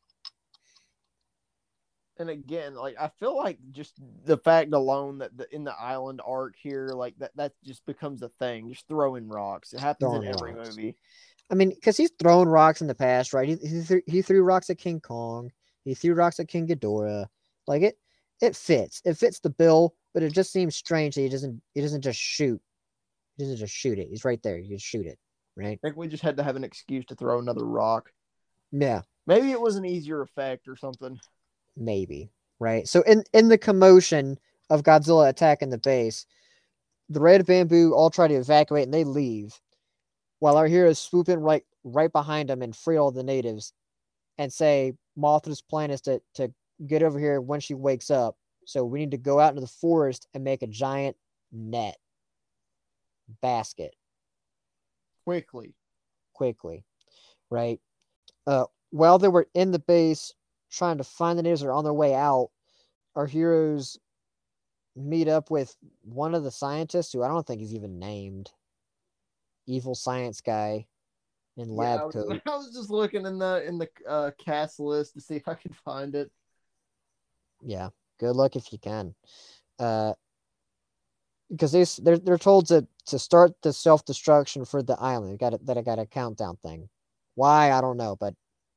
and 2.21 2.31
again, 2.31 2.75
like 2.75 2.97
I 3.01 3.09
feel 3.19 3.35
like 3.35 3.59
just 3.73 3.95
the 4.25 4.37
fact 4.37 4.73
alone 4.75 5.19
that 5.19 5.37
the, 5.37 5.53
in 5.55 5.65
the 5.65 5.75
island 5.81 6.21
arc 6.25 6.55
here, 6.63 6.89
like 6.89 7.15
that 7.19 7.35
that 7.37 7.53
just 7.65 7.85
becomes 7.87 8.23
a 8.23 8.29
thing. 8.29 8.69
Just 8.69 8.87
throwing 8.87 9.27
rocks. 9.27 9.73
It 9.73 9.81
happens 9.81 10.11
throwing 10.11 10.25
in 10.25 10.35
every 10.35 10.53
rocks. 10.53 10.77
movie. 10.77 10.97
I 11.51 11.55
mean, 11.55 11.71
because 11.71 11.97
he's 11.97 12.13
thrown 12.21 12.47
rocks 12.47 12.83
in 12.83 12.87
the 12.87 12.95
past, 12.95 13.33
right? 13.33 13.49
He 13.49 13.57
he 13.67 13.81
threw, 13.81 14.03
he 14.07 14.23
threw 14.23 14.43
rocks 14.43 14.69
at 14.69 14.79
King 14.79 15.01
Kong. 15.01 15.51
He 15.85 15.95
threw 15.95 16.15
rocks 16.15 16.41
at 16.41 16.49
King 16.49 16.67
Ghidorah. 16.67 17.27
Like 17.67 17.83
it, 17.83 17.99
it 18.41 18.57
fits. 18.57 19.01
It 19.05 19.17
fits 19.17 19.41
the 19.41 19.51
bill, 19.51 19.95
but 20.15 20.23
it 20.23 20.33
just 20.33 20.53
seems 20.53 20.77
strange 20.77 21.15
that 21.15 21.23
he 21.23 21.29
doesn't. 21.29 21.61
He 21.75 21.81
doesn't 21.81 22.03
just 22.03 22.19
shoot. 22.19 22.61
He 23.37 23.45
doesn't 23.45 23.59
just 23.59 23.75
shoot 23.75 23.99
it. 23.99 24.09
He's 24.11 24.25
right 24.25 24.43
there. 24.43 24.59
You 24.59 24.79
shoot 24.79 25.07
it, 25.07 25.19
right? 25.57 25.79
I 25.83 25.87
think 25.87 25.97
we 25.97 26.09
just 26.09 26.23
had 26.23 26.37
to 26.37 26.43
have 26.43 26.57
an 26.57 26.65
excuse 26.65 27.05
to 27.07 27.15
throw 27.15 27.39
another 27.39 27.65
rock. 27.65 28.11
Yeah. 28.73 29.03
Maybe 29.27 29.51
it 29.51 29.61
was 29.61 29.77
an 29.77 29.85
easier 29.85 30.23
effect 30.23 30.67
or 30.69 30.77
something 30.77 31.19
maybe 31.77 32.31
right 32.59 32.87
so 32.87 33.03
in 33.03 33.25
in 33.33 33.49
the 33.49 33.59
commotion 33.59 34.39
of 34.69 34.83
godzilla 34.83 35.29
attacking 35.29 35.71
the 35.71 35.79
base 35.79 36.27
the 37.09 37.21
red 37.21 37.45
bamboo 37.47 37.93
all 37.95 38.11
try 38.11 38.29
to 38.29 38.35
evacuate 38.35 38.85
and 38.85 38.95
they 38.95 39.05
leave 39.05 39.59
while 40.39 40.57
our 40.57 40.67
heroes 40.67 40.99
swoop 40.99 41.29
in 41.29 41.41
right 41.41 41.65
right 41.85 42.13
behind 42.13 42.49
them 42.49 42.63
and 42.63 42.77
free 42.77 42.97
all 42.97 43.11
the 43.11 43.23
natives 43.23 43.73
and 44.41 44.51
say 44.51 44.95
mothra's 45.17 45.61
plan 45.61 45.91
is 45.91 46.01
to 46.01 46.21
to 46.35 46.51
get 46.87 47.03
over 47.03 47.19
here 47.21 47.41
when 47.43 47.61
she 47.61 47.75
wakes 47.75 48.11
up. 48.11 48.37
So 48.65 48.85
we 48.85 49.01
need 49.01 49.11
to 49.11 49.19
go 49.19 49.39
out 49.39 49.51
into 49.51 49.61
the 49.61 49.67
forest 49.67 50.27
and 50.33 50.43
make 50.43 50.63
a 50.63 50.67
giant 50.67 51.17
net 51.53 51.99
basket. 53.43 53.95
Quickly. 55.25 55.75
Quickly 56.33 56.85
right? 57.51 57.81
Uh 58.47 58.65
while 58.91 59.19
they 59.19 59.29
were 59.29 59.47
in 59.55 59.73
the 59.73 59.79
base 59.79 60.33
trying 60.71 60.97
to 60.99 61.05
find 61.05 61.39
the 61.39 61.43
natives 61.43 61.63
are 61.63 61.73
on 61.73 61.85
their 61.85 61.93
way 61.93 62.15
out, 62.15 62.51
our 63.15 63.27
heroes 63.27 63.99
meet 64.97 65.29
up 65.29 65.51
with 65.51 65.77
one 66.03 66.35
of 66.35 66.45
the 66.45 66.51
scientists 66.51 67.13
who 67.13 67.23
I 67.23 67.29
don't 67.29 67.47
think 67.47 67.61
he's 67.61 67.75
even 67.75 67.99
named. 67.99 68.51
Evil 69.67 69.95
science 69.95 70.41
guy 70.41 70.87
in 71.57 71.69
lab 71.69 71.99
yeah, 71.99 72.03
I 72.03 72.07
was, 72.07 72.15
coat. 72.15 72.43
I 72.47 72.57
was 72.57 72.75
just 72.75 72.91
looking 72.91 73.27
in 73.27 73.39
the 73.39 73.65
in 73.67 73.79
the 73.79 73.89
uh, 74.09 74.31
cast 74.39 74.81
list 74.81 75.15
to 75.15 75.21
see 75.21 75.37
if 75.37 75.49
I 75.49 75.55
could 75.55 75.77
find 75.77 76.15
it. 76.15 76.31
Yeah, 77.63 77.91
good 78.19 78.37
luck 78.37 78.57
if 78.57 78.73
you 78.73 78.79
can. 78.79 79.15
Uh, 79.79 80.15
because 81.51 81.73
they 81.73 81.85
they're 82.03 82.19
they're 82.19 82.39
told 82.39 82.67
to 82.69 82.87
to 83.07 83.19
start 83.19 83.53
the 83.63 83.73
self 83.73 84.05
destruction 84.05 84.65
for 84.65 84.83
the 84.83 84.99
island. 85.01 85.39
Got 85.39 85.55
it 85.55 85.67
that 85.67 85.79
I 85.79 85.83
got 85.83 85.99
a 85.99 86.07
countdown 86.07 86.57
thing. 86.63 86.89
Why 87.35 87.73
I 87.73 87.81
don't 87.81 87.97
know, 87.97 88.17
but 88.17 88.35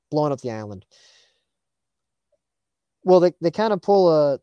blowing 0.10 0.32
up 0.32 0.42
the 0.42 0.52
island 0.52 0.86
well, 3.04 3.20
they, 3.20 3.34
they 3.42 3.52
kind 3.52 3.74
of 3.74 3.82
pull 3.82 4.10
a 4.10 4.40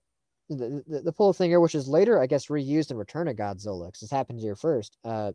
the, 0.49 0.83
the, 0.87 1.01
the, 1.03 1.13
pull 1.13 1.31
a 1.31 1.35
thing 1.35 1.51
here, 1.51 1.61
which 1.61 1.77
is 1.77 1.87
later, 1.87 2.21
I 2.21 2.27
guess, 2.27 2.47
reused 2.47 2.91
in 2.91 2.97
Return 2.97 3.29
of 3.29 3.37
Godzilla, 3.37 3.87
because 3.87 4.01
this 4.01 4.11
happened 4.11 4.41
here 4.41 4.57
first. 4.57 4.97
Uh, 5.05 5.31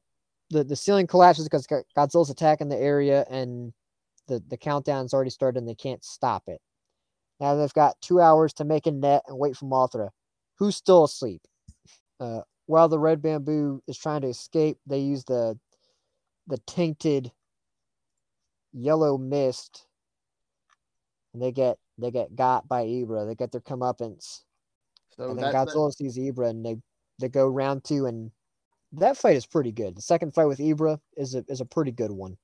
the 0.49 0.63
the 0.63 0.75
ceiling 0.75 1.07
collapses 1.07 1.45
because 1.47 1.67
Godzilla's 1.67 2.29
attacking 2.29 2.69
the 2.69 2.77
area, 2.77 3.25
and 3.29 3.73
the 4.27 4.43
the 4.47 4.57
countdown's 4.57 5.13
already 5.13 5.29
started, 5.29 5.59
and 5.59 5.67
they 5.67 5.75
can't 5.75 6.03
stop 6.03 6.43
it. 6.47 6.61
Now 7.39 7.55
they've 7.55 7.73
got 7.73 7.99
two 8.01 8.21
hours 8.21 8.53
to 8.53 8.63
make 8.63 8.87
a 8.87 8.91
net 8.91 9.23
and 9.27 9.37
wait 9.37 9.57
for 9.57 9.65
Mothra, 9.65 10.09
who's 10.57 10.75
still 10.75 11.03
asleep. 11.03 11.41
Uh, 12.19 12.41
while 12.65 12.87
the 12.87 12.99
red 12.99 13.21
bamboo 13.21 13.81
is 13.87 13.97
trying 13.97 14.21
to 14.21 14.27
escape, 14.27 14.77
they 14.85 14.99
use 14.99 15.23
the 15.25 15.57
the 16.47 16.57
tainted 16.67 17.31
yellow 18.73 19.17
mist, 19.17 19.87
and 21.33 21.41
they 21.41 21.51
get 21.51 21.77
they 21.97 22.11
get 22.11 22.35
got 22.35 22.67
by 22.67 22.85
Ebirah. 22.85 23.27
They 23.27 23.35
get 23.35 23.51
their 23.51 23.61
comeuppance. 23.61 24.41
So 25.17 25.29
and 25.29 25.39
then 25.39 25.53
Godzilla 25.53 25.89
that... 25.89 25.97
sees 25.97 26.17
Ebirah 26.17 26.49
and 26.49 26.65
they, 26.65 26.75
they 27.19 27.29
go 27.29 27.47
round 27.47 27.83
two 27.83 28.05
and 28.05 28.31
that 28.99 29.17
fight 29.17 29.35
is 29.35 29.45
pretty 29.45 29.71
good. 29.71 29.95
The 29.95 30.01
second 30.01 30.33
fight 30.33 30.45
with 30.45 30.59
Ebirah 30.59 30.99
is 31.17 31.35
a 31.35 31.43
is 31.47 31.61
a 31.61 31.65
pretty 31.65 31.91
good 31.91 32.11
one. 32.11 32.37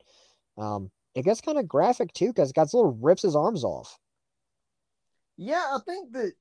Um, 0.58 0.92
it 1.16 1.24
gets 1.24 1.42
kind 1.42 1.58
of 1.58 1.68
graphic 1.68 2.14
too 2.14 2.28
because 2.28 2.54
Godzilla 2.54 2.96
rips 3.00 3.22
his 3.22 3.36
arms 3.36 3.64
off. 3.64 3.98
Yeah, 5.38 5.66
I 5.74 5.80
think 5.86 6.14
that 6.14 6.34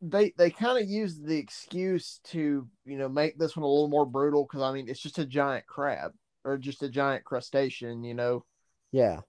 they 0.00 0.32
they 0.36 0.50
kind 0.50 0.82
of 0.82 0.88
use 0.88 1.18
the 1.18 1.36
excuse 1.36 2.20
to 2.24 2.68
you 2.84 2.98
know 2.98 3.08
make 3.08 3.38
this 3.38 3.56
one 3.56 3.64
a 3.64 3.68
little 3.68 3.88
more 3.88 4.06
brutal 4.06 4.44
because 4.44 4.62
I 4.62 4.72
mean 4.72 4.88
it's 4.88 5.00
just 5.00 5.18
a 5.18 5.26
giant 5.26 5.66
crab 5.66 6.12
or 6.44 6.56
just 6.58 6.82
a 6.82 6.88
giant 6.88 7.24
crustacean, 7.24 8.04
you 8.04 8.14
know. 8.14 8.44
Yeah. 8.92 9.20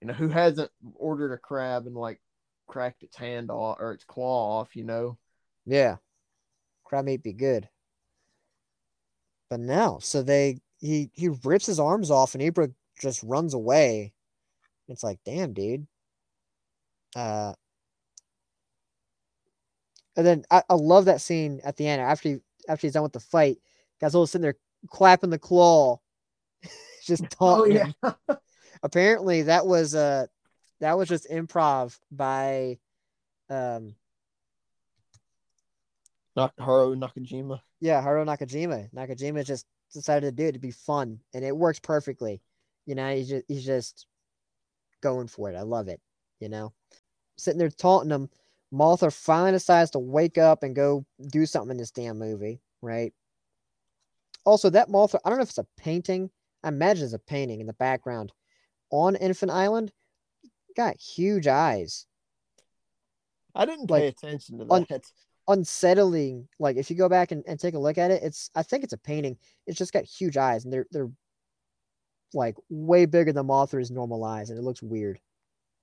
You 0.00 0.08
know 0.08 0.14
who 0.14 0.28
hasn't 0.28 0.70
ordered 0.94 1.32
a 1.32 1.38
crab 1.38 1.86
and 1.86 1.96
like 1.96 2.20
cracked 2.66 3.02
its 3.02 3.16
hand 3.16 3.50
off 3.50 3.78
or 3.80 3.92
its 3.92 4.04
claw 4.04 4.60
off, 4.60 4.76
you 4.76 4.84
know. 4.84 5.18
Yeah. 5.64 5.96
Crab 6.84 7.04
meat 7.04 7.22
be 7.22 7.32
good. 7.32 7.68
But 9.48 9.60
now, 9.60 9.98
so 10.00 10.22
they 10.22 10.60
he 10.78 11.10
he 11.12 11.28
rips 11.44 11.66
his 11.66 11.80
arms 11.80 12.10
off 12.10 12.34
and 12.34 12.42
Ebirah 12.42 12.72
just 13.00 13.22
runs 13.22 13.54
away. 13.54 14.12
It's 14.88 15.02
like, 15.02 15.18
damn, 15.24 15.52
dude. 15.52 15.86
Uh 17.14 17.54
and 20.16 20.26
then 20.26 20.44
I, 20.50 20.62
I 20.68 20.74
love 20.74 21.04
that 21.04 21.20
scene 21.20 21.60
at 21.64 21.76
the 21.76 21.86
end 21.86 22.00
after 22.00 22.28
he 22.30 22.36
after 22.68 22.86
he's 22.86 22.94
done 22.94 23.02
with 23.02 23.12
the 23.12 23.20
fight, 23.20 23.58
Godzilla's 24.00 24.30
sitting 24.30 24.42
there 24.42 24.56
clapping 24.90 25.30
the 25.30 25.38
claw, 25.38 26.00
just 27.06 27.24
Oh 27.40 27.66
taunting 27.66 27.94
yeah. 28.02 28.12
Apparently, 28.82 29.42
that 29.42 29.66
was 29.66 29.94
uh 29.94 30.26
that 30.80 30.98
was 30.98 31.08
just 31.08 31.30
improv 31.30 31.98
by 32.10 32.78
um 33.48 33.94
Not 36.34 36.52
Haru 36.58 36.96
Nakajima. 36.96 37.60
Yeah 37.80 38.00
Haru 38.00 38.24
Nakajima. 38.24 38.90
Nakajima 38.92 39.44
just 39.44 39.66
decided 39.92 40.26
to 40.26 40.32
do 40.42 40.48
it 40.48 40.52
to 40.52 40.58
be 40.58 40.70
fun, 40.70 41.20
and 41.34 41.44
it 41.44 41.56
works 41.56 41.78
perfectly. 41.80 42.40
You 42.86 42.94
know, 42.94 43.14
he's 43.14 43.28
just 43.28 43.44
he's 43.48 43.64
just 43.66 44.06
going 45.02 45.26
for 45.28 45.50
it. 45.50 45.56
I 45.56 45.62
love 45.62 45.88
it. 45.88 46.00
You 46.40 46.48
know, 46.48 46.72
sitting 47.36 47.58
there 47.58 47.68
taunting 47.70 48.10
him. 48.10 48.28
Mothra 48.74 49.12
finally 49.12 49.52
decides 49.52 49.92
to 49.92 49.98
wake 50.00 50.38
up 50.38 50.62
and 50.64 50.74
go 50.74 51.06
do 51.30 51.46
something 51.46 51.70
in 51.70 51.76
this 51.76 51.92
damn 51.92 52.18
movie, 52.18 52.60
right? 52.82 53.12
Also, 54.44 54.68
that 54.70 54.88
Mothra, 54.88 55.20
I 55.24 55.28
don't 55.28 55.38
know 55.38 55.42
if 55.44 55.50
it's 55.50 55.58
a 55.58 55.66
painting. 55.76 56.30
I 56.64 56.68
imagine 56.68 57.04
it's 57.04 57.14
a 57.14 57.18
painting 57.18 57.60
in 57.60 57.66
the 57.68 57.72
background 57.74 58.32
on 58.90 59.14
Infant 59.16 59.52
Island. 59.52 59.92
Got 60.76 60.96
huge 61.00 61.46
eyes, 61.46 62.06
I 63.54 63.64
didn't 63.64 63.90
Like, 63.90 64.02
pay 64.02 64.08
attention 64.08 64.58
to 64.58 64.66
on- 64.68 64.86
that. 64.90 65.02
Unsettling. 65.48 66.48
Like 66.58 66.76
if 66.76 66.90
you 66.90 66.96
go 66.96 67.08
back 67.08 67.32
and, 67.32 67.42
and 67.46 67.58
take 67.58 67.74
a 67.74 67.78
look 67.78 67.98
at 67.98 68.10
it, 68.10 68.22
it's 68.22 68.50
I 68.54 68.62
think 68.62 68.84
it's 68.84 68.92
a 68.92 68.98
painting. 68.98 69.36
It's 69.66 69.78
just 69.78 69.92
got 69.92 70.04
huge 70.04 70.36
eyes, 70.36 70.64
and 70.64 70.72
they're 70.72 70.86
they're 70.90 71.10
like 72.34 72.56
way 72.68 73.06
bigger 73.06 73.32
than 73.32 73.46
Mothra's 73.46 73.90
normal 73.90 74.24
eyes, 74.24 74.50
and 74.50 74.58
it 74.58 74.62
looks 74.62 74.82
weird. 74.82 75.20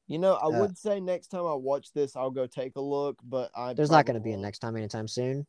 You 0.08 0.20
know, 0.20 0.34
I 0.34 0.48
Uh, 0.48 0.60
would 0.60 0.78
say 0.78 1.00
next 1.00 1.28
time 1.28 1.46
I 1.46 1.54
watch 1.54 1.94
this, 1.94 2.16
I'll 2.16 2.30
go 2.30 2.46
take 2.46 2.76
a 2.76 2.82
look, 2.82 3.18
but 3.24 3.50
I 3.56 3.74
There's 3.74 3.90
not 3.90 4.06
going 4.06 4.16
to 4.16 4.20
be 4.22 4.34
a 4.34 4.38
next 4.38 4.60
time 4.60 4.76
anytime 4.76 5.08
soon. 5.08 5.48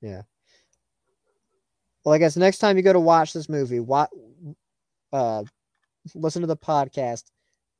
Yeah. 0.00 0.22
Well, 2.04 2.14
I 2.14 2.18
guess 2.18 2.36
next 2.36 2.58
time 2.58 2.76
you 2.76 2.82
go 2.82 2.92
to 2.92 3.00
watch 3.00 3.32
this 3.32 3.48
movie, 3.48 3.80
what, 3.80 4.10
uh, 5.12 5.44
listen 6.14 6.42
to 6.42 6.46
the 6.46 6.56
podcast, 6.56 7.24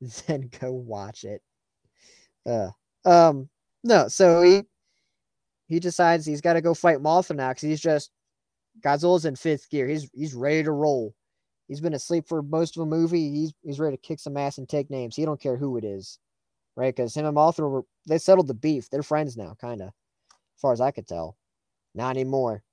then 0.27 0.49
go 0.59 0.71
watch 0.73 1.23
it. 1.23 1.41
Uh, 2.45 2.69
um, 3.05 3.49
no, 3.83 4.07
so 4.09 4.41
he 4.41 4.63
he 5.67 5.79
decides 5.79 6.25
he's 6.25 6.41
got 6.41 6.53
to 6.53 6.61
go 6.61 6.73
fight 6.73 6.99
Mothra 6.99 7.35
now 7.35 7.49
because 7.49 7.63
he's 7.63 7.81
just 7.81 8.11
Godzilla's 8.81 9.25
in 9.25 9.35
fifth 9.35 9.69
gear. 9.69 9.87
He's 9.87 10.09
he's 10.13 10.33
ready 10.33 10.63
to 10.63 10.71
roll. 10.71 11.13
He's 11.67 11.81
been 11.81 11.93
asleep 11.93 12.27
for 12.27 12.41
most 12.41 12.75
of 12.75 12.81
the 12.81 12.95
movie. 12.95 13.31
He's 13.31 13.53
he's 13.63 13.79
ready 13.79 13.95
to 13.95 14.01
kick 14.01 14.19
some 14.19 14.37
ass 14.37 14.57
and 14.57 14.67
take 14.67 14.89
names. 14.89 15.15
He 15.15 15.25
don't 15.25 15.39
care 15.41 15.57
who 15.57 15.77
it 15.77 15.83
is, 15.83 16.19
right? 16.75 16.95
Because 16.95 17.15
him 17.15 17.25
and 17.25 17.35
Mothra 17.35 17.69
were 17.69 17.85
they 18.07 18.17
settled 18.17 18.47
the 18.47 18.53
beef. 18.53 18.89
They're 18.89 19.03
friends 19.03 19.37
now, 19.37 19.55
kind 19.59 19.81
of, 19.81 19.87
as 19.87 20.61
far 20.61 20.73
as 20.73 20.81
I 20.81 20.91
could 20.91 21.07
tell. 21.07 21.37
Not 21.95 22.11
anymore. 22.11 22.63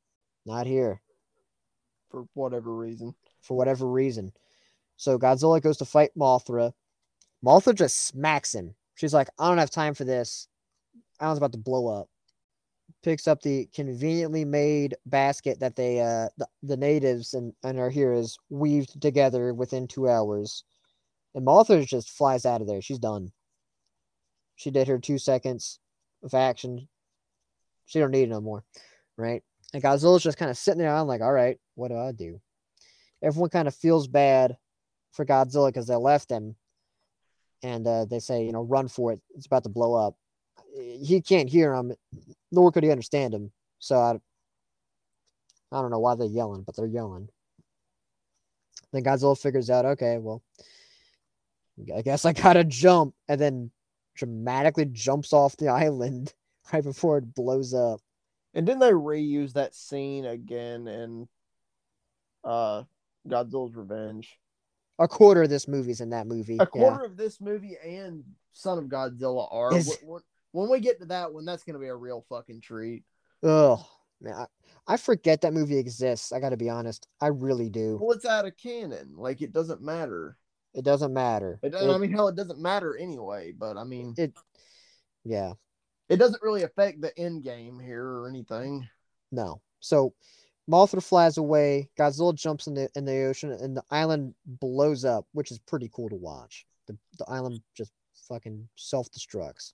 Not 0.46 0.66
here 0.66 1.00
for 2.10 2.26
whatever 2.34 2.74
reason. 2.74 3.14
for 3.40 3.56
whatever 3.56 3.86
reason. 3.86 4.32
So 4.96 5.18
Godzilla 5.18 5.62
goes 5.62 5.78
to 5.78 5.84
fight 5.84 6.10
Mothra. 6.18 6.72
Mothra 7.44 7.74
just 7.74 8.06
smacks 8.06 8.54
him. 8.54 8.74
She's 8.96 9.14
like, 9.14 9.28
I 9.38 9.48
don't 9.48 9.58
have 9.58 9.70
time 9.70 9.94
for 9.94 10.04
this. 10.04 10.48
Island's 11.20 11.38
about 11.38 11.52
to 11.52 11.58
blow 11.58 11.86
up. 11.86 12.08
Picks 13.02 13.26
up 13.26 13.40
the 13.40 13.66
conveniently 13.74 14.44
made 14.44 14.94
basket 15.06 15.58
that 15.60 15.74
they 15.74 16.00
uh 16.00 16.28
the, 16.36 16.46
the 16.62 16.76
natives 16.76 17.34
and, 17.34 17.52
and 17.64 17.78
our 17.78 17.88
heroes 17.90 18.36
weaved 18.50 19.00
together 19.00 19.54
within 19.54 19.86
two 19.86 20.08
hours. 20.08 20.64
And 21.34 21.46
Mothra 21.46 21.86
just 21.86 22.10
flies 22.10 22.44
out 22.44 22.60
of 22.60 22.66
there. 22.66 22.82
She's 22.82 22.98
done. 22.98 23.32
She 24.56 24.70
did 24.70 24.88
her 24.88 24.98
two 24.98 25.16
seconds 25.16 25.78
of 26.22 26.34
action. 26.34 26.88
She 27.86 27.98
don't 27.98 28.10
need 28.10 28.24
it 28.24 28.28
no 28.28 28.40
more. 28.40 28.64
Right? 29.16 29.42
And 29.72 29.82
Godzilla's 29.82 30.22
just 30.22 30.38
kind 30.38 30.50
of 30.50 30.58
sitting 30.58 30.80
there. 30.80 30.94
I'm 30.94 31.06
like, 31.06 31.20
all 31.20 31.32
right, 31.32 31.58
what 31.74 31.88
do 31.88 31.96
I 31.96 32.12
do? 32.12 32.40
Everyone 33.22 33.50
kind 33.50 33.68
of 33.68 33.74
feels 33.74 34.08
bad 34.08 34.56
for 35.12 35.24
Godzilla 35.24 35.68
because 35.68 35.86
they 35.86 35.96
left 35.96 36.30
him. 36.30 36.56
And 37.62 37.86
uh, 37.86 38.06
they 38.06 38.18
say, 38.18 38.44
you 38.44 38.52
know, 38.52 38.62
run 38.62 38.88
for 38.88 39.12
it. 39.12 39.20
It's 39.36 39.46
about 39.46 39.64
to 39.64 39.68
blow 39.68 39.94
up. 39.94 40.16
He 40.74 41.20
can't 41.20 41.48
hear 41.48 41.74
him, 41.74 41.92
nor 42.50 42.72
could 42.72 42.84
he 42.84 42.90
understand 42.90 43.34
him. 43.34 43.52
So 43.78 43.96
I, 43.96 44.12
I 45.72 45.80
don't 45.80 45.90
know 45.90 45.98
why 45.98 46.14
they're 46.14 46.26
yelling, 46.26 46.62
but 46.62 46.76
they're 46.76 46.86
yelling. 46.86 47.28
Then 48.92 49.04
Godzilla 49.04 49.40
figures 49.40 49.70
out, 49.70 49.84
okay, 49.84 50.18
well, 50.18 50.42
I 51.94 52.02
guess 52.02 52.24
I 52.24 52.32
gotta 52.32 52.64
jump, 52.64 53.14
and 53.28 53.40
then 53.40 53.70
dramatically 54.14 54.86
jumps 54.86 55.32
off 55.32 55.56
the 55.56 55.68
island 55.68 56.32
right 56.72 56.84
before 56.84 57.18
it 57.18 57.34
blows 57.34 57.74
up. 57.74 58.00
And 58.54 58.66
didn't 58.66 58.80
they 58.80 58.90
reuse 58.90 59.52
that 59.52 59.74
scene 59.74 60.24
again 60.24 60.88
in 60.88 61.28
uh 62.44 62.82
Godzilla's 63.28 63.76
Revenge? 63.76 64.38
A 64.98 65.08
quarter 65.08 65.44
of 65.44 65.50
this 65.50 65.66
movie's 65.66 66.00
in 66.00 66.10
that 66.10 66.26
movie. 66.26 66.56
A 66.56 66.58
yeah. 66.58 66.66
quarter 66.66 67.04
of 67.04 67.16
this 67.16 67.40
movie 67.40 67.76
and 67.82 68.24
Son 68.52 68.78
of 68.78 68.84
Godzilla 68.84 69.48
are. 69.50 69.74
Is- 69.74 69.98
When 70.52 70.68
we 70.68 70.80
get 70.80 70.98
to 71.00 71.06
that 71.06 71.32
one, 71.32 71.44
that's 71.44 71.64
gonna 71.64 71.78
be 71.78 71.86
a 71.88 71.94
real 71.96 72.24
fucking 72.28 72.60
treat. 72.60 73.04
Ugh, 73.42 73.78
man, 74.20 74.34
I, 74.34 74.46
I 74.86 74.96
forget 74.96 75.40
that 75.42 75.52
movie 75.54 75.78
exists. 75.78 76.32
I 76.32 76.40
got 76.40 76.50
to 76.50 76.56
be 76.56 76.68
honest. 76.68 77.06
I 77.20 77.28
really 77.28 77.70
do. 77.70 77.98
Well, 78.00 78.16
it's 78.16 78.24
out 78.26 78.46
of 78.46 78.56
canon. 78.56 79.14
Like 79.16 79.40
it 79.42 79.52
doesn't 79.52 79.80
matter. 79.82 80.36
It 80.74 80.84
doesn't 80.84 81.12
matter. 81.12 81.58
It, 81.62 81.74
It- 81.74 81.90
I 81.90 81.98
mean, 81.98 82.12
hell, 82.12 82.28
it 82.28 82.36
doesn't 82.36 82.60
matter 82.60 82.96
anyway. 82.96 83.52
But 83.52 83.76
I 83.76 83.84
mean, 83.84 84.14
it, 84.18 84.32
yeah, 85.24 85.52
it 86.08 86.16
doesn't 86.16 86.42
really 86.42 86.62
affect 86.64 87.00
the 87.00 87.16
end 87.18 87.44
game 87.44 87.78
here 87.78 88.04
or 88.04 88.28
anything. 88.28 88.88
no. 89.32 89.60
So 89.80 90.12
Mothra 90.70 91.02
flies 91.02 91.38
away. 91.38 91.88
Godzilla 91.98 92.34
jumps 92.34 92.66
in 92.66 92.74
the 92.74 92.88
in 92.94 93.04
the 93.04 93.22
ocean, 93.24 93.50
and 93.52 93.76
the 93.76 93.82
island 93.90 94.34
blows 94.44 95.04
up, 95.04 95.26
which 95.32 95.50
is 95.50 95.58
pretty 95.60 95.90
cool 95.92 96.08
to 96.10 96.16
watch. 96.16 96.66
The 96.86 96.96
the 97.18 97.24
island 97.28 97.60
just 97.74 97.92
fucking 98.28 98.68
self 98.76 99.08
destructs. 99.10 99.72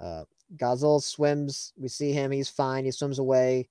Uh, 0.00 0.24
Godzilla 0.56 1.02
swims. 1.02 1.72
We 1.76 1.88
see 1.88 2.12
him. 2.12 2.30
He's 2.30 2.48
fine. 2.48 2.84
He 2.84 2.90
swims 2.90 3.18
away. 3.18 3.68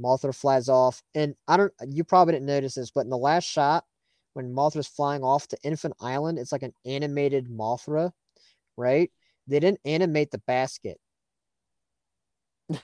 Mothra 0.00 0.34
flies 0.34 0.68
off, 0.68 1.02
and 1.14 1.34
I 1.48 1.56
don't. 1.56 1.72
You 1.88 2.04
probably 2.04 2.34
didn't 2.34 2.46
notice 2.46 2.74
this, 2.74 2.90
but 2.90 3.00
in 3.00 3.10
the 3.10 3.18
last 3.18 3.44
shot, 3.44 3.84
when 4.34 4.54
Mothra's 4.54 4.86
flying 4.86 5.24
off 5.24 5.48
to 5.48 5.58
Infant 5.64 5.94
Island, 6.00 6.38
it's 6.38 6.52
like 6.52 6.62
an 6.62 6.72
animated 6.86 7.48
Mothra, 7.48 8.12
right? 8.76 9.10
They 9.48 9.58
didn't 9.58 9.80
animate 9.84 10.30
the 10.30 10.38
basket. 10.46 11.00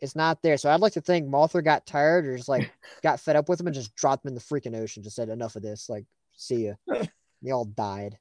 it's 0.00 0.16
not 0.16 0.40
there. 0.42 0.56
So 0.56 0.70
I'd 0.70 0.80
like 0.80 0.94
to 0.94 1.02
think 1.02 1.28
Mothra 1.28 1.62
got 1.62 1.86
tired 1.86 2.26
or 2.26 2.36
just 2.36 2.48
like 2.48 2.72
got 3.02 3.20
fed 3.20 3.36
up 3.36 3.48
with 3.48 3.60
him 3.60 3.66
and 3.66 3.74
just 3.74 3.94
dropped 3.94 4.24
him 4.24 4.30
in 4.30 4.34
the 4.34 4.40
freaking 4.40 4.76
ocean. 4.76 5.02
Just 5.02 5.16
said 5.16 5.28
enough 5.28 5.56
of 5.56 5.62
this. 5.62 5.88
Like, 5.90 6.06
see 6.36 6.68
ya. 6.68 6.74
they 7.42 7.50
all 7.50 7.66
died. 7.66 8.18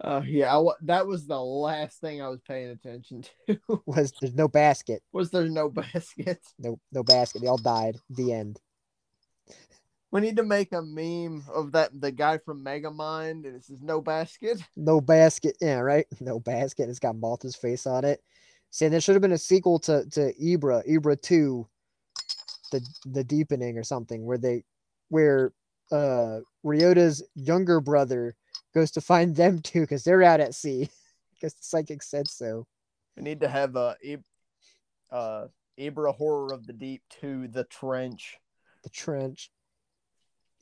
Uh, 0.00 0.22
yeah, 0.24 0.56
I 0.56 0.64
that 0.82 1.06
was 1.06 1.26
the 1.26 1.40
last 1.40 2.00
thing 2.00 2.22
I 2.22 2.28
was 2.28 2.40
paying 2.46 2.70
attention 2.70 3.24
to. 3.46 3.58
Was 3.86 4.12
there's 4.20 4.34
no 4.34 4.46
basket. 4.46 5.02
was 5.12 5.30
there 5.30 5.48
no 5.48 5.68
basket? 5.68 6.38
No 6.58 6.78
no 6.92 7.02
basket. 7.02 7.42
They 7.42 7.48
all 7.48 7.58
died. 7.58 7.98
The 8.10 8.32
end. 8.32 8.60
We 10.10 10.20
need 10.20 10.36
to 10.36 10.44
make 10.44 10.72
a 10.72 10.80
meme 10.80 11.42
of 11.52 11.72
that 11.72 12.00
the 12.00 12.12
guy 12.12 12.38
from 12.38 12.64
Megamind, 12.64 13.44
and 13.44 13.56
it 13.56 13.64
says 13.64 13.80
no 13.82 14.00
basket. 14.00 14.60
No 14.76 15.00
basket. 15.00 15.56
Yeah, 15.60 15.80
right. 15.80 16.06
No 16.20 16.38
basket. 16.38 16.88
It's 16.88 17.00
got 17.00 17.16
Mothra's 17.16 17.56
face 17.56 17.84
on 17.86 18.04
it. 18.04 18.22
See, 18.70 18.86
there 18.88 19.00
should 19.00 19.16
have 19.16 19.22
been 19.22 19.32
a 19.32 19.38
sequel 19.38 19.80
to 19.80 20.04
to 20.10 20.32
Ebirah, 20.40 20.88
Ebirah 20.88 21.20
Two, 21.20 21.66
the 22.70 22.86
the 23.04 23.24
deepening 23.24 23.76
or 23.76 23.82
something, 23.82 24.24
where 24.24 24.38
they 24.38 24.62
where 25.08 25.52
uh 25.90 26.38
Ryota's 26.64 27.24
younger 27.34 27.80
brother 27.80 28.36
goes 28.74 28.90
to 28.92 29.00
find 29.00 29.34
them 29.34 29.60
too 29.60 29.82
because 29.82 30.04
they're 30.04 30.22
out 30.22 30.40
at 30.40 30.54
sea. 30.54 30.88
Because 31.40 31.54
the 31.54 31.62
psychic 31.62 32.02
said 32.02 32.26
so. 32.26 32.66
We 33.16 33.22
need 33.22 33.38
to 33.42 33.48
have 33.48 33.76
a 33.76 33.94
uh 35.12 35.46
Ebirah 35.78 36.16
Horror 36.16 36.52
of 36.52 36.66
the 36.66 36.72
Deep 36.72 37.00
to 37.20 37.46
The 37.46 37.62
Trench. 37.62 38.36
The 38.82 38.90
trench. 38.90 39.52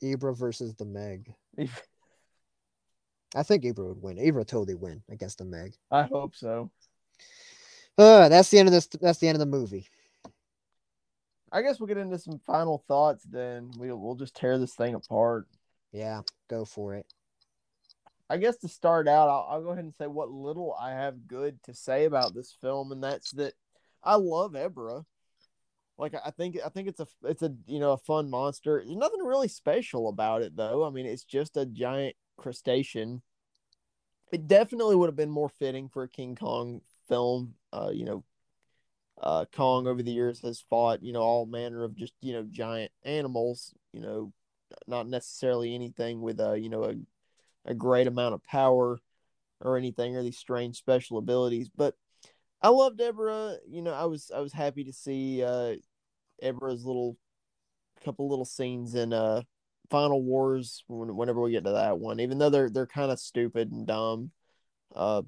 Ebirah 0.03 0.37
versus 0.37 0.75
the 0.75 0.85
Meg. 0.85 1.33
I 3.35 3.43
think 3.43 3.63
Ebirah 3.63 3.89
would 3.95 4.01
win. 4.01 4.17
Ebirah 4.17 4.47
totally 4.47 4.75
win 4.75 5.01
against 5.09 5.39
the 5.39 5.45
Meg. 5.45 5.73
I 5.89 6.03
hope 6.03 6.35
so. 6.35 6.69
Uh, 7.97 8.29
that's 8.29 8.49
the 8.49 8.59
end 8.59 8.67
of 8.67 8.73
this. 8.73 8.85
That's 8.85 9.17
the 9.17 9.27
end 9.27 9.35
of 9.35 9.39
the 9.39 9.45
movie. 9.47 9.87
I 11.51 11.61
guess 11.61 11.79
we'll 11.79 11.87
get 11.87 11.97
into 11.97 12.19
some 12.19 12.39
final 12.45 12.83
thoughts 12.87 13.23
then. 13.23 13.71
We'll 13.77 13.97
we'll 13.97 14.15
just 14.15 14.35
tear 14.35 14.59
this 14.59 14.75
thing 14.75 14.93
apart. 14.93 15.47
Yeah, 15.91 16.21
go 16.49 16.65
for 16.65 16.93
it. 16.93 17.07
I 18.29 18.37
guess 18.37 18.57
to 18.57 18.67
start 18.67 19.07
out, 19.07 19.29
I'll, 19.29 19.47
I'll 19.49 19.63
go 19.63 19.69
ahead 19.69 19.85
and 19.85 19.95
say 19.95 20.07
what 20.07 20.29
little 20.31 20.75
I 20.79 20.91
have 20.91 21.27
good 21.27 21.61
to 21.63 21.73
say 21.73 22.05
about 22.05 22.33
this 22.33 22.55
film, 22.61 22.91
and 22.91 23.03
that's 23.03 23.31
that 23.31 23.53
I 24.03 24.15
love 24.15 24.53
Ebirah. 24.53 25.05
Like 25.97 26.13
I 26.13 26.31
think 26.31 26.57
I 26.65 26.69
think 26.69 26.87
it's 26.87 26.99
a 26.99 27.07
it's 27.23 27.41
a 27.41 27.55
you 27.67 27.79
know 27.79 27.93
a 27.93 27.97
fun 27.97 28.29
monster. 28.29 28.81
There's 28.85 28.95
nothing 28.97 29.21
really 29.21 29.47
special 29.47 30.09
about 30.09 30.41
it 30.43 30.55
though. 30.55 30.85
I 30.85 30.91
mean, 30.91 31.05
it's 31.07 31.23
just 31.23 31.57
a 31.57 31.65
giant 31.65 32.15
crustacean. 32.37 33.21
It 34.31 34.47
definitely 34.47 34.95
would 34.95 35.07
have 35.07 35.15
been 35.15 35.29
more 35.29 35.49
fitting 35.49 35.89
for 35.89 36.03
a 36.03 36.09
King 36.09 36.35
Kong 36.35 36.81
film. 37.07 37.55
Uh, 37.73 37.91
you 37.93 38.05
know, 38.05 38.23
Uh, 39.21 39.45
Kong 39.51 39.87
over 39.87 40.03
the 40.03 40.11
years 40.11 40.41
has 40.41 40.61
fought, 40.69 41.01
you 41.01 41.11
know, 41.11 41.21
all 41.21 41.45
manner 41.47 41.83
of 41.83 41.95
just, 41.95 42.13
you 42.21 42.33
know, 42.33 42.43
giant 42.43 42.91
animals, 43.03 43.73
you 43.91 43.99
know, 44.01 44.31
not 44.87 45.07
necessarily 45.07 45.73
anything 45.73 46.21
with 46.21 46.39
a, 46.39 46.57
you 46.59 46.69
know, 46.69 46.83
a, 46.85 46.95
a 47.67 47.73
great 47.73 48.07
amount 48.07 48.33
of 48.33 48.43
power 48.43 48.99
or 49.61 49.77
anything 49.77 50.15
or 50.15 50.23
these 50.23 50.37
strange 50.37 50.77
special 50.77 51.17
abilities. 51.17 51.69
But 51.75 51.95
I 52.61 52.69
loved 52.69 52.99
Ebirah. 52.99 53.57
You 53.67 53.81
know, 53.81 53.93
I 53.93 54.05
was 54.05 54.31
I 54.33 54.39
was 54.39 54.53
happy 54.53 54.83
to 54.85 54.93
see 54.93 55.43
uh 55.43 55.75
Ebirah's 56.43 56.85
little 56.85 57.17
couple 58.03 58.29
little 58.29 58.45
scenes 58.45 58.95
in 58.95 59.13
uh 59.13 59.41
Final 59.89 60.21
Wars 60.21 60.83
when, 60.87 61.15
whenever 61.15 61.41
we 61.41 61.51
get 61.51 61.63
to 61.65 61.71
that 61.73 61.99
one, 61.99 62.19
even 62.19 62.37
though 62.37 62.49
they're 62.49 62.69
they're 62.69 62.87
kind 62.87 63.11
of 63.11 63.19
stupid 63.19 63.71
and 63.71 63.85
dumb. 63.87 64.31
Uh, 64.95 65.21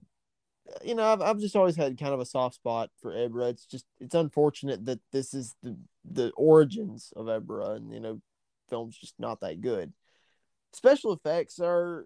you 0.83 0.95
know, 0.95 1.03
I've 1.03 1.21
I've 1.21 1.39
just 1.39 1.55
always 1.55 1.75
had 1.75 1.99
kind 1.99 2.13
of 2.13 2.19
a 2.19 2.25
soft 2.25 2.55
spot 2.55 2.89
for 3.01 3.11
Ebirah. 3.11 3.51
It's 3.51 3.65
just 3.65 3.85
it's 3.99 4.15
unfortunate 4.15 4.85
that 4.85 4.99
this 5.11 5.33
is 5.33 5.55
the 5.63 5.77
the 6.09 6.31
origins 6.35 7.13
of 7.15 7.27
Ebirah, 7.27 7.77
and 7.77 7.93
you 7.93 7.99
know, 7.99 8.21
film's 8.69 8.97
just 8.97 9.15
not 9.19 9.41
that 9.41 9.61
good. 9.61 9.93
Special 10.73 11.13
effects 11.13 11.59
are, 11.59 12.05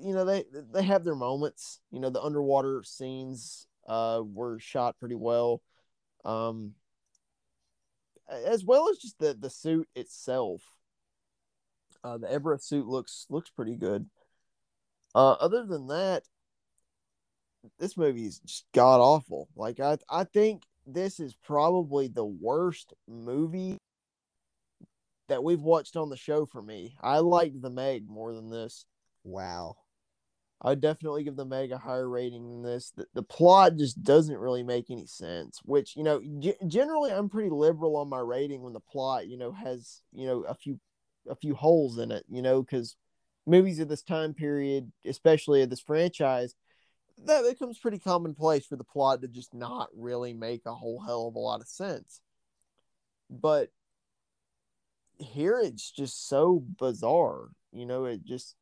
you 0.00 0.14
know, 0.14 0.24
they 0.24 0.44
they 0.72 0.82
have 0.82 1.04
their 1.04 1.14
moments. 1.14 1.80
You 1.90 2.00
know, 2.00 2.10
the 2.10 2.22
underwater 2.22 2.82
scenes 2.84 3.66
uh 3.86 4.22
were 4.24 4.58
shot 4.58 4.98
pretty 4.98 5.14
well. 5.14 5.62
Um, 6.24 6.74
as 8.28 8.64
well 8.64 8.88
as 8.90 8.98
just 8.98 9.18
the 9.18 9.34
the 9.34 9.50
suit 9.50 9.88
itself. 9.94 10.62
Uh, 12.02 12.18
the 12.18 12.26
Ebirah 12.26 12.62
suit 12.62 12.86
looks 12.86 13.26
looks 13.30 13.50
pretty 13.50 13.76
good. 13.76 14.06
Uh, 15.14 15.32
other 15.32 15.64
than 15.64 15.86
that, 15.88 16.24
this 17.78 17.96
movie 17.96 18.26
is 18.26 18.40
just 18.40 18.66
god 18.72 19.00
awful. 19.00 19.48
Like 19.56 19.80
I 19.80 19.98
I 20.10 20.24
think 20.24 20.62
this 20.86 21.20
is 21.20 21.34
probably 21.34 22.08
the 22.08 22.24
worst 22.24 22.92
movie 23.08 23.78
that 25.28 25.42
we've 25.42 25.62
watched 25.62 25.96
on 25.96 26.10
the 26.10 26.16
show 26.16 26.44
for 26.44 26.60
me. 26.60 26.94
I 27.00 27.18
liked 27.18 27.62
the 27.62 27.70
Meg 27.70 28.08
more 28.08 28.34
than 28.34 28.50
this. 28.50 28.84
Wow. 29.24 29.76
I 30.62 30.70
would 30.70 30.80
definitely 30.80 31.24
give 31.24 31.36
the 31.36 31.44
Meg 31.44 31.72
a 31.72 31.78
higher 31.78 32.08
rating 32.08 32.48
than 32.48 32.62
this. 32.62 32.90
The, 32.96 33.06
the 33.14 33.22
plot 33.22 33.76
just 33.76 34.02
doesn't 34.02 34.38
really 34.38 34.62
make 34.62 34.90
any 34.90 35.06
sense. 35.06 35.60
Which 35.64 35.96
you 35.96 36.02
know, 36.02 36.22
g- 36.40 36.54
generally 36.66 37.12
I'm 37.12 37.28
pretty 37.28 37.50
liberal 37.50 37.96
on 37.96 38.08
my 38.08 38.20
rating 38.20 38.62
when 38.62 38.72
the 38.72 38.80
plot 38.80 39.26
you 39.28 39.36
know 39.36 39.52
has 39.52 40.02
you 40.12 40.26
know 40.26 40.42
a 40.44 40.54
few 40.54 40.80
a 41.28 41.34
few 41.34 41.54
holes 41.54 41.98
in 41.98 42.10
it. 42.10 42.24
You 42.28 42.42
know, 42.42 42.62
because 42.62 42.96
movies 43.46 43.78
of 43.80 43.88
this 43.88 44.02
time 44.02 44.32
period, 44.32 44.90
especially 45.04 45.62
of 45.62 45.70
this 45.70 45.80
franchise, 45.80 46.54
that 47.26 47.44
becomes 47.48 47.78
pretty 47.78 47.98
commonplace 47.98 48.66
for 48.66 48.76
the 48.76 48.84
plot 48.84 49.22
to 49.22 49.28
just 49.28 49.54
not 49.54 49.88
really 49.94 50.32
make 50.32 50.62
a 50.66 50.74
whole 50.74 51.00
hell 51.00 51.28
of 51.28 51.34
a 51.34 51.38
lot 51.38 51.60
of 51.60 51.68
sense. 51.68 52.20
But 53.30 53.70
here 55.18 55.60
it's 55.60 55.90
just 55.90 56.28
so 56.28 56.64
bizarre. 56.78 57.48
You 57.72 57.86
know, 57.86 58.04
it 58.04 58.24
just 58.24 58.56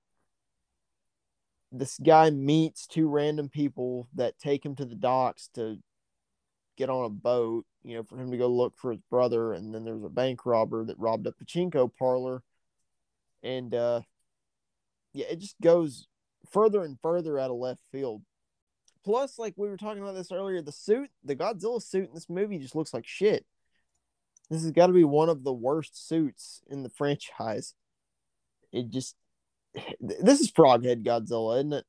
this 1.73 1.99
guy 1.99 2.31
meets 2.31 2.87
two 2.87 3.09
random 3.09 3.49
people 3.49 4.07
that 4.15 4.39
take 4.39 4.65
him 4.65 4.77
to 4.77 4.85
the 4.85 4.95
docks 4.95 5.49
to 5.55 5.79
get 6.77 6.91
on 6.91 7.07
a 7.07 7.11
boat, 7.11 7.65
you 7.83 7.97
know, 7.97 8.03
for 8.03 8.19
him 8.19 8.31
to 8.31 8.37
go 8.37 8.47
look 8.49 8.77
for 8.77 8.93
his 8.93 9.01
brother. 9.11 9.55
And 9.55 9.75
then 9.75 9.85
there's 9.85 10.05
a 10.05 10.11
bank 10.11 10.45
robber 10.45 10.85
that 10.85 10.99
robbed 10.99 11.27
a 11.27 11.33
pachinko 11.33 11.91
parlor. 11.99 12.43
And 13.43 13.75
uh 13.75 14.03
yeah, 15.15 15.27
it 15.31 15.41
just 15.41 15.61
goes 15.61 16.07
further 16.51 16.83
and 16.85 16.99
further 17.01 17.39
out 17.39 17.51
of 17.51 17.57
left 17.57 17.81
field. 17.91 18.23
Plus, 19.05 19.39
like 19.39 19.55
we 19.57 19.69
were 19.69 19.77
talking 19.77 20.03
about 20.03 20.15
this 20.15 20.31
earlier, 20.31 20.63
the 20.63 20.73
suit, 20.73 21.11
the 21.25 21.35
Godzilla 21.35 21.83
suit 21.83 22.09
in 22.09 22.15
this 22.15 22.29
movie 22.29 22.59
just 22.59 22.77
looks 22.77 22.95
like 22.95 23.07
shit. 23.07 23.45
This 24.49 24.63
has 24.63 24.71
got 24.71 24.89
to 24.89 24.93
be 24.93 25.05
one 25.05 25.29
of 25.29 25.45
the 25.45 25.53
worst 25.53 26.07
suits 26.09 26.63
in 26.69 26.83
the 26.83 26.89
franchise. 26.97 27.75
It 28.71 28.91
just 28.91 29.17
this 30.01 30.41
is 30.41 30.51
Froghead 30.51 31.05
Godzilla, 31.05 31.59
isn't 31.59 31.73
it? 31.73 31.85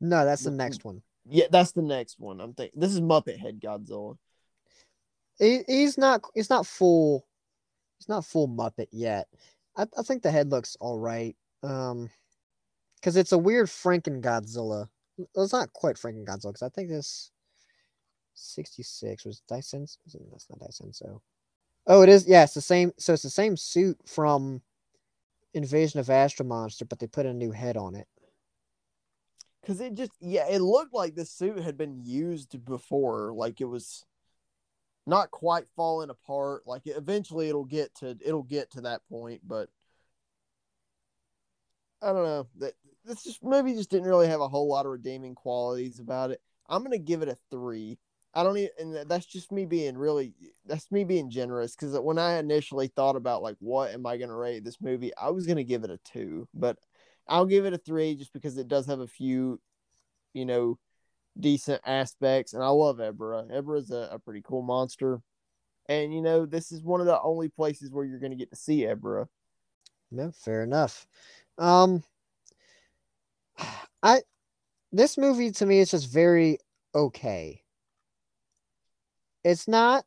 No, 0.00 0.24
that's 0.24 0.44
the 0.44 0.50
next 0.50 0.84
one. 0.84 1.02
Yeah, 1.28 1.46
that's 1.50 1.72
the 1.72 1.82
next 1.82 2.20
one. 2.20 2.40
I'm 2.40 2.54
thinking 2.54 2.80
this 2.80 2.92
is 2.92 3.00
Muppet 3.00 3.38
Head 3.38 3.60
Godzilla. 3.60 4.16
He, 5.38 5.60
he's 5.66 5.98
not. 5.98 6.22
He's 6.34 6.50
not 6.50 6.66
full. 6.66 7.26
He's 7.98 8.08
not 8.08 8.24
full 8.24 8.48
Muppet 8.48 8.88
yet. 8.92 9.26
I, 9.76 9.86
I 9.98 10.02
think 10.02 10.22
the 10.22 10.30
head 10.30 10.50
looks 10.50 10.76
all 10.80 10.98
right. 10.98 11.36
Um, 11.62 12.10
because 12.96 13.16
it's 13.16 13.32
a 13.32 13.38
weird 13.38 13.66
Franken 13.66 14.20
Godzilla. 14.20 14.88
Well, 15.16 15.44
it's 15.44 15.52
not 15.52 15.72
quite 15.72 15.96
Franken 15.96 16.24
Godzilla 16.26 16.52
because 16.52 16.62
I 16.62 16.68
think 16.68 16.88
this 16.88 17.30
66 18.34 19.24
was 19.24 19.42
Dyson. 19.48 19.86
That's 20.32 20.46
not 20.50 20.60
Dyson. 20.60 20.92
So, 20.92 21.22
oh, 21.86 22.02
it 22.02 22.08
is. 22.08 22.26
Yeah, 22.26 22.44
it's 22.44 22.54
the 22.54 22.60
same. 22.60 22.92
So 22.98 23.12
it's 23.12 23.22
the 23.22 23.30
same 23.30 23.56
suit 23.56 23.98
from 24.06 24.62
Invasion 25.56 26.00
of 26.00 26.10
Astro 26.10 26.46
Monster, 26.46 26.84
but 26.84 26.98
they 26.98 27.06
put 27.06 27.26
a 27.26 27.32
new 27.34 27.50
head 27.50 27.76
on 27.76 27.94
it. 27.94 28.06
Cause 29.66 29.80
it 29.80 29.94
just 29.94 30.12
yeah, 30.20 30.46
it 30.48 30.60
looked 30.60 30.94
like 30.94 31.16
the 31.16 31.24
suit 31.24 31.58
had 31.58 31.76
been 31.76 32.00
used 32.04 32.64
before. 32.64 33.34
Like 33.34 33.60
it 33.60 33.64
was 33.64 34.04
not 35.06 35.32
quite 35.32 35.64
falling 35.74 36.10
apart. 36.10 36.62
Like 36.66 36.82
eventually 36.84 37.48
it'll 37.48 37.64
get 37.64 37.92
to 37.96 38.16
it'll 38.24 38.44
get 38.44 38.70
to 38.72 38.82
that 38.82 39.00
point, 39.08 39.40
but 39.44 39.68
I 42.00 42.12
don't 42.12 42.24
know. 42.24 42.46
That 42.58 42.74
this 43.04 43.24
just 43.24 43.42
movie 43.42 43.74
just 43.74 43.90
didn't 43.90 44.06
really 44.06 44.28
have 44.28 44.40
a 44.40 44.48
whole 44.48 44.68
lot 44.68 44.86
of 44.86 44.92
redeeming 44.92 45.34
qualities 45.34 45.98
about 45.98 46.30
it. 46.30 46.40
I'm 46.68 46.84
gonna 46.84 46.98
give 46.98 47.22
it 47.22 47.28
a 47.28 47.36
three. 47.50 47.98
I 48.36 48.42
don't 48.42 48.58
even, 48.58 48.70
and 48.78 49.10
that's 49.10 49.24
just 49.24 49.50
me 49.50 49.64
being 49.64 49.96
really, 49.96 50.34
that's 50.66 50.92
me 50.92 51.04
being 51.04 51.30
generous. 51.30 51.74
Because 51.74 51.98
when 51.98 52.18
I 52.18 52.34
initially 52.34 52.88
thought 52.88 53.16
about 53.16 53.42
like 53.42 53.56
what 53.60 53.92
am 53.92 54.04
I 54.04 54.18
gonna 54.18 54.36
rate 54.36 54.62
this 54.62 54.78
movie, 54.78 55.10
I 55.16 55.30
was 55.30 55.46
gonna 55.46 55.64
give 55.64 55.84
it 55.84 55.90
a 55.90 55.98
two, 56.04 56.46
but 56.52 56.76
I'll 57.26 57.46
give 57.46 57.64
it 57.64 57.72
a 57.72 57.78
three 57.78 58.14
just 58.14 58.34
because 58.34 58.58
it 58.58 58.68
does 58.68 58.84
have 58.88 59.00
a 59.00 59.06
few, 59.06 59.58
you 60.34 60.44
know, 60.44 60.78
decent 61.40 61.80
aspects, 61.86 62.52
and 62.52 62.62
I 62.62 62.68
love 62.68 62.98
Ebirah. 62.98 63.50
Ebirah's 63.50 63.90
a, 63.90 64.10
a 64.12 64.18
pretty 64.18 64.42
cool 64.42 64.60
monster, 64.60 65.22
and 65.88 66.12
you 66.12 66.20
know 66.20 66.44
this 66.44 66.72
is 66.72 66.82
one 66.82 67.00
of 67.00 67.06
the 67.06 67.18
only 67.22 67.48
places 67.48 67.90
where 67.90 68.04
you're 68.04 68.20
gonna 68.20 68.36
get 68.36 68.50
to 68.50 68.56
see 68.56 68.82
Ebirah. 68.82 69.28
No, 70.10 70.30
fair 70.30 70.62
enough. 70.62 71.06
Um, 71.56 72.02
I 74.02 74.20
this 74.92 75.16
movie 75.16 75.52
to 75.52 75.64
me 75.64 75.78
is 75.78 75.90
just 75.90 76.12
very 76.12 76.58
okay. 76.94 77.62
It's 79.46 79.68
not 79.68 80.04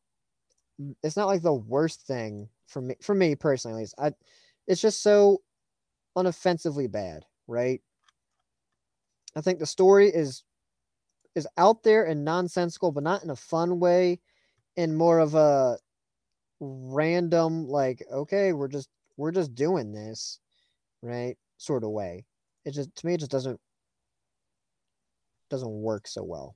it's 1.02 1.16
not 1.16 1.28
like 1.28 1.42
the 1.42 1.54
worst 1.54 2.02
thing 2.02 2.50
for 2.68 2.82
me 2.82 2.96
for 3.02 3.16
me 3.16 3.36
personally. 3.36 3.88
I 3.98 4.12
it's 4.68 4.82
just 4.82 5.02
so 5.02 5.42
unoffensively 6.18 6.88
bad, 6.92 7.26
right? 7.48 7.82
I 9.38 9.42
think 9.42 9.60
the 9.60 9.66
story 9.66 10.10
is 10.10 10.44
is 11.36 11.48
out 11.58 11.84
there 11.84 12.06
and 12.06 12.26
nonsensical, 12.26 12.92
but 12.92 13.04
not 13.04 13.24
in 13.24 13.30
a 13.30 13.36
fun 13.38 13.80
way, 13.80 14.20
in 14.78 14.96
more 14.96 15.20
of 15.20 15.36
a 15.36 15.78
random, 16.60 17.68
like, 17.68 18.04
okay, 18.12 18.54
we're 18.54 18.68
just 18.70 18.90
we're 19.18 19.32
just 19.32 19.56
doing 19.56 19.94
this, 19.94 20.40
right? 21.02 21.38
Sort 21.58 21.86
of 21.86 21.92
way. 21.92 22.26
It 22.66 22.72
just 22.72 22.96
to 22.96 23.08
me 23.08 23.16
it 23.16 23.20
just 23.20 23.32
doesn't 23.32 23.60
doesn't 25.50 25.82
work 25.82 26.08
so 26.08 26.24
well. 26.24 26.56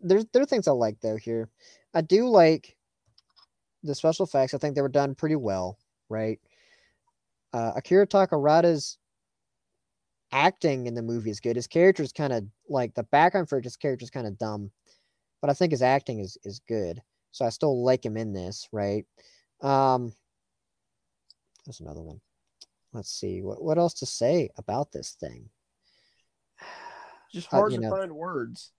There's 0.00 0.24
there 0.32 0.42
are 0.42 0.46
things 0.46 0.68
I 0.68 0.72
like 0.72 1.00
though 1.00 1.16
here. 1.16 1.48
I 1.94 2.00
do 2.00 2.28
like 2.28 2.76
the 3.82 3.94
special 3.94 4.26
effects. 4.26 4.54
I 4.54 4.58
think 4.58 4.74
they 4.74 4.82
were 4.82 4.88
done 4.88 5.14
pretty 5.14 5.36
well, 5.36 5.78
right? 6.08 6.38
Uh, 7.52 7.72
Akira 7.76 8.06
Takarada's 8.06 8.98
acting 10.32 10.86
in 10.86 10.94
the 10.94 11.02
movie 11.02 11.30
is 11.30 11.40
good. 11.40 11.56
His 11.56 11.66
character 11.66 12.02
is 12.02 12.12
kind 12.12 12.32
of 12.32 12.44
like 12.68 12.94
the 12.94 13.04
background 13.04 13.48
for 13.48 13.60
his 13.60 13.76
character 13.76 14.04
is 14.04 14.10
kind 14.10 14.26
of 14.26 14.38
dumb, 14.38 14.70
but 15.40 15.50
I 15.50 15.54
think 15.54 15.72
his 15.72 15.82
acting 15.82 16.20
is 16.20 16.36
is 16.44 16.60
good. 16.68 17.00
So 17.30 17.44
I 17.44 17.50
still 17.50 17.84
like 17.84 18.04
him 18.04 18.16
in 18.16 18.32
this, 18.32 18.68
right? 18.72 19.04
Um, 19.60 20.12
there's 21.64 21.80
another 21.80 22.02
one. 22.02 22.20
Let's 22.92 23.10
see 23.10 23.42
what 23.42 23.62
what 23.62 23.78
else 23.78 23.94
to 23.94 24.06
say 24.06 24.50
about 24.56 24.92
this 24.92 25.12
thing. 25.12 25.48
Just 27.32 27.48
hard 27.48 27.72
uh, 27.72 27.76
to 27.76 27.82
know, 27.82 27.90
find 27.90 28.12
words. 28.12 28.72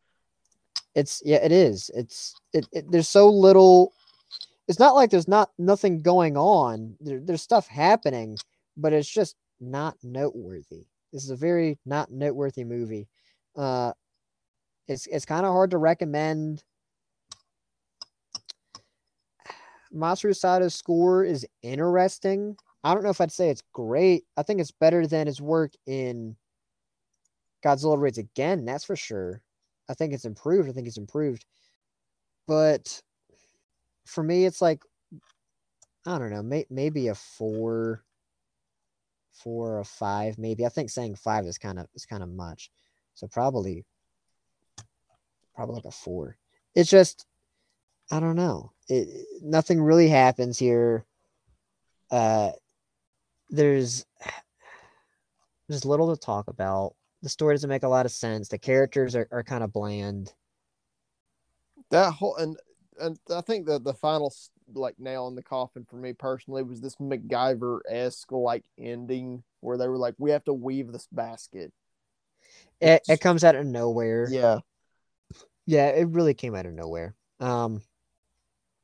It's 0.95 1.21
yeah, 1.25 1.37
it 1.37 1.51
is. 1.51 1.89
It's 1.93 2.35
it, 2.53 2.67
it. 2.71 2.91
There's 2.91 3.09
so 3.09 3.29
little. 3.29 3.93
It's 4.67 4.79
not 4.79 4.95
like 4.95 5.09
there's 5.09 5.27
not 5.27 5.49
nothing 5.57 6.01
going 6.01 6.37
on. 6.37 6.95
There, 6.99 7.19
there's 7.23 7.41
stuff 7.41 7.67
happening, 7.67 8.37
but 8.77 8.93
it's 8.93 9.09
just 9.09 9.35
not 9.59 9.97
noteworthy. 10.03 10.85
This 11.11 11.23
is 11.23 11.31
a 11.31 11.35
very 11.35 11.77
not 11.85 12.11
noteworthy 12.11 12.63
movie. 12.63 13.07
Uh, 13.55 13.93
it's 14.87 15.07
it's 15.07 15.25
kind 15.25 15.45
of 15.45 15.53
hard 15.53 15.71
to 15.71 15.77
recommend. 15.77 16.63
Masaru 19.93 20.35
Sato's 20.35 20.75
score 20.75 21.23
is 21.23 21.45
interesting. 21.63 22.55
I 22.83 22.93
don't 22.93 23.03
know 23.03 23.09
if 23.09 23.21
I'd 23.21 23.31
say 23.31 23.49
it's 23.49 23.63
great. 23.73 24.23
I 24.37 24.43
think 24.43 24.61
it's 24.61 24.71
better 24.71 25.07
than 25.07 25.27
his 25.27 25.41
work 25.41 25.73
in 25.87 26.35
Godzilla 27.63 27.99
Raids 27.99 28.17
Again, 28.17 28.65
that's 28.65 28.85
for 28.85 28.95
sure. 28.95 29.41
I 29.89 29.93
think 29.95 30.13
it's 30.13 30.25
improved. 30.25 30.69
I 30.69 30.71
think 30.71 30.87
it's 30.87 30.97
improved. 30.97 31.45
But 32.47 33.01
for 34.05 34.23
me, 34.23 34.45
it's 34.45 34.61
like 34.61 34.83
I 36.05 36.17
don't 36.17 36.31
know, 36.31 36.41
may, 36.41 36.65
maybe 36.69 37.09
a 37.09 37.15
four, 37.15 38.03
four 39.31 39.77
or 39.77 39.83
five, 39.83 40.37
maybe. 40.37 40.65
I 40.65 40.69
think 40.69 40.89
saying 40.89 41.15
five 41.15 41.45
is 41.45 41.57
kind 41.57 41.79
of 41.79 41.87
is 41.93 42.05
kind 42.05 42.23
of 42.23 42.29
much, 42.29 42.71
so 43.15 43.27
probably, 43.27 43.85
probably 45.55 45.75
like 45.75 45.85
a 45.85 45.91
four. 45.91 46.37
It's 46.73 46.89
just, 46.89 47.25
I 48.11 48.19
don't 48.19 48.35
know. 48.35 48.71
It 48.87 49.27
nothing 49.41 49.81
really 49.81 50.07
happens 50.07 50.57
here. 50.57 51.05
Uh, 52.09 52.51
there's 53.49 54.05
there's 55.67 55.85
little 55.85 56.15
to 56.15 56.19
talk 56.19 56.47
about. 56.47 56.95
The 57.21 57.29
story 57.29 57.53
doesn't 57.53 57.69
make 57.69 57.83
a 57.83 57.89
lot 57.89 58.05
of 58.05 58.11
sense. 58.11 58.47
The 58.47 58.57
characters 58.57 59.15
are, 59.15 59.27
are 59.31 59.43
kind 59.43 59.63
of 59.63 59.73
bland. 59.73 60.33
That 61.91 62.13
whole 62.13 62.35
and 62.37 62.57
and 62.99 63.17
I 63.33 63.41
think 63.41 63.65
the 63.65 63.79
the 63.79 63.93
final 63.93 64.33
like 64.73 64.99
nail 64.99 65.27
in 65.27 65.35
the 65.35 65.43
coffin 65.43 65.85
for 65.89 65.95
me 65.95 66.13
personally 66.13 66.63
was 66.63 66.81
this 66.81 66.95
MacGyver 66.97 67.79
esque 67.89 68.31
like 68.31 68.63
ending 68.77 69.43
where 69.61 69.77
they 69.77 69.87
were 69.87 69.97
like, 69.97 70.15
we 70.17 70.31
have 70.31 70.43
to 70.45 70.53
weave 70.53 70.91
this 70.91 71.07
basket. 71.11 71.73
It, 72.79 73.01
it 73.09 73.21
comes 73.21 73.43
out 73.43 73.55
of 73.55 73.65
nowhere. 73.65 74.27
Yeah, 74.29 74.59
Yeah, 75.65 75.87
it 75.89 76.07
really 76.09 76.33
came 76.33 76.55
out 76.55 76.65
of 76.65 76.73
nowhere. 76.73 77.15
Um, 77.39 77.81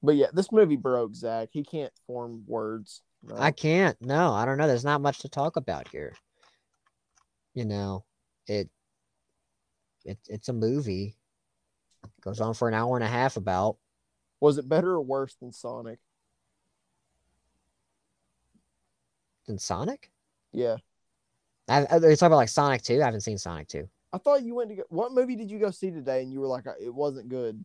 but 0.03 0.15
yeah, 0.15 0.27
this 0.33 0.51
movie 0.51 0.75
broke 0.75 1.15
Zach. 1.15 1.49
He 1.51 1.63
can't 1.63 1.93
form 2.05 2.43
words. 2.45 3.01
No. 3.23 3.35
I 3.37 3.51
can't. 3.51 3.99
No, 4.01 4.33
I 4.33 4.45
don't 4.45 4.57
know. 4.57 4.67
There's 4.67 4.85
not 4.85 5.01
much 5.01 5.19
to 5.19 5.29
talk 5.29 5.55
about 5.55 5.87
here. 5.87 6.13
You 7.53 7.65
know, 7.65 8.03
it 8.47 8.69
it 10.03 10.17
it's 10.27 10.49
a 10.49 10.53
movie. 10.53 11.15
It 12.03 12.21
goes 12.21 12.39
on 12.39 12.53
for 12.53 12.67
an 12.67 12.73
hour 12.73 12.95
and 12.95 13.03
a 13.03 13.07
half 13.07 13.37
about. 13.37 13.77
was 14.39 14.57
it 14.57 14.69
better 14.69 14.91
or 14.91 15.01
worse 15.01 15.35
than 15.35 15.51
Sonic? 15.51 15.99
Than 19.47 19.57
Sonic? 19.57 20.11
Yeah, 20.51 20.77
I, 21.67 21.83
talking 21.83 22.17
about 22.21 22.35
like 22.35 22.49
Sonic 22.49 22.81
2? 22.83 23.01
I 23.01 23.05
haven't 23.05 23.21
seen 23.21 23.37
Sonic 23.37 23.67
2. 23.67 23.87
I 24.13 24.17
thought 24.17 24.43
you 24.43 24.55
went 24.55 24.69
to 24.69 24.75
go. 24.75 24.83
What 24.89 25.13
movie 25.13 25.35
did 25.35 25.49
you 25.49 25.59
go 25.59 25.71
see 25.71 25.91
today? 25.91 26.21
And 26.21 26.31
you 26.31 26.39
were 26.39 26.47
like, 26.47 26.67
uh, 26.67 26.73
it 26.79 26.93
wasn't 26.93 27.29
good. 27.29 27.63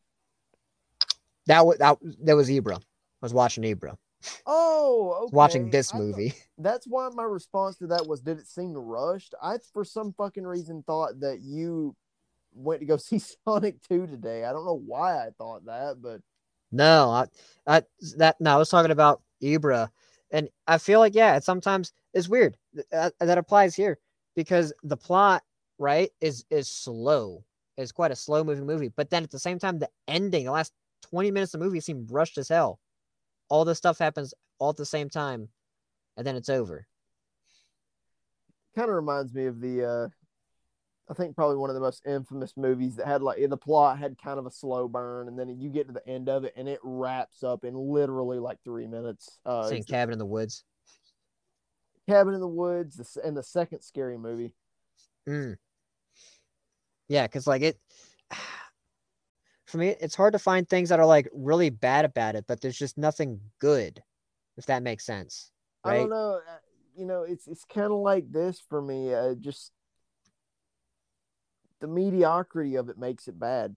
That 1.47 1.64
was 1.64 1.78
that, 1.78 1.99
that 2.24 2.37
was 2.37 2.49
Ebirah. 2.49 2.78
I 2.78 2.81
was 3.22 3.35
watching 3.35 3.64
Ebirah. 3.64 3.97
Oh, 4.46 5.22
okay. 5.24 5.34
Watching 5.36 5.70
this 5.70 5.90
thought- 5.90 6.00
movie. 6.00 6.34
that's 6.58 6.86
why 6.86 7.08
my 7.14 7.22
response 7.24 7.76
to 7.78 7.86
that 7.88 8.06
was, 8.06 8.20
did 8.20 8.38
it 8.38 8.46
seem 8.46 8.72
rushed? 8.74 9.34
I, 9.42 9.58
for 9.72 9.84
some 9.84 10.12
fucking 10.12 10.46
reason, 10.46 10.82
thought 10.86 11.20
that 11.20 11.40
you 11.42 11.96
went 12.52 12.80
to 12.80 12.86
go 12.86 12.96
see 12.98 13.20
Sonic 13.46 13.80
2 13.88 14.06
today. 14.06 14.44
I 14.44 14.52
don't 14.52 14.66
know 14.66 14.82
why 14.84 15.16
I 15.16 15.30
thought 15.38 15.64
that, 15.66 15.98
but 16.02 16.20
No, 16.72 17.10
I, 17.10 17.26
I 17.66 17.82
that 18.16 18.36
no, 18.40 18.54
I 18.54 18.56
was 18.56 18.68
talking 18.68 18.90
about 18.90 19.22
Ebirah, 19.42 19.88
and 20.30 20.48
I 20.66 20.78
feel 20.78 21.00
like 21.00 21.14
yeah, 21.14 21.36
it 21.36 21.44
sometimes 21.44 21.92
it's 22.14 22.28
weird 22.28 22.56
th- 22.74 22.86
that, 22.90 23.14
that 23.20 23.38
applies 23.38 23.74
here 23.74 23.98
because 24.36 24.72
the 24.82 24.96
plot 24.96 25.42
right 25.78 26.10
is 26.20 26.44
is 26.50 26.68
slow. 26.68 27.44
It's 27.76 27.92
quite 27.92 28.10
a 28.10 28.16
slow 28.16 28.44
moving 28.44 28.66
movie, 28.66 28.88
but 28.94 29.08
then 29.08 29.22
at 29.22 29.30
the 29.30 29.38
same 29.38 29.58
time, 29.58 29.78
the 29.78 29.88
ending, 30.06 30.44
the 30.44 30.52
last 30.52 30.72
twenty 31.02 31.30
minutes 31.30 31.54
of 31.54 31.60
the 31.60 31.66
movie 31.66 31.80
seemed 31.80 32.10
rushed 32.10 32.36
as 32.36 32.48
hell. 32.48 32.78
All 33.51 33.64
this 33.64 33.78
stuff 33.78 33.98
happens 33.98 34.32
all 34.59 34.70
at 34.70 34.76
the 34.76 34.86
same 34.86 35.11
time, 35.11 35.48
and 36.16 36.26
then 36.26 36.36
it's 36.36 36.48
over. 36.48 36.86
kind 38.74 38.88
of 38.88 38.94
reminds 38.94 39.34
me 39.34 39.46
of 39.46 39.61
the, 39.61 39.84
uh, 39.84 40.09
I 41.11 41.14
think 41.14 41.34
probably 41.34 41.57
one 41.57 41.68
of 41.68 41.74
the 41.74 41.80
most 41.80 42.07
infamous 42.07 42.57
movies 42.57 42.96
that 42.96 43.07
had 43.07 43.20
like 43.20 43.38
the 43.48 43.57
plot 43.57 43.98
had 43.98 44.16
kind 44.22 44.38
of 44.38 44.46
a 44.46 44.51
slow 44.51 44.86
burn, 44.86 45.26
and 45.28 45.38
then 45.38 45.48
you 45.59 45.68
get 45.68 45.88
to 45.88 45.92
the 45.92 46.09
end 46.09 46.28
of 46.28 46.44
it 46.44 46.55
and 46.57 46.68
it 46.68 46.78
wraps 46.82 47.42
up 47.42 47.64
in 47.64 47.74
literally 47.74 48.38
like 48.38 48.59
three 48.62 48.86
minutes. 48.86 49.38
Uh, 49.44 49.68
the 49.68 49.82
Cabin 49.82 50.12
in 50.12 50.18
the 50.18 50.26
Woods. 50.26 50.64
Cabin 52.09 52.34
in 52.34 52.40
the 52.40 52.48
Woods, 52.48 52.96
the, 52.96 53.26
and 53.26 53.36
the 53.36 53.42
second 53.42 53.82
scary 53.82 54.16
movie. 54.16 54.55
Mm. 55.28 55.57
Yeah, 57.09 57.26
because 57.26 57.46
like 57.48 57.62
it, 57.62 57.78
for 59.70 59.78
me, 59.78 59.96
it's 60.00 60.14
hard 60.14 60.32
to 60.34 60.38
find 60.38 60.68
things 60.68 60.88
that 60.90 61.00
are 61.00 61.06
like 61.06 61.28
really 61.32 61.70
bad 61.70 62.04
about 62.04 62.34
it, 62.36 62.44
but 62.48 62.60
there's 62.60 62.78
just 62.78 62.98
nothing 62.98 63.40
good, 63.58 64.02
if 64.56 64.66
that 64.66 64.82
makes 64.82 65.06
sense. 65.06 65.50
I 65.84 65.94
don't 65.94 66.10
know. 66.10 66.40
uh, 66.46 66.58
You 66.96 67.06
know, 67.06 67.22
it's 67.22 67.46
it's 67.46 67.64
kind 67.64 67.86
of 67.92 67.98
like 68.00 68.30
this 68.30 68.60
for 68.68 68.82
me. 68.82 69.14
Uh, 69.14 69.34
just 69.34 69.72
the 71.80 71.86
mediocrity 71.88 72.76
of 72.76 72.88
it 72.88 72.98
makes 72.98 73.26
it 73.28 73.38
bad. 73.38 73.76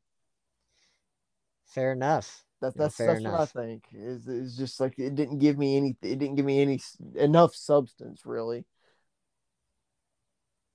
Fair 1.66 1.92
enough. 1.92 2.46
That's 2.62 2.76
Yeah, 2.76 2.88
that's 2.88 2.96
fair 2.96 3.04
that's 3.04 3.18
enough. 3.18 3.54
what 3.54 3.56
I 3.56 3.62
think. 3.66 3.84
Is 3.94 4.28
is 4.28 4.56
just 4.56 4.80
like 4.80 4.98
it 4.98 5.16
didn't 5.16 5.40
give 5.40 5.58
me 5.58 5.76
any. 5.76 5.90
It 6.02 6.18
didn't 6.20 6.36
give 6.36 6.46
me 6.46 6.62
any 6.62 6.80
enough 7.16 7.54
substance 7.56 8.22
really. 8.26 8.66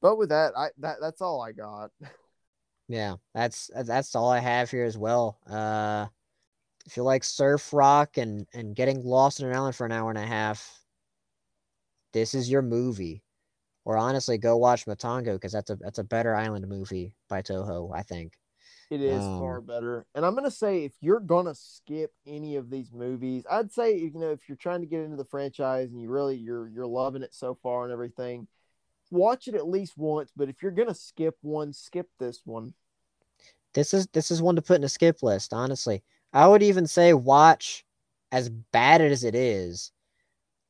But 0.00 0.16
with 0.16 0.28
that, 0.30 0.56
I 0.56 0.70
that 0.78 0.96
that's 1.00 1.20
all 1.20 1.40
I 1.40 1.52
got. 1.52 1.90
Yeah, 2.88 3.16
that's 3.34 3.70
that's 3.84 4.14
all 4.16 4.30
I 4.30 4.38
have 4.40 4.70
here 4.70 4.84
as 4.84 4.96
well. 4.96 5.38
Uh, 5.46 6.06
if 6.86 6.96
you 6.96 7.02
like 7.04 7.24
surf 7.24 7.72
rock 7.72 8.18
and 8.18 8.46
and 8.54 8.76
getting 8.76 9.04
lost 9.04 9.40
in 9.40 9.48
an 9.48 9.54
island 9.56 9.76
for 9.76 9.86
an 9.86 9.92
hour 9.92 10.10
and 10.10 10.18
a 10.18 10.26
half, 10.26 10.84
this 12.12 12.34
is 12.34 12.50
your 12.50 12.62
movie. 12.62 13.22
Or 13.84 13.98
honestly, 13.98 14.38
go 14.38 14.56
watch 14.58 14.86
Matango 14.86 15.34
because 15.34 15.52
that's 15.52 15.70
a 15.70 15.76
that's 15.76 15.98
a 15.98 16.04
better 16.04 16.34
island 16.34 16.68
movie 16.68 17.14
by 17.28 17.42
Toho, 17.42 17.94
I 17.94 18.02
think. 18.02 18.34
It 18.90 19.02
is 19.02 19.28
Um, 19.28 19.34
far 19.36 19.60
better. 19.60 20.06
And 20.14 20.24
I'm 20.24 20.34
gonna 20.34 20.50
say 20.50 20.84
if 20.84 20.94
you're 21.00 21.20
gonna 21.20 21.54
skip 21.54 22.12
any 22.26 22.56
of 22.56 22.70
these 22.70 22.90
movies, 22.92 23.44
I'd 23.50 23.70
say 23.70 23.98
you 23.98 24.10
know 24.14 24.30
if 24.30 24.48
you're 24.48 24.56
trying 24.56 24.80
to 24.80 24.86
get 24.86 25.02
into 25.02 25.16
the 25.16 25.26
franchise 25.26 25.90
and 25.90 26.00
you 26.00 26.08
really 26.08 26.36
you're 26.36 26.68
you're 26.68 26.86
loving 26.86 27.22
it 27.22 27.34
so 27.34 27.54
far 27.54 27.84
and 27.84 27.92
everything, 27.92 28.48
watch 29.10 29.48
it 29.48 29.54
at 29.54 29.68
least 29.68 29.96
once. 29.96 30.30
But 30.36 30.48
if 30.48 30.62
you're 30.62 30.72
gonna 30.72 30.94
skip 30.94 31.36
one, 31.42 31.72
skip 31.72 32.08
this 32.18 32.42
one. 32.44 32.74
This 33.74 33.94
is 33.94 34.06
this 34.08 34.30
is 34.30 34.42
one 34.42 34.56
to 34.56 34.62
put 34.62 34.78
in 34.78 34.84
a 34.84 34.88
skip 34.88 35.22
list, 35.22 35.52
honestly. 35.52 36.02
I 36.32 36.46
would 36.46 36.62
even 36.62 36.86
say 36.86 37.14
watch 37.14 37.84
as 38.32 38.48
bad 38.48 39.00
as 39.00 39.24
it 39.24 39.34
is, 39.34 39.92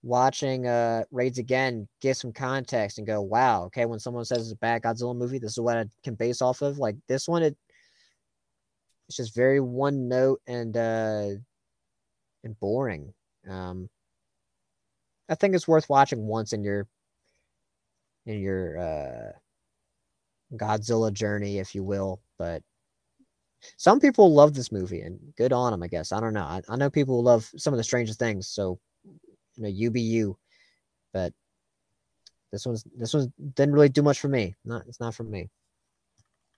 watching 0.03 0.67
uh 0.67 1.05
Raids 1.11 1.39
again, 1.39 1.89
get 2.01 2.17
some 2.17 2.33
context 2.33 2.99
and 2.99 3.07
go, 3.07 3.21
wow, 3.21 3.65
okay, 3.65 3.87
when 3.87 3.99
someone 3.99 4.25
says 4.25 4.39
it's 4.39 4.53
a 4.53 4.57
bad 4.57 4.83
Godzilla 4.83 5.17
movie, 5.17 5.39
this 5.39 5.53
is 5.53 5.61
what 5.61 5.77
I 5.77 5.87
can 6.03 6.15
base 6.15 6.43
off 6.43 6.63
of. 6.63 6.79
Like 6.79 6.97
this 7.09 7.29
one, 7.29 7.43
it 7.43 7.57
it's 9.09 9.17
just 9.17 9.35
very 9.35 9.61
one 9.61 10.09
note 10.09 10.41
and 10.47 10.77
uh 10.77 11.31
and 12.45 12.61
boring. 12.61 13.13
Um 13.49 13.89
I 15.29 15.35
think 15.35 15.55
it's 15.55 15.69
worth 15.69 15.89
watching 15.89 16.27
once 16.27 16.53
in 16.53 16.63
your 16.65 16.87
your 18.37 18.79
uh 18.79 19.33
Godzilla 20.57 21.13
journey, 21.13 21.59
if 21.59 21.75
you 21.75 21.83
will, 21.85 22.21
but 22.39 22.63
some 23.77 24.01
people 24.01 24.33
love 24.33 24.55
this 24.55 24.73
movie 24.73 25.01
and 25.01 25.19
good 25.37 25.53
on 25.53 25.73
them, 25.73 25.83
I 25.83 25.89
guess. 25.89 26.13
I 26.13 26.21
don't 26.21 26.33
know. 26.33 26.43
I, 26.43 26.63
I 26.69 26.77
know 26.77 26.91
people 26.91 27.23
love 27.23 27.51
some 27.57 27.75
of 27.75 27.79
the 27.79 27.85
strangest 27.85 28.19
things, 28.19 28.49
so 28.49 28.79
you 29.05 29.63
know, 29.63 29.69
you 29.69 29.91
be 29.91 30.01
you. 30.01 30.39
But 31.13 31.33
this 32.53 32.65
one's 32.65 32.85
this 32.97 33.15
one 33.15 33.33
didn't 33.55 33.75
really 33.75 33.89
do 33.89 34.03
much 34.03 34.21
for 34.21 34.29
me. 34.29 34.55
Not 34.65 34.85
it's 34.87 35.01
not 35.01 35.15
for 35.15 35.25
me. 35.25 35.51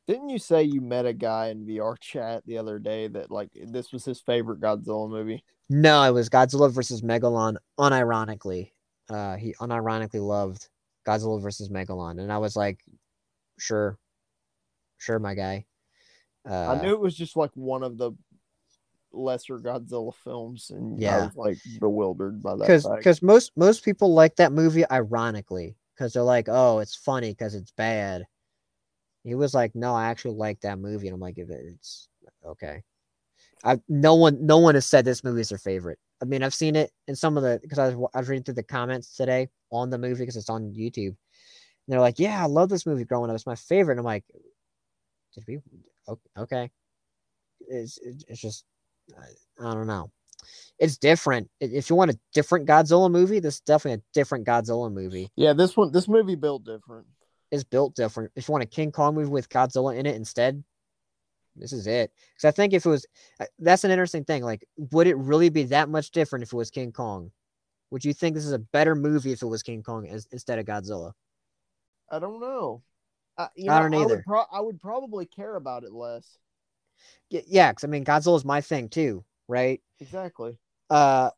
Didn't 0.07 0.29
you 0.29 0.39
say 0.39 0.64
you 0.64 0.81
met 0.81 1.07
a 1.07 1.12
guy 1.12 1.49
in 1.49 1.66
VR 1.66 1.97
chat 1.99 2.43
the 2.47 2.59
other 2.59 2.79
day 2.79 3.07
that 3.09 3.31
like 3.31 3.51
this 3.55 3.93
was 3.93 4.05
his 4.05 4.21
favorite 4.21 4.61
Godzilla 4.61 5.09
movie? 5.09 5.45
No, 5.68 6.03
it 6.03 6.11
was 6.11 6.29
Godzilla 6.29 6.71
versus 6.71 7.03
Megalon. 7.03 7.57
Unironically, 7.79 8.73
uh, 9.09 9.37
he 9.37 9.55
unironically 9.55 10.21
loved 10.21 10.68
Godzilla 11.07 11.41
versus 11.41 11.69
Megalon, 11.69 12.21
and 12.21 12.33
I 12.33 12.39
was 12.39 12.57
like, 12.57 12.81
sure, 13.59 13.99
sure, 14.99 15.19
my 15.19 15.35
guy. 15.35 15.67
Uh, 16.49 16.69
I 16.69 16.83
knew 16.83 16.93
it 16.93 17.01
was 17.01 17.15
just 17.15 17.37
like 17.37 17.51
one 17.55 17.83
of 17.83 17.99
the 17.99 18.13
lesser 19.13 19.59
Godzilla 19.59 20.15
films, 20.15 20.71
and 20.71 21.01
yeah, 21.01 21.17
I 21.17 21.25
was 21.27 21.37
like 21.37 21.59
bewildered 21.81 22.43
by 22.43 22.53
that. 22.57 22.61
because 22.61 22.87
because 22.87 23.23
most 23.23 23.53
most 23.57 23.85
people 23.85 24.15
like 24.15 24.37
that 24.37 24.53
movie 24.53 24.89
ironically 24.91 25.77
because 26.01 26.15
they're 26.15 26.23
like 26.23 26.49
oh 26.49 26.79
it's 26.79 26.95
funny 26.95 27.31
because 27.31 27.55
it's 27.55 27.73
bad 27.73 28.25
he 29.23 29.35
was 29.35 29.53
like 29.53 29.75
no 29.75 29.95
i 29.95 30.07
actually 30.07 30.35
like 30.35 30.59
that 30.61 30.79
movie 30.79 31.09
and 31.09 31.15
i'm 31.15 31.21
like 31.21 31.37
it's 31.37 32.09
okay 32.47 32.83
i 33.65 33.79
no 33.89 34.15
one 34.15 34.47
no 34.47 34.57
one 34.57 34.75
has 34.75 34.87
said 34.87 35.05
this 35.05 35.23
movie 35.23 35.43
is 35.43 35.51
their 35.51 35.59
favorite 35.59 35.99
i 36.23 36.25
mean 36.25 36.43
i've 36.43 36.55
seen 36.55 36.77
it 36.77 36.91
in 37.09 37.16
some 37.16 37.37
of 37.37 37.43
the 37.43 37.59
because 37.62 37.79
i 37.79 37.89
was 37.89 38.11
i 38.14 38.18
was 38.18 38.29
reading 38.29 38.45
through 38.45 38.55
the 38.55 38.62
comments 38.62 39.16
today 39.16 39.49
on 39.71 39.91
the 39.91 39.99
movie 39.99 40.23
because 40.23 40.37
it's 40.37 40.51
on 40.51 40.73
youtube 40.73 41.09
and 41.09 41.16
they're 41.89 42.01
like 42.01 42.18
yeah 42.18 42.43
i 42.43 42.47
love 42.47 42.68
this 42.68 42.87
movie 42.87 43.05
growing 43.05 43.31
up 43.31 43.35
it's 43.35 43.47
my 43.47 43.55
favorite 43.55 43.93
and 43.93 44.01
i'm 44.01 44.07
like 44.07 44.25
did 45.35 45.45
we 45.47 45.59
okay 46.37 46.71
it's 47.68 47.99
it's 48.03 48.41
just 48.41 48.64
I, 49.18 49.68
I 49.68 49.75
don't 49.75 49.87
know 49.87 50.11
it's 50.79 50.97
different. 50.97 51.51
If 51.61 51.91
you 51.91 51.97
want 51.97 52.11
a 52.11 52.18
different 52.33 52.66
Godzilla 52.66 53.11
movie, 53.11 53.41
this 53.41 53.57
is 53.57 53.61
definitely 53.61 54.03
a 54.03 54.14
different 54.14 54.47
Godzilla 54.47 54.93
movie. 54.93 55.31
yeah, 55.37 55.53
this 55.53 55.77
one, 55.77 55.93
this 55.93 56.09
movie 56.09 56.35
built 56.35 56.64
different. 56.64 57.07
It's 57.51 57.64
built 57.64 57.95
different. 57.95 58.31
If 58.37 58.49
you 58.49 58.53
want 58.53 58.64
a 58.64 58.66
King 58.66 58.93
Kong 58.93 59.14
movie 59.14 59.31
with 59.31 59.49
Godzilla 59.49 59.97
in 59.97 60.07
it 60.07 60.14
instead, 60.14 60.62
this 61.57 61.73
is 61.73 61.87
it. 61.87 62.13
Because 62.35 62.49
I 62.49 62.51
think 62.53 62.73
if 62.73 62.87
it 62.87 62.89
was, 62.89 63.07
uh, 63.41 63.47
that's 63.59 63.85
an 63.85 63.91
interesting 63.91 64.25
thing. 64.25 64.43
Like, 64.43 64.65
would 64.77 65.07
it 65.07 65.17
really 65.17 65.49
be 65.49 65.65
that 65.65 65.89
much 65.89 66.11
different 66.11 66.43
if 66.43 66.53
it 66.53 66.57
was 66.57 66.71
King 66.71 66.93
Kong? 66.93 67.31
Would 67.91 68.05
you 68.05 68.13
think 68.13 68.35
this 68.35 68.47
is 68.47 68.53
a 68.53 68.59
better 68.59 68.95
movie 68.95 69.33
if 69.33 69.43
it 69.43 69.47
was 69.47 69.63
King 69.63 69.83
Kong 69.83 70.07
as, 70.09 70.27
instead 70.31 70.59
of 70.59 70.67
Godzilla? 70.67 71.13
I 72.11 72.19
don't 72.19 72.41
know. 72.41 72.83
I, 73.37 73.49
you 73.55 73.71
I 73.71 73.77
know, 73.77 73.83
don't 73.83 73.95
I 73.95 74.05
either. 74.05 74.17
would, 74.17 74.25
pro- 74.25 74.45
I 74.53 74.61
would 74.61 74.81
probably 74.81 75.27
care 75.27 75.57
about 75.57 75.85
it 75.85 75.93
less. 75.93 76.39
Yeah, 77.31 77.73
because 77.73 77.85
I 77.85 77.87
mean, 77.87 78.05
Godzilla 78.05 78.37
is 78.37 78.45
my 78.45 78.61
thing 78.61 78.89
too, 78.89 79.25
right? 79.49 79.81
Exactly. 80.01 80.59
Uh, 80.89 81.31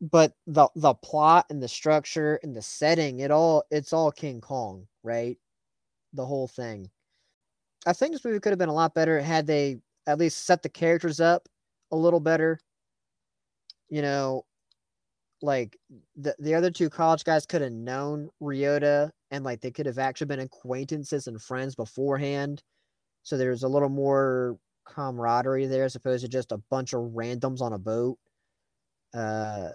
but 0.00 0.34
the 0.46 0.68
the 0.74 0.94
plot 0.94 1.46
and 1.50 1.62
the 1.62 1.68
structure 1.68 2.38
and 2.42 2.54
the 2.54 2.62
setting, 2.62 3.20
it 3.20 3.30
all 3.30 3.64
it's 3.70 3.92
all 3.92 4.12
King 4.12 4.40
Kong, 4.40 4.86
right? 5.02 5.38
The 6.12 6.26
whole 6.26 6.48
thing. 6.48 6.90
I 7.86 7.92
think 7.92 8.12
this 8.12 8.24
movie 8.24 8.40
could 8.40 8.52
have 8.52 8.58
been 8.58 8.68
a 8.68 8.74
lot 8.74 8.94
better 8.94 9.20
had 9.20 9.46
they 9.46 9.78
at 10.06 10.18
least 10.18 10.44
set 10.44 10.62
the 10.62 10.68
characters 10.68 11.20
up 11.20 11.48
a 11.92 11.96
little 11.96 12.20
better. 12.20 12.58
You 13.88 14.02
know, 14.02 14.44
like 15.42 15.78
the 16.16 16.34
the 16.38 16.54
other 16.54 16.70
two 16.70 16.90
college 16.90 17.24
guys 17.24 17.46
could 17.46 17.62
have 17.62 17.72
known 17.72 18.30
Ryota 18.42 19.10
and 19.30 19.44
like 19.44 19.60
they 19.60 19.70
could 19.70 19.86
have 19.86 19.98
actually 19.98 20.28
been 20.28 20.40
acquaintances 20.40 21.26
and 21.26 21.40
friends 21.40 21.74
beforehand. 21.74 22.62
So 23.24 23.38
there's 23.38 23.64
a 23.64 23.68
little 23.68 23.90
more 23.90 24.58
camaraderie 24.86 25.66
there 25.66 25.84
as 25.84 25.96
opposed 25.96 26.24
to 26.24 26.28
just 26.30 26.52
a 26.52 26.58
bunch 26.70 26.94
of 26.94 27.02
randoms 27.12 27.62
on 27.62 27.72
a 27.74 27.78
boat. 27.78 28.18
Uh 29.14 29.70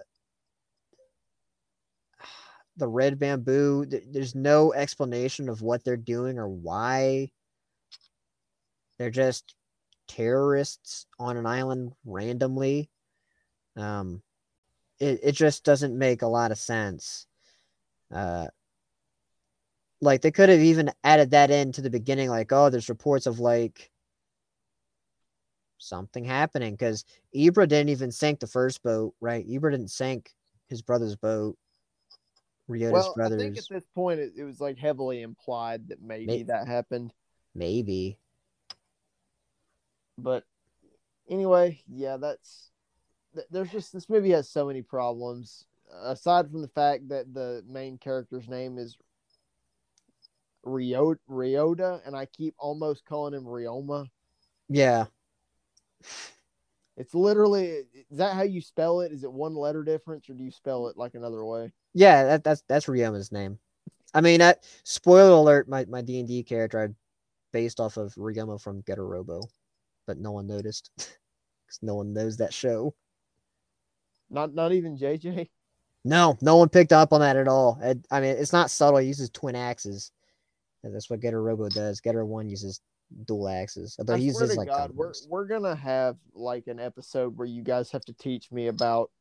the 2.76 2.88
red 2.88 3.18
bamboo, 3.18 3.86
th- 3.86 4.04
there's 4.10 4.34
no 4.34 4.72
explanation 4.72 5.48
of 5.48 5.62
what 5.62 5.84
they're 5.84 5.96
doing 5.96 6.38
or 6.38 6.48
why. 6.48 7.30
They're 9.00 9.08
just 9.08 9.54
terrorists 10.08 11.06
on 11.18 11.38
an 11.38 11.46
island 11.46 11.94
randomly. 12.04 12.90
Um 13.74 14.20
it, 14.98 15.20
it 15.22 15.32
just 15.32 15.64
doesn't 15.64 15.96
make 15.96 16.20
a 16.20 16.26
lot 16.26 16.52
of 16.52 16.58
sense. 16.58 17.26
Uh 18.14 18.48
like 20.02 20.20
they 20.20 20.30
could 20.30 20.50
have 20.50 20.60
even 20.60 20.92
added 21.02 21.30
that 21.30 21.50
into 21.50 21.80
the 21.80 21.88
beginning, 21.88 22.28
like, 22.28 22.52
oh, 22.52 22.68
there's 22.68 22.90
reports 22.90 23.24
of 23.24 23.40
like 23.40 23.90
something 25.78 26.24
happening 26.24 26.74
because 26.74 27.06
Ebirah 27.34 27.68
didn't 27.68 27.88
even 27.88 28.12
sink 28.12 28.38
the 28.38 28.46
first 28.46 28.82
boat, 28.82 29.14
right? 29.18 29.48
Ebirah 29.48 29.70
didn't 29.70 29.90
sink 29.90 30.30
his 30.68 30.82
brother's 30.82 31.16
boat. 31.16 31.56
Ryota's 32.68 32.92
well, 32.92 33.14
brothers, 33.14 33.40
I 33.40 33.44
think 33.44 33.58
at 33.58 33.64
this 33.70 33.86
point 33.94 34.20
it, 34.20 34.32
it 34.36 34.44
was 34.44 34.60
like 34.60 34.76
heavily 34.76 35.22
implied 35.22 35.88
that 35.88 36.02
maybe 36.02 36.26
May- 36.26 36.42
that 36.42 36.68
happened. 36.68 37.14
maybe. 37.54 38.18
But 40.22 40.44
anyway, 41.28 41.82
yeah, 41.88 42.16
that's 42.16 42.70
th- 43.34 43.46
there's 43.50 43.70
just 43.70 43.92
this 43.92 44.08
movie 44.08 44.30
has 44.30 44.48
so 44.48 44.66
many 44.66 44.82
problems. 44.82 45.66
Aside 46.04 46.50
from 46.50 46.62
the 46.62 46.68
fact 46.68 47.08
that 47.08 47.34
the 47.34 47.64
main 47.68 47.98
character's 47.98 48.48
name 48.48 48.78
is 48.78 48.96
Ryota, 50.64 51.18
Ryota 51.28 52.00
and 52.06 52.14
I 52.16 52.26
keep 52.26 52.54
almost 52.58 53.04
calling 53.04 53.34
him 53.34 53.44
Ryoma. 53.44 54.08
Yeah, 54.68 55.06
It's 56.96 57.14
literally 57.14 57.86
is 58.10 58.18
that 58.18 58.34
how 58.34 58.42
you 58.42 58.60
spell 58.60 59.00
it? 59.00 59.12
Is 59.12 59.24
it 59.24 59.32
one 59.32 59.54
letter 59.54 59.82
difference 59.82 60.28
or 60.28 60.34
do 60.34 60.44
you 60.44 60.50
spell 60.50 60.88
it 60.88 60.96
like 60.96 61.14
another 61.14 61.44
way? 61.44 61.72
yeah, 61.94 62.24
that, 62.24 62.44
that's 62.44 62.62
that's 62.68 62.86
Ryoma's 62.86 63.32
name. 63.32 63.58
I 64.14 64.20
mean, 64.20 64.40
that 64.40 64.64
spoiler 64.84 65.32
alert, 65.32 65.68
my 65.68 65.84
my 65.86 66.02
D 66.02 66.18
and 66.20 66.28
D 66.28 66.42
character 66.42 66.80
I 66.82 66.88
based 67.52 67.80
off 67.80 67.96
of 67.96 68.14
Ryoma 68.14 68.60
from 68.60 68.82
Getter 68.82 69.06
Robo, 69.06 69.40
but 70.10 70.18
no 70.18 70.32
one 70.32 70.48
noticed 70.48 70.90
because 70.96 71.78
no 71.82 71.94
one 71.94 72.12
knows 72.12 72.38
that 72.38 72.52
show. 72.52 72.92
Not 74.28 74.52
not 74.52 74.72
even 74.72 74.98
JJ. 74.98 75.48
No, 76.04 76.36
no 76.40 76.56
one 76.56 76.68
picked 76.68 76.92
up 76.92 77.12
on 77.12 77.20
that 77.20 77.36
at 77.36 77.46
all. 77.46 77.78
It, 77.80 78.04
I 78.10 78.20
mean, 78.20 78.30
it's 78.36 78.52
not 78.52 78.72
subtle. 78.72 78.98
He 78.98 79.06
uses 79.06 79.30
twin 79.30 79.54
axes. 79.54 80.10
And 80.82 80.92
that's 80.92 81.08
what 81.10 81.20
Getter 81.20 81.40
Robo 81.40 81.68
does. 81.68 82.00
Getter 82.00 82.24
One 82.24 82.48
uses 82.48 82.80
dual 83.26 83.48
axes. 83.48 83.94
Although 83.98 84.14
I 84.14 84.18
he 84.18 84.24
uses 84.24 84.50
to 84.50 84.56
like 84.56 84.68
God, 84.68 84.90
we're 84.94 85.12
we're 85.28 85.46
gonna 85.46 85.76
have 85.76 86.16
like 86.34 86.66
an 86.66 86.80
episode 86.80 87.36
where 87.36 87.46
you 87.46 87.62
guys 87.62 87.92
have 87.92 88.04
to 88.06 88.12
teach 88.14 88.50
me 88.50 88.66
about 88.66 89.12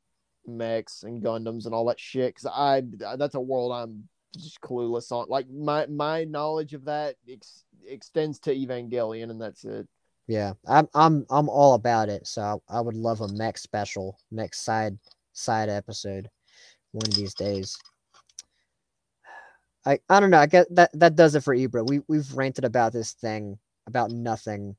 mechs 0.48 1.04
and 1.04 1.22
Gundams 1.22 1.66
and 1.66 1.76
all 1.76 1.86
that 1.86 2.00
shit. 2.00 2.34
Cause 2.36 2.52
I 2.52 2.82
that's 3.18 3.36
a 3.36 3.40
world 3.40 3.74
I'm 3.74 4.10
just 4.38 4.60
clueless 4.62 5.12
on. 5.12 5.28
Like 5.30 5.48
my 5.50 5.86
my 5.86 6.24
knowledge 6.24 6.74
of 6.74 6.86
that 6.86 7.16
ex- 7.30 7.66
extends 7.88 8.40
to 8.40 8.56
Evangelion, 8.56 9.30
and 9.30 9.40
that's 9.40 9.66
it. 9.66 9.88
Yeah, 10.30 10.54
I'm 10.68 10.88
I'm 10.94 11.26
I'm 11.32 11.50
all 11.50 11.74
about 11.74 12.08
it. 12.08 12.28
So 12.28 12.62
I, 12.70 12.78
I 12.78 12.82
would 12.82 12.94
love 12.94 13.22
a 13.22 13.28
mech 13.30 13.58
special, 13.58 14.16
mech 14.30 14.54
side 14.54 14.96
side 15.34 15.70
episode, 15.70 16.30
one 16.92 17.08
of 17.08 17.16
these 17.16 17.34
days. 17.34 17.76
I 19.88 19.98
I 20.08 20.20
don't 20.20 20.30
know. 20.30 20.38
I 20.38 20.46
guess 20.46 20.68
that 20.70 20.92
that 20.94 21.16
does 21.16 21.34
it 21.34 21.44
for 21.44 21.56
Ebirah. 21.56 21.90
We 21.90 22.02
we've 22.08 22.32
ranted 22.36 22.64
about 22.64 22.94
this 22.94 23.14
thing 23.14 23.58
about 23.88 24.12
nothing. 24.12 24.76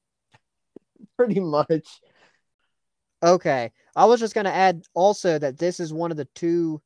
Pretty 1.16 1.40
much. 1.40 2.00
Okay. 3.20 3.72
I 3.96 4.04
was 4.04 4.20
just 4.20 4.36
gonna 4.36 4.50
add 4.50 4.84
also 4.94 5.36
that 5.36 5.58
this 5.58 5.80
is 5.80 5.92
one 5.92 6.12
of 6.12 6.16
the 6.16 6.28
two 6.36 6.80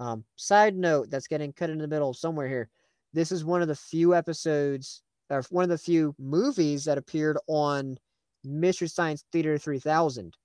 um 0.00 0.24
side 0.36 0.74
note 0.74 1.10
that's 1.10 1.28
getting 1.28 1.52
cut 1.52 1.68
in 1.68 1.76
the 1.76 1.88
middle 1.88 2.14
somewhere 2.14 2.48
here. 2.48 2.70
This 3.12 3.32
is 3.32 3.44
one 3.44 3.60
of 3.60 3.68
the 3.68 3.76
few 3.76 4.14
episodes 4.14 5.02
or 5.30 5.42
one 5.50 5.64
of 5.64 5.70
the 5.70 5.78
few 5.78 6.14
movies 6.18 6.84
that 6.84 6.98
appeared 6.98 7.38
on 7.46 7.98
Mystery 8.44 8.88
Science 8.88 9.24
Theater 9.32 9.58
3000, 9.58 10.36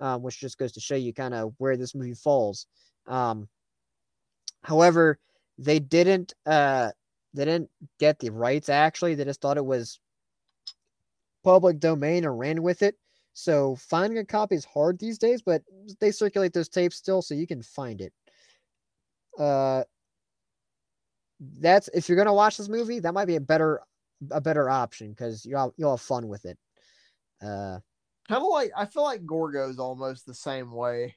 um, 0.00 0.22
which 0.22 0.40
just 0.40 0.58
goes 0.58 0.72
to 0.72 0.80
show 0.80 0.94
you 0.94 1.12
kind 1.12 1.34
of 1.34 1.52
where 1.58 1.76
this 1.76 1.94
movie 1.94 2.14
falls. 2.14 2.66
Um, 3.06 3.48
however, 4.62 5.18
they 5.58 5.78
didn't 5.78 6.32
uh 6.46 6.90
they 7.34 7.44
didn't 7.44 7.70
get 7.98 8.18
the 8.18 8.30
rights 8.30 8.68
actually. 8.68 9.14
They 9.14 9.24
just 9.24 9.40
thought 9.40 9.58
it 9.58 9.64
was 9.64 10.00
public 11.44 11.78
domain 11.78 12.24
and 12.24 12.38
ran 12.38 12.62
with 12.62 12.82
it. 12.82 12.96
So 13.34 13.76
finding 13.76 14.18
a 14.18 14.24
copy 14.24 14.56
is 14.56 14.64
hard 14.64 14.98
these 14.98 15.18
days, 15.18 15.42
but 15.42 15.62
they 16.00 16.10
circulate 16.10 16.52
those 16.52 16.68
tapes 16.68 16.96
still, 16.96 17.22
so 17.22 17.34
you 17.34 17.46
can 17.46 17.62
find 17.62 18.00
it. 18.00 18.12
Uh, 19.38 19.84
that's 21.60 21.88
if 21.94 22.08
you're 22.08 22.18
gonna 22.18 22.34
watch 22.34 22.56
this 22.56 22.68
movie, 22.68 22.98
that 23.00 23.14
might 23.14 23.26
be 23.26 23.36
a 23.36 23.40
better 23.40 23.80
a 24.30 24.40
better 24.40 24.68
option 24.68 25.10
because 25.10 25.44
you'll 25.44 25.74
you'll 25.76 25.96
have 25.96 26.00
fun 26.00 26.28
with 26.28 26.44
it. 26.44 26.58
Uh, 27.42 27.78
Kind 28.28 28.42
of 28.42 28.48
like 28.48 28.70
I 28.76 28.84
feel 28.86 29.02
like 29.02 29.26
Gorgo's 29.26 29.78
almost 29.78 30.24
the 30.26 30.34
same 30.34 30.70
way. 30.72 31.16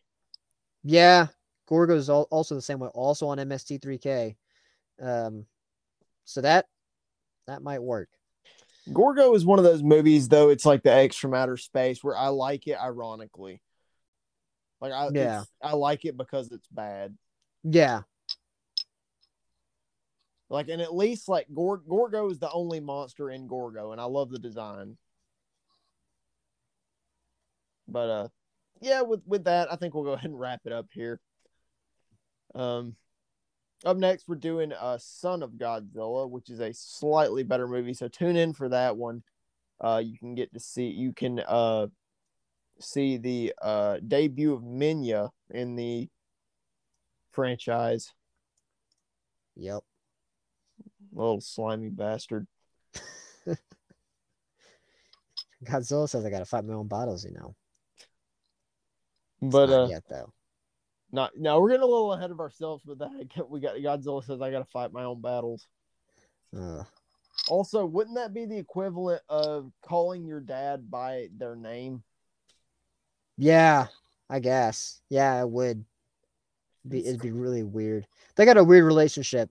yeah, 0.84 1.28
Gorgo 1.68 1.96
is 1.96 2.10
al- 2.10 2.28
also 2.32 2.56
the 2.56 2.62
same 2.62 2.80
way, 2.80 2.90
also 2.90 3.28
on 3.28 3.38
MST3K. 3.38 4.36
Um, 5.02 5.46
so 6.26 6.42
that 6.42 6.66
that 7.48 7.62
might 7.62 7.84
work. 7.84 8.10
Gorgo 8.92 9.34
is 9.36 9.46
one 9.46 9.60
of 9.60 9.66
those 9.66 9.84
movies 9.84 10.28
though. 10.28 10.50
It's 10.50 10.66
like 10.66 10.84
the 10.84 10.92
X 10.94 11.16
from 11.16 11.34
outer 11.34 11.58
space 11.58 12.04
where 12.04 12.18
I 12.18 12.28
like 12.30 12.68
it 12.68 12.78
ironically. 12.82 13.62
Like 14.82 14.92
I 14.92 15.10
Yeah. 15.14 15.44
I 15.62 15.74
like 15.74 16.06
it 16.06 16.18
because 16.18 16.52
it's 16.52 16.68
bad. 16.68 17.16
Yeah, 17.64 18.02
Like, 20.54 20.70
and 20.70 20.84
at 20.84 20.94
least 20.94 21.28
like 21.28 21.48
Gor- 21.52 21.82
Gorgo 21.90 22.30
is 22.30 22.38
the 22.38 22.52
only 22.52 22.80
monster 22.80 23.32
in 23.32 23.48
Gorgo, 23.48 23.92
and 23.92 24.00
I 24.00 24.04
love 24.04 24.30
the 24.30 24.38
design. 24.38 24.98
But 27.88 28.10
uh, 28.10 28.28
yeah, 28.80 29.02
with 29.02 29.22
with 29.26 29.46
that, 29.46 29.74
I 29.74 29.78
think 29.78 29.96
we'll 29.96 30.04
go 30.04 30.12
ahead 30.12 30.30
and 30.30 30.40
wrap 30.40 30.62
it 30.66 30.72
up 30.72 30.86
here. 30.94 31.20
Um, 32.54 32.96
up 33.84 33.98
next, 33.98 34.28
we're 34.28 34.36
doing 34.36 34.74
uh, 34.74 35.00
Son 35.00 35.42
of 35.42 35.54
Godzilla, 35.54 36.30
which 36.30 36.52
is 36.52 36.60
a 36.60 36.72
slightly 36.72 37.42
better 37.42 37.68
movie. 37.68 37.96
So 37.96 38.08
tune 38.08 38.36
in 38.36 38.54
for 38.54 38.70
that 38.70 38.96
one. 38.96 39.24
Uh, 39.82 40.04
you 40.06 40.20
can 40.20 40.36
get 40.36 40.54
to 40.54 40.60
see 40.60 40.86
you 40.86 41.14
can 41.14 41.40
uh 41.40 41.88
see 42.80 43.18
the 43.18 43.54
uh 43.60 43.98
debut 44.08 44.54
of 44.54 44.62
Minya 44.62 45.32
in 45.50 45.76
the 45.76 46.10
franchise. 47.32 48.14
yep. 49.56 49.84
Little 51.14 51.42
slimy 51.42 51.90
bastard. 51.90 52.48
Godzilla 55.64 56.10
says 56.10 56.26
I 56.26 56.30
gotta 56.30 56.46
fight 56.46 56.66
my 56.66 56.74
own 56.74 56.88
battles, 56.88 57.24
you 57.24 57.32
know. 57.32 57.56
It's 59.42 59.52
But 59.52 59.70
uh, 59.70 59.88
yet 59.90 60.04
though. 60.10 60.34
not 61.12 61.38
now 61.38 61.60
we're 61.60 61.70
getting 61.70 61.84
a 61.84 61.88
little 61.88 62.14
ahead 62.14 62.32
of 62.32 62.40
ourselves 62.40 62.86
with 62.86 63.00
that. 63.00 63.12
We 63.50 63.60
got 63.60 63.76
Godzilla 63.76 64.24
says 64.24 64.42
I 64.42 64.52
got 64.52 64.60
to 64.60 64.66
fight 64.66 64.92
my 64.94 65.04
own 65.04 65.22
battles. 65.22 65.68
Uh, 66.56 66.84
Also, 67.50 67.86
wouldn't 67.86 68.16
that 68.16 68.34
be 68.34 68.46
the 68.46 68.58
equivalent 68.58 69.22
of 69.30 69.72
calling 69.82 70.26
your 70.26 70.40
dad 70.40 70.90
by 70.90 71.30
their 71.38 71.56
name? 71.56 72.04
yeah, 73.38 73.88
I 74.30 74.40
guess. 74.40 75.02
Yeah, 75.10 75.42
it 75.42 75.50
would. 75.50 75.84
Be, 76.88 77.06
it'd 77.06 77.22
be 77.22 77.32
really 77.32 77.64
weird. 77.64 78.06
They 78.36 78.46
got 78.46 78.58
a 78.58 78.64
weird 78.64 78.84
relationship. 78.86 79.50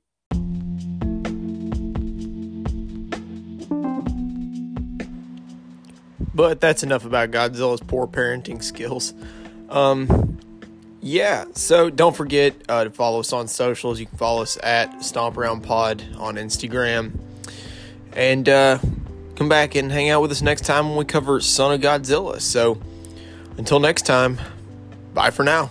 But 6.35 6.61
that's 6.61 6.83
enough 6.83 7.05
about 7.05 7.31
Godzilla's 7.31 7.81
poor 7.81 8.07
parenting 8.07 8.63
skills. 8.63 9.13
Um, 9.69 10.39
yeah, 11.01 11.47
so 11.55 11.91
don't 11.91 12.17
forget 12.17 12.55
uh, 12.69 12.85
to 12.85 12.91
follow 12.91 13.21
us 13.21 13.33
on 13.33 13.49
socials. 13.49 13.99
You 13.99 14.07
can 14.07 14.19
follow 14.19 14.43
us 14.43 14.57
at 14.63 15.05
Stomp 15.05 15.37
Around 15.37 15.63
Pod 15.63 16.05
on 16.17 16.37
Instagram. 16.37 17.19
And 18.13 18.49
uh, 18.49 18.79
come 19.35 19.49
back 19.49 19.75
and 19.75 19.91
hang 19.91 20.11
out 20.11 20.23
with 20.23 20.31
us 20.31 20.43
next 20.43 20.65
time 20.65 20.89
when 20.89 20.99
we 20.99 21.05
cover 21.05 21.41
Son 21.41 21.75
of 21.75 21.81
Godzilla. 21.81 22.41
So 22.41 22.81
until 23.59 23.81
next 23.81 24.07
time, 24.07 24.39
bye 25.13 25.31
for 25.31 25.43
now. 25.43 25.71